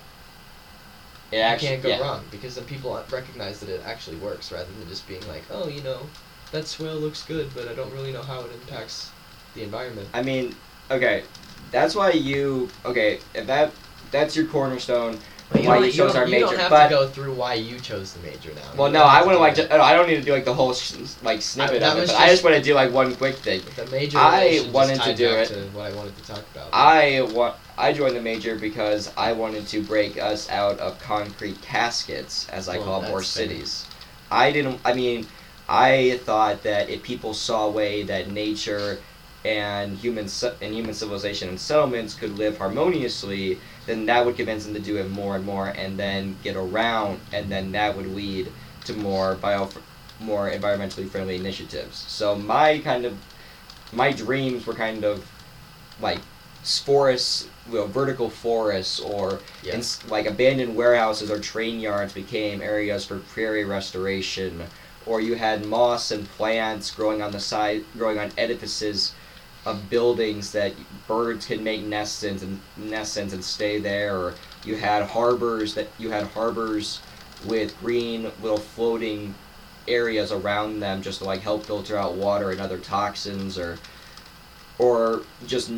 It 1.31 1.37
you 1.37 1.43
actually, 1.43 1.69
can't 1.69 1.83
go 1.83 1.89
yeah. 1.91 2.01
wrong 2.01 2.25
because 2.31 2.55
then 2.57 2.65
people 2.65 3.03
recognize 3.11 3.61
that 3.61 3.69
it 3.69 3.83
actually 3.85 4.17
works 4.17 4.51
rather 4.53 4.71
than 4.79 4.89
just 4.89 5.07
being 5.09 5.27
like 5.29 5.43
oh 5.51 5.69
you 5.69 5.83
know 5.83 6.01
that 6.53 6.67
swale 6.67 6.97
looks 6.97 7.25
good 7.25 7.51
but 7.55 7.69
I 7.69 7.75
don't 7.75 7.93
really 7.93 8.13
know 8.13 8.23
how 8.23 8.41
it 8.43 8.51
impacts 8.53 9.11
the 9.55 9.63
environment 9.63 10.09
I 10.15 10.23
mean, 10.23 10.55
okay, 10.91 11.25
that's 11.71 11.95
why 11.95 12.13
you. 12.13 12.69
Okay, 12.85 13.19
if 13.35 13.47
that 13.47 13.73
that's 14.11 14.37
your 14.37 14.47
cornerstone. 14.47 15.19
But 15.51 15.63
why 15.63 15.75
don't- 15.77 15.87
you 15.87 15.93
chose 15.93 16.17
our 16.17 16.25
you 16.25 16.31
major, 16.33 16.47
don't 16.47 16.59
have 16.59 16.71
but- 16.71 16.85
to 16.89 16.95
go 16.95 17.07
through 17.09 17.33
why 17.35 17.55
you 17.55 17.79
chose 17.79 18.13
the 18.13 18.21
major 18.21 18.51
now 18.55 18.63
Well, 18.77 18.91
no, 18.91 19.05
I 19.05 19.23
wouldn't 19.23 19.41
like 19.41 19.55
to. 19.57 19.81
I 19.83 19.93
don't 19.95 20.09
need 20.09 20.17
to 20.17 20.23
do 20.23 20.33
like 20.33 20.45
the 20.45 20.55
whole 20.55 20.75
sh- 20.75 20.95
like 21.23 21.41
snippet 21.41 21.81
that 21.81 21.97
of 21.97 22.03
it, 22.03 22.07
but 22.09 22.17
I 22.17 22.23
just- 22.23 22.31
just 22.33 22.45
want 22.45 22.57
to 22.57 22.63
do 22.63 22.75
like 22.75 22.93
one 22.93 23.15
quick 23.15 23.37
thing. 23.37 23.63
The 23.77 23.87
major 23.87 24.19
I 24.19 24.67
wanted 24.73 24.97
just 24.97 25.09
to 25.09 25.15
do 25.15 25.29
it. 25.29 25.47
To 25.49 25.55
what 25.73 25.87
I 25.87 25.95
wanted 25.95 26.17
to 26.19 26.25
talk 26.33 26.43
about. 26.55 26.69
I 26.73 27.21
want. 27.23 27.55
I 27.79 27.93
joined 27.93 28.17
the 28.17 28.23
major 28.23 28.57
because 28.57 29.11
I 29.17 29.33
wanted 29.33 29.69
to 29.69 29.83
break 29.83 30.19
us 30.21 30.49
out 30.51 30.79
of 30.81 30.99
concrete 30.99 31.61
caskets, 31.63 32.47
as 32.51 32.69
I 32.69 32.79
Well, 32.79 32.87
call 32.87 33.03
more 33.03 33.23
cities. 33.23 33.85
I 34.31 34.51
didn't. 34.51 34.81
I 34.85 34.95
mean, 34.95 35.27
I 35.69 36.19
thought 36.25 36.63
that 36.65 36.89
if 36.91 37.03
people 37.03 37.35
saw 37.35 37.67
a 37.67 37.71
way 37.71 38.03
that 38.05 38.31
nature 38.31 38.99
and 39.45 39.97
human 39.99 40.29
and 40.61 40.75
human 40.75 40.93
civilization 40.95 41.49
and 41.49 41.61
settlements 41.61 42.15
could 42.15 42.37
live 42.37 42.59
harmoniously, 42.59 43.61
then 43.87 44.07
that 44.07 44.27
would 44.27 44.37
convince 44.37 44.65
them 44.65 44.75
to 44.75 44.81
do 44.81 44.99
it 44.99 45.11
more 45.11 45.37
and 45.37 45.45
more, 45.45 45.69
and 45.69 45.99
then 45.99 46.37
get 46.43 46.57
around, 46.57 47.21
and 47.33 47.51
then 47.51 47.73
that 47.73 47.97
would 47.97 48.07
lead 48.15 48.53
to 48.85 48.93
more 48.93 49.37
bio, 49.37 49.69
more 50.21 50.51
environmentally 50.51 51.09
friendly 51.09 51.37
initiatives. 51.37 52.05
So 52.09 52.35
my 52.37 52.79
kind 52.81 53.05
of, 53.05 53.17
my 53.93 54.13
dreams 54.13 54.67
were 54.67 54.75
kind 54.75 55.05
of, 55.05 55.25
like, 56.01 56.19
forests, 56.65 57.47
you 57.71 57.77
know, 57.77 57.87
vertical 57.87 58.29
forests, 58.29 58.99
or 58.99 59.41
Yeah. 59.63 59.81
like 60.09 60.27
abandoned 60.27 60.75
warehouses 60.75 61.31
or 61.31 61.39
train 61.39 61.79
yards 61.79 62.13
became 62.13 62.61
areas 62.61 63.05
for 63.05 63.19
prairie 63.19 63.65
restoration, 63.65 64.65
or 65.05 65.21
you 65.21 65.37
had 65.37 65.65
moss 65.65 66.11
and 66.11 66.29
plants 66.37 66.91
growing 66.91 67.23
on 67.23 67.31
the 67.31 67.39
side, 67.39 67.85
growing 67.97 68.19
on 68.19 68.33
edifices 68.37 69.13
of 69.67 69.91
buildings 69.91 70.53
that 70.53 70.73
birds 71.07 71.45
could 71.45 71.61
make 71.61 71.83
nests 71.83 72.23
in 72.23 72.39
and 72.39 72.61
nests 72.91 73.17
in 73.17 73.31
and 73.33 73.45
stay 73.45 73.79
there, 73.79 74.17
or 74.17 74.35
you 74.65 74.77
had 74.77 75.03
harbors 75.03 75.75
that 75.75 75.89
you 75.99 76.11
had 76.11 76.25
harbors 76.29 77.03
with 77.45 77.79
green 77.81 78.31
little 78.41 78.57
floating 78.57 79.35
areas 79.89 80.33
around 80.33 80.81
them 80.81 81.03
just 81.03 81.19
to 81.19 81.25
like 81.25 81.41
help 81.41 81.67
filter 81.67 81.97
out 81.97 82.15
water 82.15 82.51
and 82.51 82.61
other 82.61 82.79
toxins, 82.79 83.59
or 83.59 83.77
or 84.79 85.23
just 85.47 85.71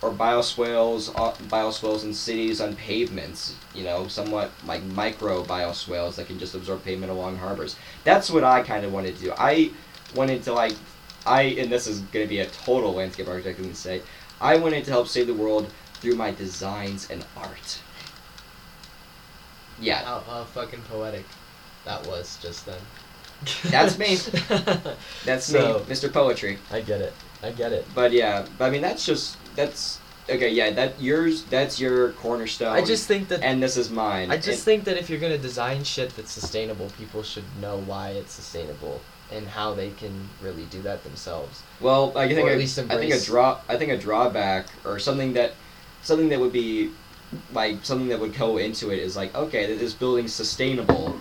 or 0.00 0.10
bioswales, 0.10 1.10
uh, 1.16 1.32
bioswales 1.48 2.04
in 2.04 2.14
cities 2.14 2.60
on 2.60 2.74
pavements. 2.76 3.54
You 3.74 3.84
know, 3.84 4.08
somewhat 4.08 4.50
like 4.66 4.82
micro 4.82 5.44
bioswales 5.44 6.16
that 6.16 6.26
can 6.26 6.38
just 6.38 6.54
absorb 6.54 6.84
pavement 6.84 7.12
along 7.12 7.36
harbors. 7.36 7.76
That's 8.02 8.30
what 8.30 8.42
I 8.42 8.62
kind 8.62 8.84
of 8.84 8.92
wanted 8.92 9.16
to 9.16 9.22
do. 9.22 9.32
I 9.38 9.70
wanted 10.14 10.42
to 10.44 10.52
like, 10.52 10.72
I 11.28 11.42
and 11.42 11.70
this 11.70 11.86
is 11.86 12.00
going 12.00 12.24
to 12.24 12.28
be 12.28 12.40
a 12.40 12.46
total 12.46 12.94
landscape 12.94 13.28
architect 13.28 13.58
to 13.62 13.74
say. 13.74 14.02
I 14.40 14.56
wanted 14.56 14.84
to 14.84 14.90
help 14.90 15.08
save 15.08 15.26
the 15.26 15.34
world 15.34 15.70
through 15.94 16.14
my 16.14 16.30
designs 16.30 17.10
and 17.10 17.24
art. 17.36 17.80
Yeah, 19.80 20.04
How, 20.04 20.20
how 20.20 20.44
fucking 20.44 20.82
poetic 20.82 21.24
that 21.84 22.06
was 22.06 22.38
just 22.42 22.66
then. 22.66 22.80
That's 23.70 23.98
me. 23.98 24.16
that's 25.24 25.44
So- 25.46 25.78
me, 25.80 25.94
Mr. 25.94 26.12
Poetry. 26.12 26.58
I 26.72 26.80
get 26.80 27.00
it. 27.00 27.12
I 27.42 27.52
get 27.52 27.72
it. 27.72 27.86
But 27.94 28.12
yeah, 28.12 28.46
but 28.58 28.64
I 28.66 28.70
mean 28.70 28.82
that's 28.82 29.06
just 29.06 29.36
that's 29.54 30.00
okay. 30.28 30.48
Yeah, 30.50 30.70
that 30.70 31.00
yours. 31.00 31.44
That's 31.44 31.78
your 31.78 32.10
cornerstone. 32.12 32.72
I 32.72 32.82
just 32.84 33.06
think 33.06 33.28
that 33.28 33.42
and 33.44 33.62
this 33.62 33.76
is 33.76 33.90
mine. 33.90 34.32
I 34.32 34.36
just 34.36 34.48
And- 34.48 34.58
think 34.58 34.84
that 34.84 34.96
if 34.96 35.08
you're 35.08 35.20
gonna 35.20 35.38
design 35.38 35.84
shit 35.84 36.16
that's 36.16 36.32
sustainable, 36.32 36.90
people 36.98 37.22
should 37.22 37.44
know 37.60 37.78
why 37.78 38.10
it's 38.10 38.32
sustainable 38.32 39.00
and 39.30 39.46
how 39.46 39.74
they 39.74 39.90
can 39.90 40.28
really 40.42 40.64
do 40.66 40.80
that 40.82 41.04
themselves. 41.04 41.62
Well, 41.80 42.16
I 42.16 42.28
think 42.28 42.46
Or 42.46 42.50
a, 42.50 42.52
at 42.52 42.58
least 42.58 42.78
I 42.78 42.96
think 42.96 43.14
a 43.14 43.20
draw. 43.20 43.60
I 43.68 43.76
think 43.76 43.92
a 43.92 43.98
drawback 43.98 44.66
or 44.84 44.98
something 44.98 45.34
that 45.34 45.52
something 46.02 46.28
that 46.30 46.40
would 46.40 46.52
be 46.52 46.90
like 47.52 47.84
something 47.84 48.08
that 48.08 48.18
would 48.20 48.34
go 48.36 48.56
into 48.56 48.90
it 48.90 48.98
is 48.98 49.16
like 49.16 49.34
okay, 49.34 49.76
this 49.76 49.94
building's 49.94 50.32
sustainable, 50.32 51.18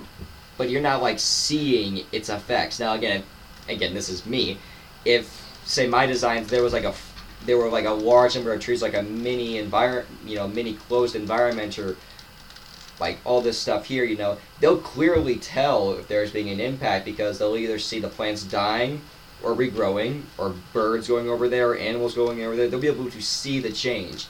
but 0.57 0.69
you're 0.69 0.81
not 0.81 1.01
like 1.01 1.19
seeing 1.19 2.05
its 2.11 2.29
effects. 2.29 2.79
Now 2.79 2.93
again, 2.93 3.23
again, 3.67 3.93
this 3.93 4.09
is 4.09 4.25
me. 4.25 4.57
If 5.05 5.45
say 5.65 5.87
my 5.87 6.05
designs, 6.05 6.49
there 6.49 6.63
was 6.63 6.73
like 6.73 6.85
a 6.85 6.93
there 7.45 7.57
were 7.57 7.69
like 7.69 7.85
a 7.85 7.91
large 7.91 8.35
number 8.35 8.53
of 8.53 8.59
trees, 8.59 8.81
like 8.81 8.95
a 8.95 9.03
mini 9.03 9.57
environment, 9.57 10.07
you 10.25 10.35
know, 10.35 10.47
mini 10.47 10.73
closed 10.73 11.15
environment 11.15 11.77
or 11.77 11.95
like 12.99 13.19
all 13.25 13.41
this 13.41 13.57
stuff 13.59 13.85
here, 13.85 14.03
you 14.03 14.17
know, 14.17 14.37
they'll 14.59 14.77
clearly 14.79 15.35
tell 15.37 15.93
if 15.93 16.07
there's 16.07 16.31
being 16.31 16.49
an 16.49 16.59
impact 16.59 17.05
because 17.05 17.37
they'll 17.39 17.55
either 17.57 17.79
see 17.79 17.99
the 17.99 18.07
plants 18.09 18.43
dying 18.43 19.01
or 19.43 19.53
regrowing, 19.53 20.23
or 20.39 20.55
birds 20.73 21.07
going 21.07 21.29
over 21.29 21.47
there, 21.47 21.69
or 21.71 21.77
animals 21.77 22.15
going 22.15 22.41
over 22.43 22.55
there. 22.55 22.67
They'll 22.67 22.79
be 22.79 22.87
able 22.87 23.09
to 23.11 23.21
see 23.21 23.59
the 23.59 23.71
change. 23.71 24.25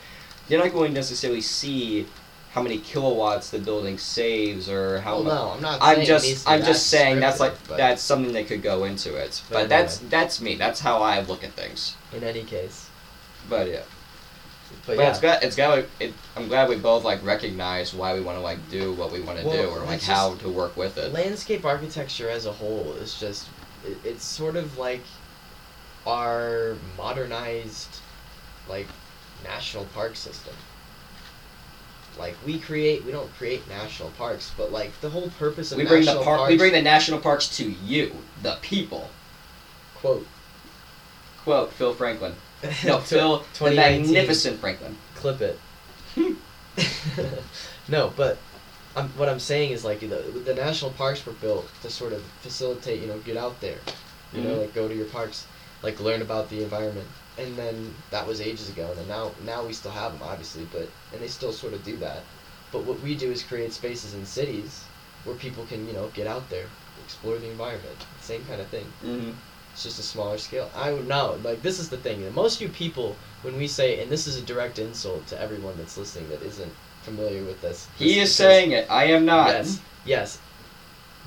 They're 0.50 0.60
not 0.60 0.74
going 0.74 0.90
to 0.92 0.96
necessarily 0.96 1.40
see 1.42 2.06
how 2.52 2.62
many 2.62 2.80
kilowatts 2.80 3.50
the 3.50 3.60
building 3.60 3.98
saves 3.98 4.68
or 4.70 5.00
how 5.00 5.22
Well, 5.22 5.24
much. 5.24 5.62
no, 5.62 5.70
I'm 5.70 5.80
not. 5.80 5.80
I'm 5.82 6.06
just 6.06 6.26
needs 6.26 6.44
to 6.44 6.50
be 6.50 6.56
I'm 6.56 6.64
just 6.64 6.88
saying 6.88 7.20
that's 7.20 7.40
like 7.40 7.54
but 7.68 7.78
that's 7.78 8.02
something 8.02 8.34
that 8.34 8.48
could 8.48 8.62
go 8.64 8.84
into 8.86 9.16
it. 9.16 9.42
But, 9.50 9.56
But 9.62 9.70
that's 9.70 9.98
anyway. 10.00 10.10
that's 10.10 10.42
me. 10.42 10.56
That's 10.56 10.80
how 10.82 11.02
I 11.02 11.22
look 11.22 11.44
at 11.44 11.52
things. 11.52 11.96
In 12.14 12.24
any 12.24 12.44
case, 12.44 12.90
But 13.50 13.70
yeah. 13.70 13.82
But, 14.86 14.96
But, 14.96 14.98
yeah, 14.98 15.10
it's 15.10 15.20
got 15.20 15.44
it's 15.44 15.56
got 15.56 15.86
it, 16.00 16.14
I'm 16.36 16.48
glad 16.48 16.70
we 16.70 16.76
both 16.78 17.04
like 17.04 17.24
recognize 17.24 17.94
why 17.94 18.14
we 18.14 18.22
want 18.22 18.38
to 18.38 18.42
like 18.42 18.60
do 18.70 18.94
what 18.94 19.12
we 19.12 19.22
want 19.22 19.40
to 19.40 19.46
Well, 19.46 19.64
do 19.64 19.70
or 19.70 19.86
like 19.86 20.02
how 20.02 20.36
to 20.36 20.50
work 20.50 20.78
with 20.78 20.98
it. 20.98 21.12
landscape 21.14 21.66
architecture 21.66 22.30
as 22.30 22.46
a 22.46 22.52
whole 22.52 22.94
is 22.94 23.20
just 23.20 23.48
it, 23.86 23.98
it's 24.04 24.24
sort 24.24 24.56
of 24.56 24.78
like 24.78 25.04
our 26.06 26.78
modernized 26.98 28.00
like 28.70 28.88
national 29.44 29.86
park 29.94 30.16
system 30.16 30.54
like 32.18 32.36
we 32.46 32.60
create 32.60 33.04
we 33.06 33.12
don't 33.12 33.32
create 33.36 33.68
national 33.70 34.10
parks 34.12 34.52
but 34.58 34.72
like 34.72 35.00
the 35.02 35.10
whole 35.10 35.30
purpose 35.38 35.72
of 35.72 35.78
We 35.78 35.86
bring 35.86 36.06
the 36.06 36.14
park 36.14 36.26
parks 36.40 36.52
we 36.52 36.58
bring 36.58 36.74
the 36.74 36.82
national 36.82 37.20
parks 37.20 37.56
to 37.58 37.70
you, 37.70 38.16
the 38.42 38.58
people. 38.62 39.10
quote 39.96 40.26
Quote 41.44 41.72
Phil 41.72 41.94
Franklin. 41.94 42.34
No, 42.86 43.00
Phil 43.00 43.46
the 43.60 43.72
magnificent 43.72 44.60
Franklin. 44.60 44.98
clip 45.16 45.42
it 45.42 45.60
no 47.88 48.12
but 48.16 48.38
I'm, 48.96 49.10
what 49.10 49.30
i'm 49.30 49.40
saying 49.40 49.72
is 49.72 49.84
like 49.86 50.00
the, 50.00 50.08
the 50.46 50.54
national 50.56 50.92
parks 50.92 51.26
were 51.26 51.34
built 51.34 51.70
to 51.82 51.90
sort 51.90 52.14
of 52.14 52.22
facilitate 52.42 53.02
you 53.02 53.08
know 53.08 53.20
get 53.20 53.38
out 53.38 53.60
there 53.62 53.78
you 54.34 54.42
know 54.42 54.56
Mhm. 54.56 54.62
like 54.62 54.74
go 54.74 54.88
to 54.88 54.96
your 54.96 55.06
parks 55.06 55.46
like 55.84 56.00
learn 56.00 56.22
about 56.22 56.50
the 56.50 56.64
environment 56.64 57.08
and 57.38 57.56
then 57.56 57.94
that 58.12 58.26
was 58.28 58.42
ages 58.42 58.70
ago 58.70 58.94
and 58.98 59.08
now 59.08 59.32
now 59.46 59.64
we 59.66 59.74
still 59.74 59.92
have 59.92 60.14
them 60.14 60.22
obviously 60.24 60.68
but 60.72 60.90
and 61.14 61.22
they 61.22 61.28
still 61.28 61.52
sort 61.54 61.74
of 61.74 61.84
do 61.84 61.96
that 61.98 62.24
but 62.72 62.84
what 62.84 63.00
we 63.02 63.16
do 63.16 63.32
is 63.32 63.44
create 63.44 63.72
spaces 63.74 64.14
in 64.16 64.26
cities 64.26 64.84
where 65.24 65.36
people 65.36 65.66
can 65.66 65.88
you 65.88 65.94
know 65.94 66.10
get 66.14 66.26
out 66.28 66.50
there 66.50 66.66
explore 67.06 67.38
the 67.38 67.50
environment 67.50 68.06
same 68.22 68.44
kind 68.46 68.60
of 68.62 68.68
thing 68.68 68.86
Mm-hmm. 69.04 69.32
It's 69.78 69.84
just 69.84 70.00
a 70.00 70.02
smaller 70.04 70.40
scale. 70.40 70.72
I 70.76 70.92
would 70.92 71.08
know. 71.08 71.38
Like 71.44 71.62
this 71.62 71.78
is 71.78 71.88
the 71.88 71.98
thing. 71.98 72.34
Most 72.34 72.56
of 72.56 72.64
you 72.64 72.70
people, 72.70 73.16
when 73.44 73.56
we 73.58 73.68
say, 73.68 74.02
and 74.02 74.10
this 74.12 74.26
is 74.26 74.36
a 74.36 74.42
direct 74.42 74.80
insult 74.80 75.28
to 75.28 75.40
everyone 75.40 75.76
that's 75.78 75.96
listening 76.00 76.28
that 76.30 76.42
isn't 76.42 76.74
familiar 77.04 77.44
with 77.44 77.62
this. 77.62 77.88
He 78.00 78.06
this- 78.06 78.14
is 78.16 78.22
this- 78.24 78.36
saying 78.38 78.72
it. 78.72 78.88
I 78.90 79.04
am 79.04 79.24
not. 79.26 79.50
Yes. 79.50 79.80
Yes. 80.04 80.40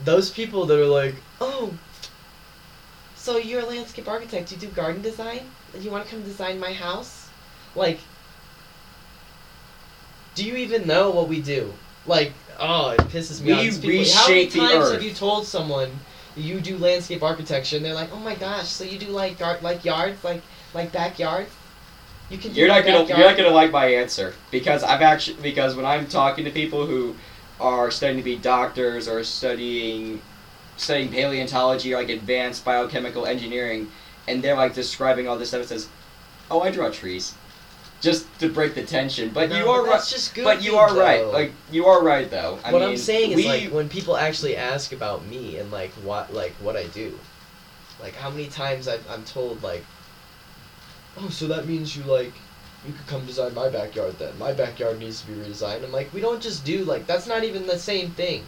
Those 0.04 0.30
people 0.32 0.66
that 0.66 0.80
are 0.80 0.84
like, 0.86 1.14
oh, 1.40 1.72
so 3.14 3.36
you're 3.36 3.60
a 3.60 3.66
landscape 3.66 4.08
architect. 4.08 4.50
You 4.50 4.58
do 4.58 4.66
garden 4.66 5.00
design. 5.00 5.42
You 5.78 5.92
want 5.92 6.04
to 6.06 6.10
come 6.10 6.24
design 6.24 6.58
my 6.58 6.72
house? 6.72 7.28
Like, 7.76 8.00
do 10.34 10.44
you 10.44 10.56
even 10.56 10.88
know 10.88 11.10
what 11.10 11.28
we 11.28 11.40
do? 11.40 11.72
Like, 12.04 12.32
oh, 12.58 12.90
it 12.90 13.00
pisses 13.02 13.40
me 13.40 13.46
We 13.46 13.52
off. 13.52 13.60
These 13.62 13.78
people- 13.78 14.12
How 14.12 14.26
many 14.28 14.40
reshape 14.40 14.52
the 14.52 14.58
times 14.58 14.72
earth. 14.74 14.92
have 14.94 15.02
you 15.04 15.12
told 15.14 15.46
someone 15.46 16.00
you 16.37 16.61
do 16.61 16.79
landscape 16.79 17.23
architecture 17.23 17.77
and 17.77 17.85
they're 17.85 17.95
like, 17.95 18.12
oh 18.12 18.19
my 18.19 18.35
gosh, 18.35 18.69
so 18.69 18.85
you 18.85 18.99
do 18.99 19.07
like 19.07 19.38
gar- 19.38 19.59
like 19.62 19.85
yards, 19.85 20.23
like 20.23 20.43
like 20.75 20.93
backyards? 20.93 21.51
You 22.31 22.38
can. 22.38 22.55
You're 22.55 22.69
not 22.69 22.85
gonna 22.85 23.01
backyard?" 23.01 23.19
you're 23.19 23.29
not 23.29 23.37
gonna 23.37 23.51
like 23.51 23.71
my 23.73 23.87
answer 23.87 24.35
because 24.51 24.83
I've 24.83 25.03
actually 25.03 25.43
because 25.43 25.75
when 25.75 25.87
I'm 25.87 26.07
talking 26.07 26.45
to 26.45 26.51
people 26.51 26.87
who 26.87 27.16
are 27.61 27.90
studying 27.90 28.19
to 28.19 28.25
be 28.25 28.37
doctors 28.37 29.09
or 29.09 29.23
studying 29.25 30.23
studying 30.77 31.11
paleontology 31.11 31.93
or 31.93 31.99
like 31.99 32.09
advanced 32.09 32.64
biochemical 32.64 33.27
engineering 33.27 33.90
and 34.27 34.43
they're 34.43 34.57
like 34.57 34.75
describing 34.75 35.29
all 35.29 35.37
this 35.37 35.49
stuff 35.49 35.62
it 35.62 35.69
says, 35.69 35.88
Oh, 36.51 36.62
I 36.62 36.71
draw 36.71 36.90
trees. 36.90 37.35
Just 38.00 38.26
to 38.40 38.48
break 38.48 38.74
the 38.74 38.82
tension. 38.82 39.30
But 39.30 39.50
No, 39.50 39.58
you 39.58 39.68
are 39.68 39.82
right 39.82 39.92
That's 39.92 40.10
just 40.10 40.34
good. 40.34 40.44
but 40.44 40.62
you 40.62 40.76
are 40.76 40.96
right. 40.96 41.26
Like 41.26 41.52
you 41.70 41.86
are 41.86 42.02
right 42.02 42.30
though. 42.30 42.58
I 42.64 42.72
what 42.72 42.80
mean, 42.80 42.90
I'm 42.90 42.96
saying 42.96 43.34
we, 43.34 43.42
is 43.42 43.64
like 43.64 43.72
when 43.72 43.88
people 43.88 44.16
actually 44.16 44.56
ask 44.56 44.92
about 44.92 45.26
me 45.26 45.58
and 45.58 45.70
like 45.70 45.90
what 46.02 46.32
like 46.32 46.52
what 46.60 46.76
I 46.76 46.86
do, 46.86 47.18
like 48.00 48.14
how 48.14 48.30
many 48.30 48.46
times 48.46 48.88
I've, 48.88 49.04
I'm 49.10 49.24
told 49.24 49.62
like, 49.62 49.84
oh, 51.18 51.28
so 51.28 51.46
that 51.48 51.66
means 51.66 51.94
you 51.94 52.02
like 52.04 52.32
you 52.86 52.94
could 52.94 53.06
come 53.06 53.26
design 53.26 53.54
my 53.54 53.68
backyard 53.68 54.18
then. 54.18 54.38
My 54.38 54.52
backyard 54.52 54.98
needs 54.98 55.20
to 55.20 55.26
be 55.26 55.34
redesigned. 55.34 55.84
I'm 55.84 55.92
like, 55.92 56.12
we 56.14 56.22
don't 56.22 56.40
just 56.40 56.64
do 56.64 56.84
like 56.84 57.06
that's 57.06 57.26
not 57.26 57.44
even 57.44 57.66
the 57.66 57.78
same 57.78 58.10
thing. 58.12 58.44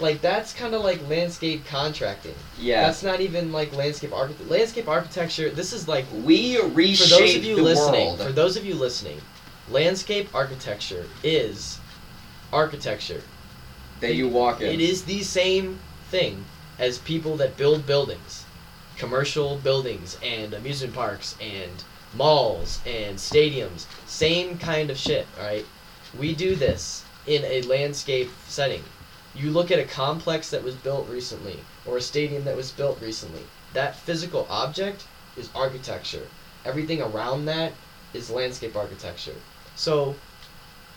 Like 0.00 0.20
that's 0.22 0.52
kind 0.52 0.74
of 0.74 0.82
like 0.82 1.06
landscape 1.08 1.66
contracting. 1.66 2.34
Yeah. 2.58 2.86
That's 2.86 3.02
not 3.02 3.20
even 3.20 3.52
like 3.52 3.74
landscape 3.76 4.12
architect. 4.12 4.50
Landscape 4.50 4.88
architecture. 4.88 5.50
This 5.50 5.72
is 5.72 5.86
like 5.86 6.06
we 6.24 6.60
reshape 6.60 7.08
for 7.08 7.20
those 7.20 7.36
of 7.36 7.44
you 7.44 7.56
the 7.56 7.62
listening, 7.62 8.06
world. 8.06 8.20
for 8.20 8.32
those 8.32 8.56
of 8.56 8.64
you 8.64 8.74
listening, 8.74 9.20
landscape 9.68 10.34
architecture 10.34 11.06
is 11.22 11.78
architecture. 12.52 13.22
that 14.00 14.14
you 14.14 14.28
walk 14.28 14.60
in. 14.60 14.68
It 14.68 14.80
is 14.80 15.04
the 15.04 15.22
same 15.22 15.78
thing 16.10 16.44
as 16.78 16.98
people 16.98 17.36
that 17.36 17.56
build 17.56 17.86
buildings, 17.86 18.44
commercial 18.96 19.58
buildings 19.58 20.18
and 20.22 20.54
amusement 20.54 20.94
parks 20.94 21.36
and 21.40 21.84
malls 22.14 22.80
and 22.86 23.16
stadiums. 23.18 23.86
Same 24.06 24.58
kind 24.58 24.90
of 24.90 24.96
shit, 24.96 25.26
alright? 25.38 25.66
We 26.18 26.34
do 26.34 26.56
this 26.56 27.04
in 27.26 27.44
a 27.44 27.62
landscape 27.62 28.30
setting. 28.48 28.82
You 29.34 29.50
look 29.50 29.70
at 29.70 29.78
a 29.78 29.84
complex 29.84 30.50
that 30.50 30.64
was 30.64 30.74
built 30.74 31.08
recently 31.08 31.60
or 31.86 31.96
a 31.96 32.02
stadium 32.02 32.44
that 32.44 32.56
was 32.56 32.72
built 32.72 33.00
recently. 33.00 33.42
That 33.72 33.96
physical 33.96 34.46
object 34.50 35.04
is 35.36 35.48
architecture. 35.54 36.26
Everything 36.64 37.00
around 37.00 37.44
that 37.46 37.72
is 38.12 38.30
landscape 38.30 38.76
architecture. 38.76 39.36
So 39.76 40.16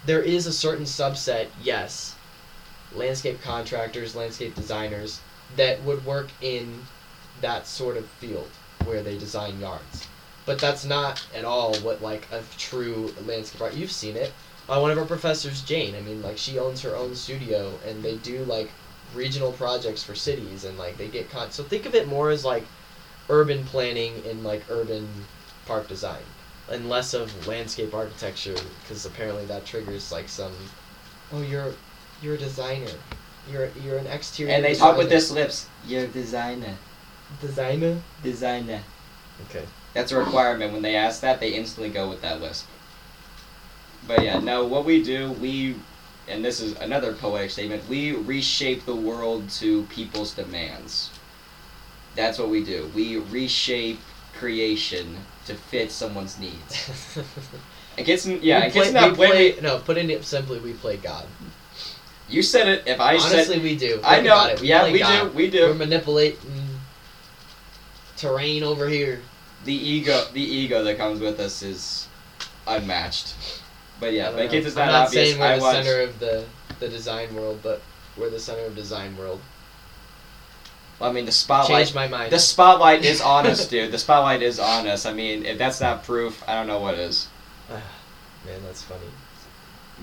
there 0.06 0.22
is 0.22 0.48
a 0.48 0.54
certain 0.54 0.86
subset, 0.86 1.48
yes, 1.62 2.16
landscape 2.94 3.42
contractors, 3.42 4.16
landscape 4.16 4.56
designers 4.56 5.22
that 5.56 5.82
would 5.84 6.06
work 6.06 6.30
in 6.42 6.86
that 7.42 7.68
sort 7.68 7.98
of 7.98 8.06
field 8.06 8.50
where 8.86 9.04
they 9.04 9.18
design 9.18 9.60
yards. 9.60 10.08
But 10.46 10.60
that's 10.60 10.84
not 10.84 11.26
at 11.34 11.46
all 11.46 11.76
what 11.78 12.02
like 12.02 12.28
a 12.32 12.44
true 12.58 13.14
landscape 13.26 13.62
art. 13.62 13.74
You've 13.76 13.92
seen 13.92 14.18
it. 14.18 14.34
Uh, 14.70 14.80
one 14.80 14.92
of 14.92 14.98
our 14.98 15.06
professors, 15.06 15.62
Jane. 15.62 15.96
I 15.96 16.02
mean, 16.02 16.22
like 16.22 16.38
she 16.38 16.58
owns 16.58 16.82
her 16.82 16.96
own 16.96 17.16
studio, 17.16 17.74
and 17.86 18.02
they 18.02 18.16
do 18.18 18.46
like 18.46 18.70
regional 19.14 19.52
projects 19.52 20.04
for 20.04 20.16
cities, 20.16 20.64
and 20.64 20.78
like 20.78 20.98
they 20.98 21.08
get 21.08 21.30
con. 21.30 21.52
So 21.52 21.64
think 21.64 21.86
of 21.86 21.96
it 21.96 22.08
more 22.08 22.30
as 22.30 22.46
like 22.46 22.64
urban 23.30 23.66
planning 23.66 24.24
and 24.28 24.44
like 24.44 24.64
urban 24.70 25.08
park 25.66 25.88
design, 25.88 26.24
and 26.70 26.90
less 26.90 27.14
of 27.14 27.48
landscape 27.48 27.94
architecture, 27.94 28.56
because 28.82 29.06
apparently 29.06 29.46
that 29.46 29.66
triggers 29.66 30.12
like 30.12 30.30
some. 30.30 30.54
Oh, 31.34 31.42
you're 31.42 31.74
you're 32.22 32.36
a 32.36 32.38
designer. 32.38 32.92
You're 33.52 33.70
you're 33.84 33.98
an 33.98 34.08
exterior. 34.08 34.54
and 34.54 34.64
they 34.64 34.76
talk 34.76 34.98
with 34.98 35.10
their 35.10 35.18
this 35.20 35.32
lips. 35.32 35.68
You're 35.86 36.06
a 36.06 36.08
designer. 36.08 36.76
designer. 37.42 38.02
Designer. 38.24 38.82
Okay. 39.50 39.66
That's 39.94 40.12
a 40.12 40.18
requirement. 40.18 40.72
When 40.74 40.82
they 40.82 40.96
ask 40.96 41.22
that, 41.22 41.40
they 41.40 41.54
instantly 41.54 41.90
go 41.90 42.10
with 42.10 42.22
that 42.22 42.40
list. 42.40 42.66
But 44.08 44.24
yeah, 44.24 44.40
no, 44.40 44.66
what 44.66 44.86
we 44.86 45.02
do, 45.04 45.32
we, 45.34 45.76
and 46.28 46.44
this 46.44 46.60
is 46.60 46.74
another 46.78 47.14
poetic 47.14 47.52
statement, 47.52 47.88
we 47.88 48.12
reshape 48.12 48.86
the 48.86 48.96
world 48.96 49.50
to 49.52 49.84
people's 49.84 50.34
demands. 50.34 51.10
That's 52.16 52.38
what 52.38 52.50
we 52.50 52.64
do. 52.64 52.92
We 52.96 53.18
reshape 53.18 54.00
creation 54.38 55.16
to 55.46 55.56
fit 55.56 55.92
someone's 55.92 56.40
needs. 56.40 57.20
It 57.96 58.06
gets, 58.08 58.26
yeah, 58.26 58.62
We 58.62 58.66
it 58.66 58.74
gets 58.74 58.90
play- 58.90 58.92
not 58.92 59.14
play, 59.14 59.56
No, 59.62 59.78
put 59.78 59.98
it 60.00 60.26
simply, 60.26 60.58
we 60.60 60.74
play 60.74 60.98
God. 60.98 61.28
You 62.28 62.42
said 62.42 62.68
it. 62.68 62.84
If 62.88 63.00
I 63.00 63.12
Honestly, 63.18 63.44
said, 63.44 63.62
we 63.62 63.76
do. 63.76 64.00
I 64.04 64.20
know. 64.20 64.48
it. 64.48 64.62
We 64.62 64.68
Yeah, 64.70 64.92
we 64.92 64.98
got- 64.98 65.32
do. 65.32 65.38
We 65.38 65.48
do. 65.48 65.68
We're 65.68 65.74
manipulating 65.76 66.40
terrain 68.18 68.64
over 68.64 68.88
here. 68.90 69.22
The 69.66 69.76
ego, 69.76 70.26
the 70.34 70.42
ego 70.42 70.84
that 70.84 70.98
comes 70.98 71.20
with 71.20 71.40
us 71.40 71.62
is 71.62 72.08
unmatched. 72.66 73.36
But 74.00 74.14
yeah, 74.14 74.32
but 74.32 74.42
in 74.42 74.50
case 74.50 74.66
it's 74.66 74.76
I'm 74.76 74.88
not, 74.88 74.92
not 74.92 75.08
obvious, 75.08 75.30
saying 75.30 75.40
we're 75.40 75.46
I 75.46 75.60
the 75.60 75.84
center 75.84 76.02
of 76.02 76.20
the 76.20 76.46
the 76.80 76.90
design 76.90 77.34
world, 77.36 77.60
but 77.64 77.82
we're 78.18 78.30
the 78.30 78.40
center 78.40 78.66
of 78.66 78.76
design 78.76 79.16
world. 79.18 79.40
Well, 81.00 81.10
I 81.10 81.14
mean, 81.14 81.26
the 81.26 81.32
spotlight. 81.32 81.80
Changed 81.80 81.96
my 81.96 82.08
mind. 82.08 82.32
The 82.32 82.40
spotlight 82.40 83.04
is 83.04 83.22
on 83.22 83.48
us, 83.48 83.68
dude. 83.68 83.92
The 83.92 83.98
spotlight 83.98 84.42
is 84.42 84.60
on 84.60 84.88
us. 84.88 85.06
I 85.06 85.14
mean, 85.14 85.46
if 85.46 85.58
that's 85.58 85.82
not 85.82 86.04
proof, 86.04 86.44
I 86.48 86.54
don't 86.54 86.68
know 86.68 86.80
what 86.80 86.96
is. 86.96 87.28
Man, 87.70 88.62
that's 88.66 88.84
funny. 88.84 89.08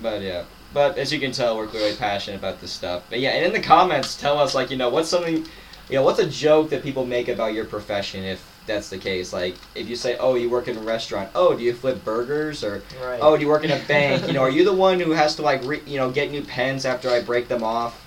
But 0.01 0.21
yeah. 0.21 0.43
But 0.73 0.97
as 0.97 1.11
you 1.11 1.19
can 1.19 1.31
tell, 1.31 1.57
we're 1.57 1.67
clearly 1.67 1.95
passionate 1.95 2.37
about 2.37 2.61
this 2.61 2.71
stuff. 2.71 3.03
But 3.09 3.19
yeah, 3.19 3.31
and 3.31 3.45
in 3.45 3.53
the 3.53 3.59
comments, 3.59 4.15
tell 4.15 4.37
us 4.39 4.55
like 4.55 4.69
you 4.69 4.77
know 4.77 4.89
what's 4.89 5.09
something, 5.09 5.37
you 5.37 5.95
know, 5.95 6.03
what's 6.03 6.19
a 6.19 6.29
joke 6.29 6.69
that 6.69 6.83
people 6.83 7.05
make 7.05 7.27
about 7.27 7.53
your 7.53 7.65
profession 7.65 8.23
if 8.23 8.50
that's 8.67 8.89
the 8.89 8.97
case. 8.97 9.33
Like 9.33 9.55
if 9.75 9.87
you 9.89 9.95
say, 9.95 10.17
oh, 10.17 10.35
you 10.35 10.49
work 10.49 10.67
in 10.67 10.77
a 10.77 10.81
restaurant. 10.81 11.29
Oh, 11.35 11.55
do 11.55 11.63
you 11.63 11.73
flip 11.73 12.03
burgers 12.05 12.63
or 12.63 12.83
Right. 13.03 13.19
oh, 13.21 13.35
do 13.35 13.41
you 13.43 13.49
work 13.49 13.63
in 13.63 13.71
a 13.71 13.79
bank? 13.87 14.27
You 14.27 14.33
know, 14.33 14.41
are 14.43 14.49
you 14.49 14.63
the 14.65 14.73
one 14.73 14.99
who 14.99 15.11
has 15.11 15.35
to 15.37 15.41
like 15.41 15.63
re- 15.65 15.81
you 15.85 15.97
know 15.97 16.11
get 16.11 16.31
new 16.31 16.43
pens 16.43 16.85
after 16.85 17.09
I 17.09 17.21
break 17.21 17.47
them 17.47 17.63
off? 17.63 18.05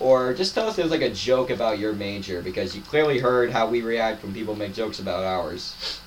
Or 0.00 0.34
just 0.34 0.54
tell 0.54 0.66
us 0.66 0.74
there's 0.76 0.90
like 0.90 1.02
a 1.02 1.10
joke 1.10 1.50
about 1.50 1.78
your 1.78 1.92
major 1.92 2.42
because 2.42 2.74
you 2.74 2.82
clearly 2.82 3.20
heard 3.20 3.50
how 3.52 3.68
we 3.68 3.82
react 3.82 4.24
when 4.24 4.34
people 4.34 4.56
make 4.56 4.74
jokes 4.74 4.98
about 4.98 5.22
ours. 5.22 6.00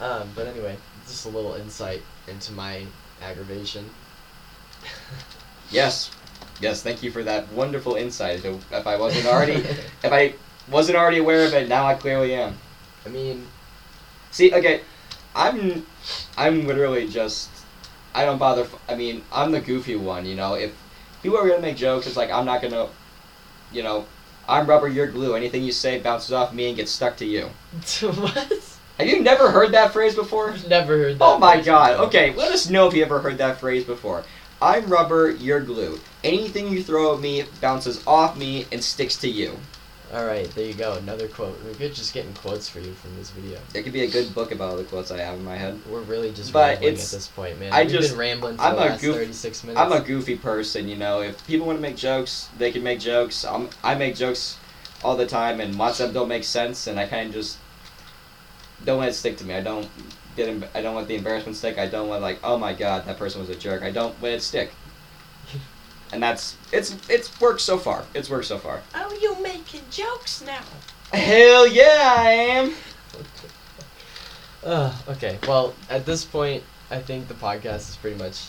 Um, 0.00 0.28
but 0.34 0.46
anyway, 0.46 0.76
just 1.06 1.26
a 1.26 1.28
little 1.28 1.54
insight 1.54 2.02
into 2.28 2.52
my 2.52 2.86
aggravation. 3.20 3.88
Yes, 5.70 6.10
yes. 6.60 6.82
Thank 6.82 7.02
you 7.02 7.10
for 7.10 7.22
that 7.22 7.50
wonderful 7.52 7.94
insight. 7.94 8.44
If 8.44 8.72
if 8.72 8.86
I 8.86 8.96
wasn't 8.96 9.26
already, 9.26 9.54
if 9.54 10.12
I 10.12 10.34
wasn't 10.70 10.98
already 10.98 11.18
aware 11.18 11.46
of 11.46 11.54
it, 11.54 11.66
now 11.68 11.86
I 11.86 11.94
clearly 11.94 12.34
am. 12.34 12.56
I 13.04 13.08
mean, 13.08 13.46
See, 14.32 14.50
okay, 14.52 14.80
I'm, 15.36 15.84
I'm 16.38 16.66
literally 16.66 17.06
just, 17.06 17.50
I 18.14 18.24
don't 18.24 18.38
bother. 18.38 18.66
I 18.88 18.94
mean, 18.94 19.22
I'm 19.30 19.52
the 19.52 19.60
goofy 19.60 19.94
one. 19.94 20.24
You 20.24 20.34
know, 20.34 20.54
if 20.54 20.72
people 21.22 21.38
are 21.38 21.46
gonna 21.46 21.60
make 21.60 21.76
jokes, 21.76 22.06
it's 22.06 22.16
like 22.16 22.30
I'm 22.30 22.46
not 22.46 22.62
gonna, 22.62 22.88
you 23.72 23.82
know, 23.82 24.06
I'm 24.48 24.66
rubber, 24.66 24.88
you're 24.88 25.06
glue. 25.06 25.36
Anything 25.36 25.62
you 25.62 25.70
say 25.70 26.00
bounces 26.00 26.32
off 26.32 26.54
me 26.54 26.68
and 26.68 26.76
gets 26.76 26.90
stuck 26.90 27.18
to 27.18 27.26
you. 27.26 27.42
what? 28.00 28.78
Have 28.98 29.06
you 29.06 29.22
never 29.22 29.50
heard 29.50 29.72
that 29.72 29.92
phrase 29.92 30.14
before? 30.14 30.56
Never 30.66 30.96
heard 30.96 31.18
that. 31.18 31.24
Oh 31.24 31.38
my 31.38 31.60
god. 31.60 31.92
before. 31.92 32.06
Okay, 32.06 32.34
let 32.34 32.52
us 32.52 32.70
know 32.70 32.88
if 32.88 32.94
you 32.94 33.04
ever 33.04 33.20
heard 33.20 33.36
that 33.36 33.60
phrase 33.60 33.84
before. 33.84 34.24
I'm 34.62 34.86
rubber, 34.86 35.30
you're 35.30 35.60
glue. 35.60 36.00
Anything 36.24 36.68
you 36.68 36.82
throw 36.82 37.14
at 37.14 37.20
me 37.20 37.44
bounces 37.60 38.02
off 38.06 38.38
me 38.38 38.66
and 38.72 38.82
sticks 38.82 39.16
to 39.16 39.28
you. 39.28 39.58
All 40.12 40.26
right, 40.26 40.46
there 40.54 40.66
you 40.66 40.74
go. 40.74 40.92
Another 40.94 41.26
quote. 41.26 41.58
We're 41.64 41.72
good 41.72 41.94
just 41.94 42.12
getting 42.12 42.34
quotes 42.34 42.68
for 42.68 42.80
you 42.80 42.92
from 42.92 43.16
this 43.16 43.30
video. 43.30 43.58
It 43.72 43.82
could 43.82 43.94
be 43.94 44.02
a 44.02 44.10
good 44.10 44.34
book 44.34 44.52
about 44.52 44.70
all 44.72 44.76
the 44.76 44.84
quotes 44.84 45.10
I 45.10 45.18
have 45.20 45.38
in 45.38 45.44
my 45.44 45.56
head. 45.56 45.80
We're 45.88 46.00
really 46.02 46.32
just 46.32 46.52
But 46.52 46.72
rambling 46.80 46.92
at 46.92 46.98
this 46.98 47.28
point, 47.28 47.58
man. 47.58 47.72
I 47.72 47.82
We've 47.84 47.92
just- 47.92 48.10
been 48.10 48.18
rambling 48.18 48.56
for 48.58 48.62
I'm 48.62 48.76
the 48.76 48.82
a 48.82 48.90
last 48.90 49.00
goof- 49.00 49.16
36 49.16 49.64
minutes. 49.64 49.80
I'm 49.80 49.92
a 49.92 50.00
goofy 50.00 50.36
person, 50.36 50.86
you 50.86 50.96
know. 50.96 51.22
If 51.22 51.46
people 51.46 51.66
want 51.66 51.78
to 51.78 51.82
make 51.82 51.96
jokes, 51.96 52.48
they 52.58 52.70
can 52.70 52.82
make 52.82 53.00
jokes. 53.00 53.42
I'm, 53.42 53.70
I 53.82 53.94
make 53.94 54.14
jokes 54.14 54.58
all 55.02 55.16
the 55.16 55.26
time, 55.26 55.60
and 55.60 55.78
lots 55.78 55.98
of 55.98 56.08
them 56.08 56.14
don't 56.14 56.28
make 56.28 56.44
sense, 56.44 56.86
and 56.86 57.00
I 57.00 57.06
kind 57.06 57.28
of 57.28 57.34
just 57.34 57.56
don't 58.84 59.00
let 59.00 59.08
it 59.08 59.14
stick 59.14 59.38
to 59.38 59.44
me. 59.46 59.54
I 59.54 59.62
don't 59.62 59.88
get. 60.36 60.62
I 60.74 60.82
don't 60.82 60.94
let 60.94 61.08
the 61.08 61.14
embarrassment 61.16 61.56
stick. 61.56 61.78
I 61.78 61.86
don't 61.86 62.08
want 62.08 62.20
like, 62.20 62.38
oh 62.44 62.58
my 62.58 62.74
god, 62.74 63.06
that 63.06 63.16
person 63.16 63.40
was 63.40 63.48
a 63.48 63.54
jerk. 63.56 63.82
I 63.82 63.90
don't 63.90 64.20
let 64.22 64.34
it 64.34 64.42
stick. 64.42 64.72
And 66.12 66.22
that's 66.22 66.56
it's 66.72 66.96
it's 67.08 67.40
worked 67.40 67.62
so 67.62 67.78
far. 67.78 68.04
It's 68.14 68.28
worked 68.28 68.46
so 68.46 68.58
far. 68.58 68.82
Oh, 68.94 69.18
you 69.20 69.40
making 69.42 69.82
jokes 69.90 70.42
now? 70.44 70.60
Hell 71.12 71.66
yeah, 71.66 72.14
I 72.18 72.30
am. 72.30 72.74
Uh, 74.64 74.94
okay, 75.08 75.38
well, 75.48 75.74
at 75.90 76.06
this 76.06 76.24
point, 76.24 76.62
I 76.88 77.00
think 77.00 77.26
the 77.26 77.34
podcast 77.34 77.90
is 77.90 77.96
pretty 77.96 78.16
much. 78.16 78.46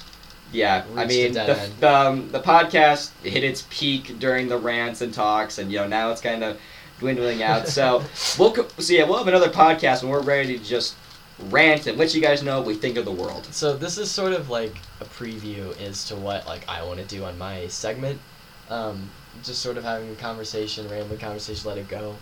Yeah, 0.52 0.86
I 0.96 1.06
mean 1.08 1.34
dead 1.34 1.50
the 1.50 1.80
the, 1.80 1.92
um, 1.92 2.32
the 2.32 2.40
podcast 2.40 3.10
hit 3.24 3.44
its 3.44 3.66
peak 3.72 4.20
during 4.20 4.48
the 4.48 4.58
rants 4.58 5.02
and 5.02 5.12
talks, 5.12 5.58
and 5.58 5.72
you 5.72 5.80
know 5.80 5.88
now 5.88 6.12
it's 6.12 6.22
kind 6.22 6.44
of 6.44 6.60
dwindling 7.00 7.42
out. 7.42 7.68
So 7.68 8.04
we'll 8.38 8.52
co- 8.54 8.68
so 8.78 8.94
yeah 8.94 9.06
we'll 9.06 9.18
have 9.18 9.28
another 9.28 9.50
podcast 9.50 10.04
when 10.04 10.12
we're 10.12 10.22
ready 10.22 10.60
to 10.60 10.64
just 10.64 10.96
rant 11.50 11.88
and 11.88 11.98
let 11.98 12.14
you 12.14 12.22
guys 12.22 12.44
know 12.44 12.58
what 12.58 12.68
we 12.68 12.76
think 12.76 12.98
of 12.98 13.06
the 13.06 13.12
world. 13.12 13.46
So 13.52 13.76
this 13.76 13.98
is 13.98 14.10
sort 14.10 14.34
of 14.34 14.50
like 14.50 14.76
a 15.00 15.06
preview 15.06 15.80
as 15.82 16.06
to 16.06 16.16
what 16.16 16.46
like 16.46 16.68
I 16.68 16.84
want 16.84 17.00
to 17.00 17.06
do 17.06 17.24
on 17.24 17.38
my 17.38 17.68
segment. 17.68 18.20
Um, 18.70 19.10
just 19.44 19.62
sort 19.62 19.78
of 19.78 19.84
having 19.84 20.12
a 20.12 20.16
conversation, 20.16 20.88
rambling 20.90 21.20
conversation, 21.20 21.68
let 21.68 21.78
it 21.78 21.88
go. 21.88 22.16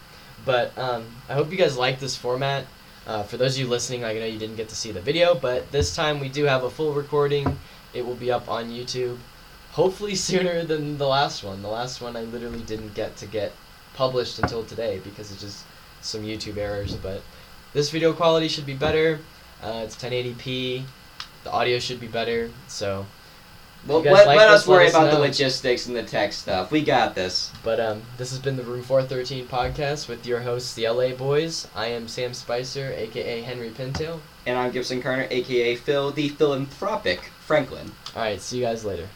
But 0.46 0.78
um, 0.78 1.06
I 1.30 1.34
hope 1.34 1.52
you 1.52 1.58
guys 1.58 1.78
like 1.78 2.00
this 2.00 2.16
format. 2.16 2.66
Uh, 3.06 3.24
for 3.24 3.38
those 3.38 3.56
of 3.56 3.62
you 3.62 3.68
listening, 3.68 4.04
I 4.04 4.14
know 4.14 4.26
you 4.26 4.40
didn't 4.40 4.56
get 4.56 4.70
to 4.70 4.76
see 4.76 4.92
the 4.92 5.02
video, 5.02 5.36
but 5.36 5.72
this 5.72 5.96
time 5.96 6.20
we 6.20 6.30
do 6.30 6.46
have 6.46 6.64
a 6.64 6.70
full 6.70 6.94
recording. 6.94 7.58
It 7.94 8.06
will 8.06 8.16
be 8.16 8.32
up 8.32 8.48
on 8.50 8.70
YouTube, 8.70 9.18
hopefully 9.72 10.16
sooner 10.16 10.64
than 10.72 10.98
the 10.98 11.08
last 11.08 11.44
one. 11.44 11.62
The 11.62 11.68
last 11.68 12.02
one 12.02 12.16
I 12.16 12.22
literally 12.22 12.62
didn't 12.62 12.94
get 12.94 13.18
to 13.18 13.26
get 13.26 13.54
published 13.94 14.40
until 14.40 14.64
today 14.64 15.00
because 15.04 15.32
of 15.32 15.40
just 15.40 15.66
some 16.02 16.22
YouTube 16.22 16.58
errors. 16.58 16.96
But 16.96 17.22
this 17.74 17.90
video 17.90 18.14
quality 18.14 18.48
should 18.48 18.66
be 18.66 18.74
better. 18.76 19.20
Uh, 19.62 19.82
it's 19.86 19.96
1080p. 19.96 20.84
The 21.44 21.52
audio 21.52 21.80
should 21.80 22.00
be 22.00 22.08
better. 22.08 22.50
So, 22.68 23.06
Well, 23.88 24.02
let, 24.02 24.28
like 24.28 24.38
let 24.38 24.50
us 24.50 24.68
let 24.68 24.76
worry 24.76 24.88
us 24.88 24.94
about 24.94 25.12
the 25.12 25.20
logistics 25.20 25.88
and 25.88 25.96
the 25.96 26.04
tech 26.04 26.34
stuff. 26.34 26.72
We 26.72 26.84
got 26.84 27.16
this. 27.16 27.52
but 27.64 27.80
um, 27.80 28.02
this 28.18 28.30
has 28.32 28.40
been 28.40 28.58
the 28.58 28.64
Room 28.64 28.84
413 28.84 29.48
podcast 29.48 30.08
with 30.08 30.26
your 30.26 30.42
hosts, 30.42 30.74
the 30.74 30.88
LA 30.90 31.10
Boys. 31.10 31.68
I 31.76 31.88
am 31.88 32.08
Sam 32.08 32.34
Spicer, 32.34 32.94
aka 32.96 33.42
Henry 33.42 33.70
Pintail. 33.70 34.20
And 34.46 34.58
I'm 34.58 34.72
Gibson 34.72 35.02
Carter, 35.02 35.28
aka 35.30 35.76
Phil, 35.76 36.12
the 36.12 36.30
philanthropic 36.30 37.22
Franklin. 37.46 37.92
All 38.16 38.22
right, 38.24 38.42
see 38.42 38.58
you 38.58 38.64
guys 38.64 38.84
later. 38.86 39.08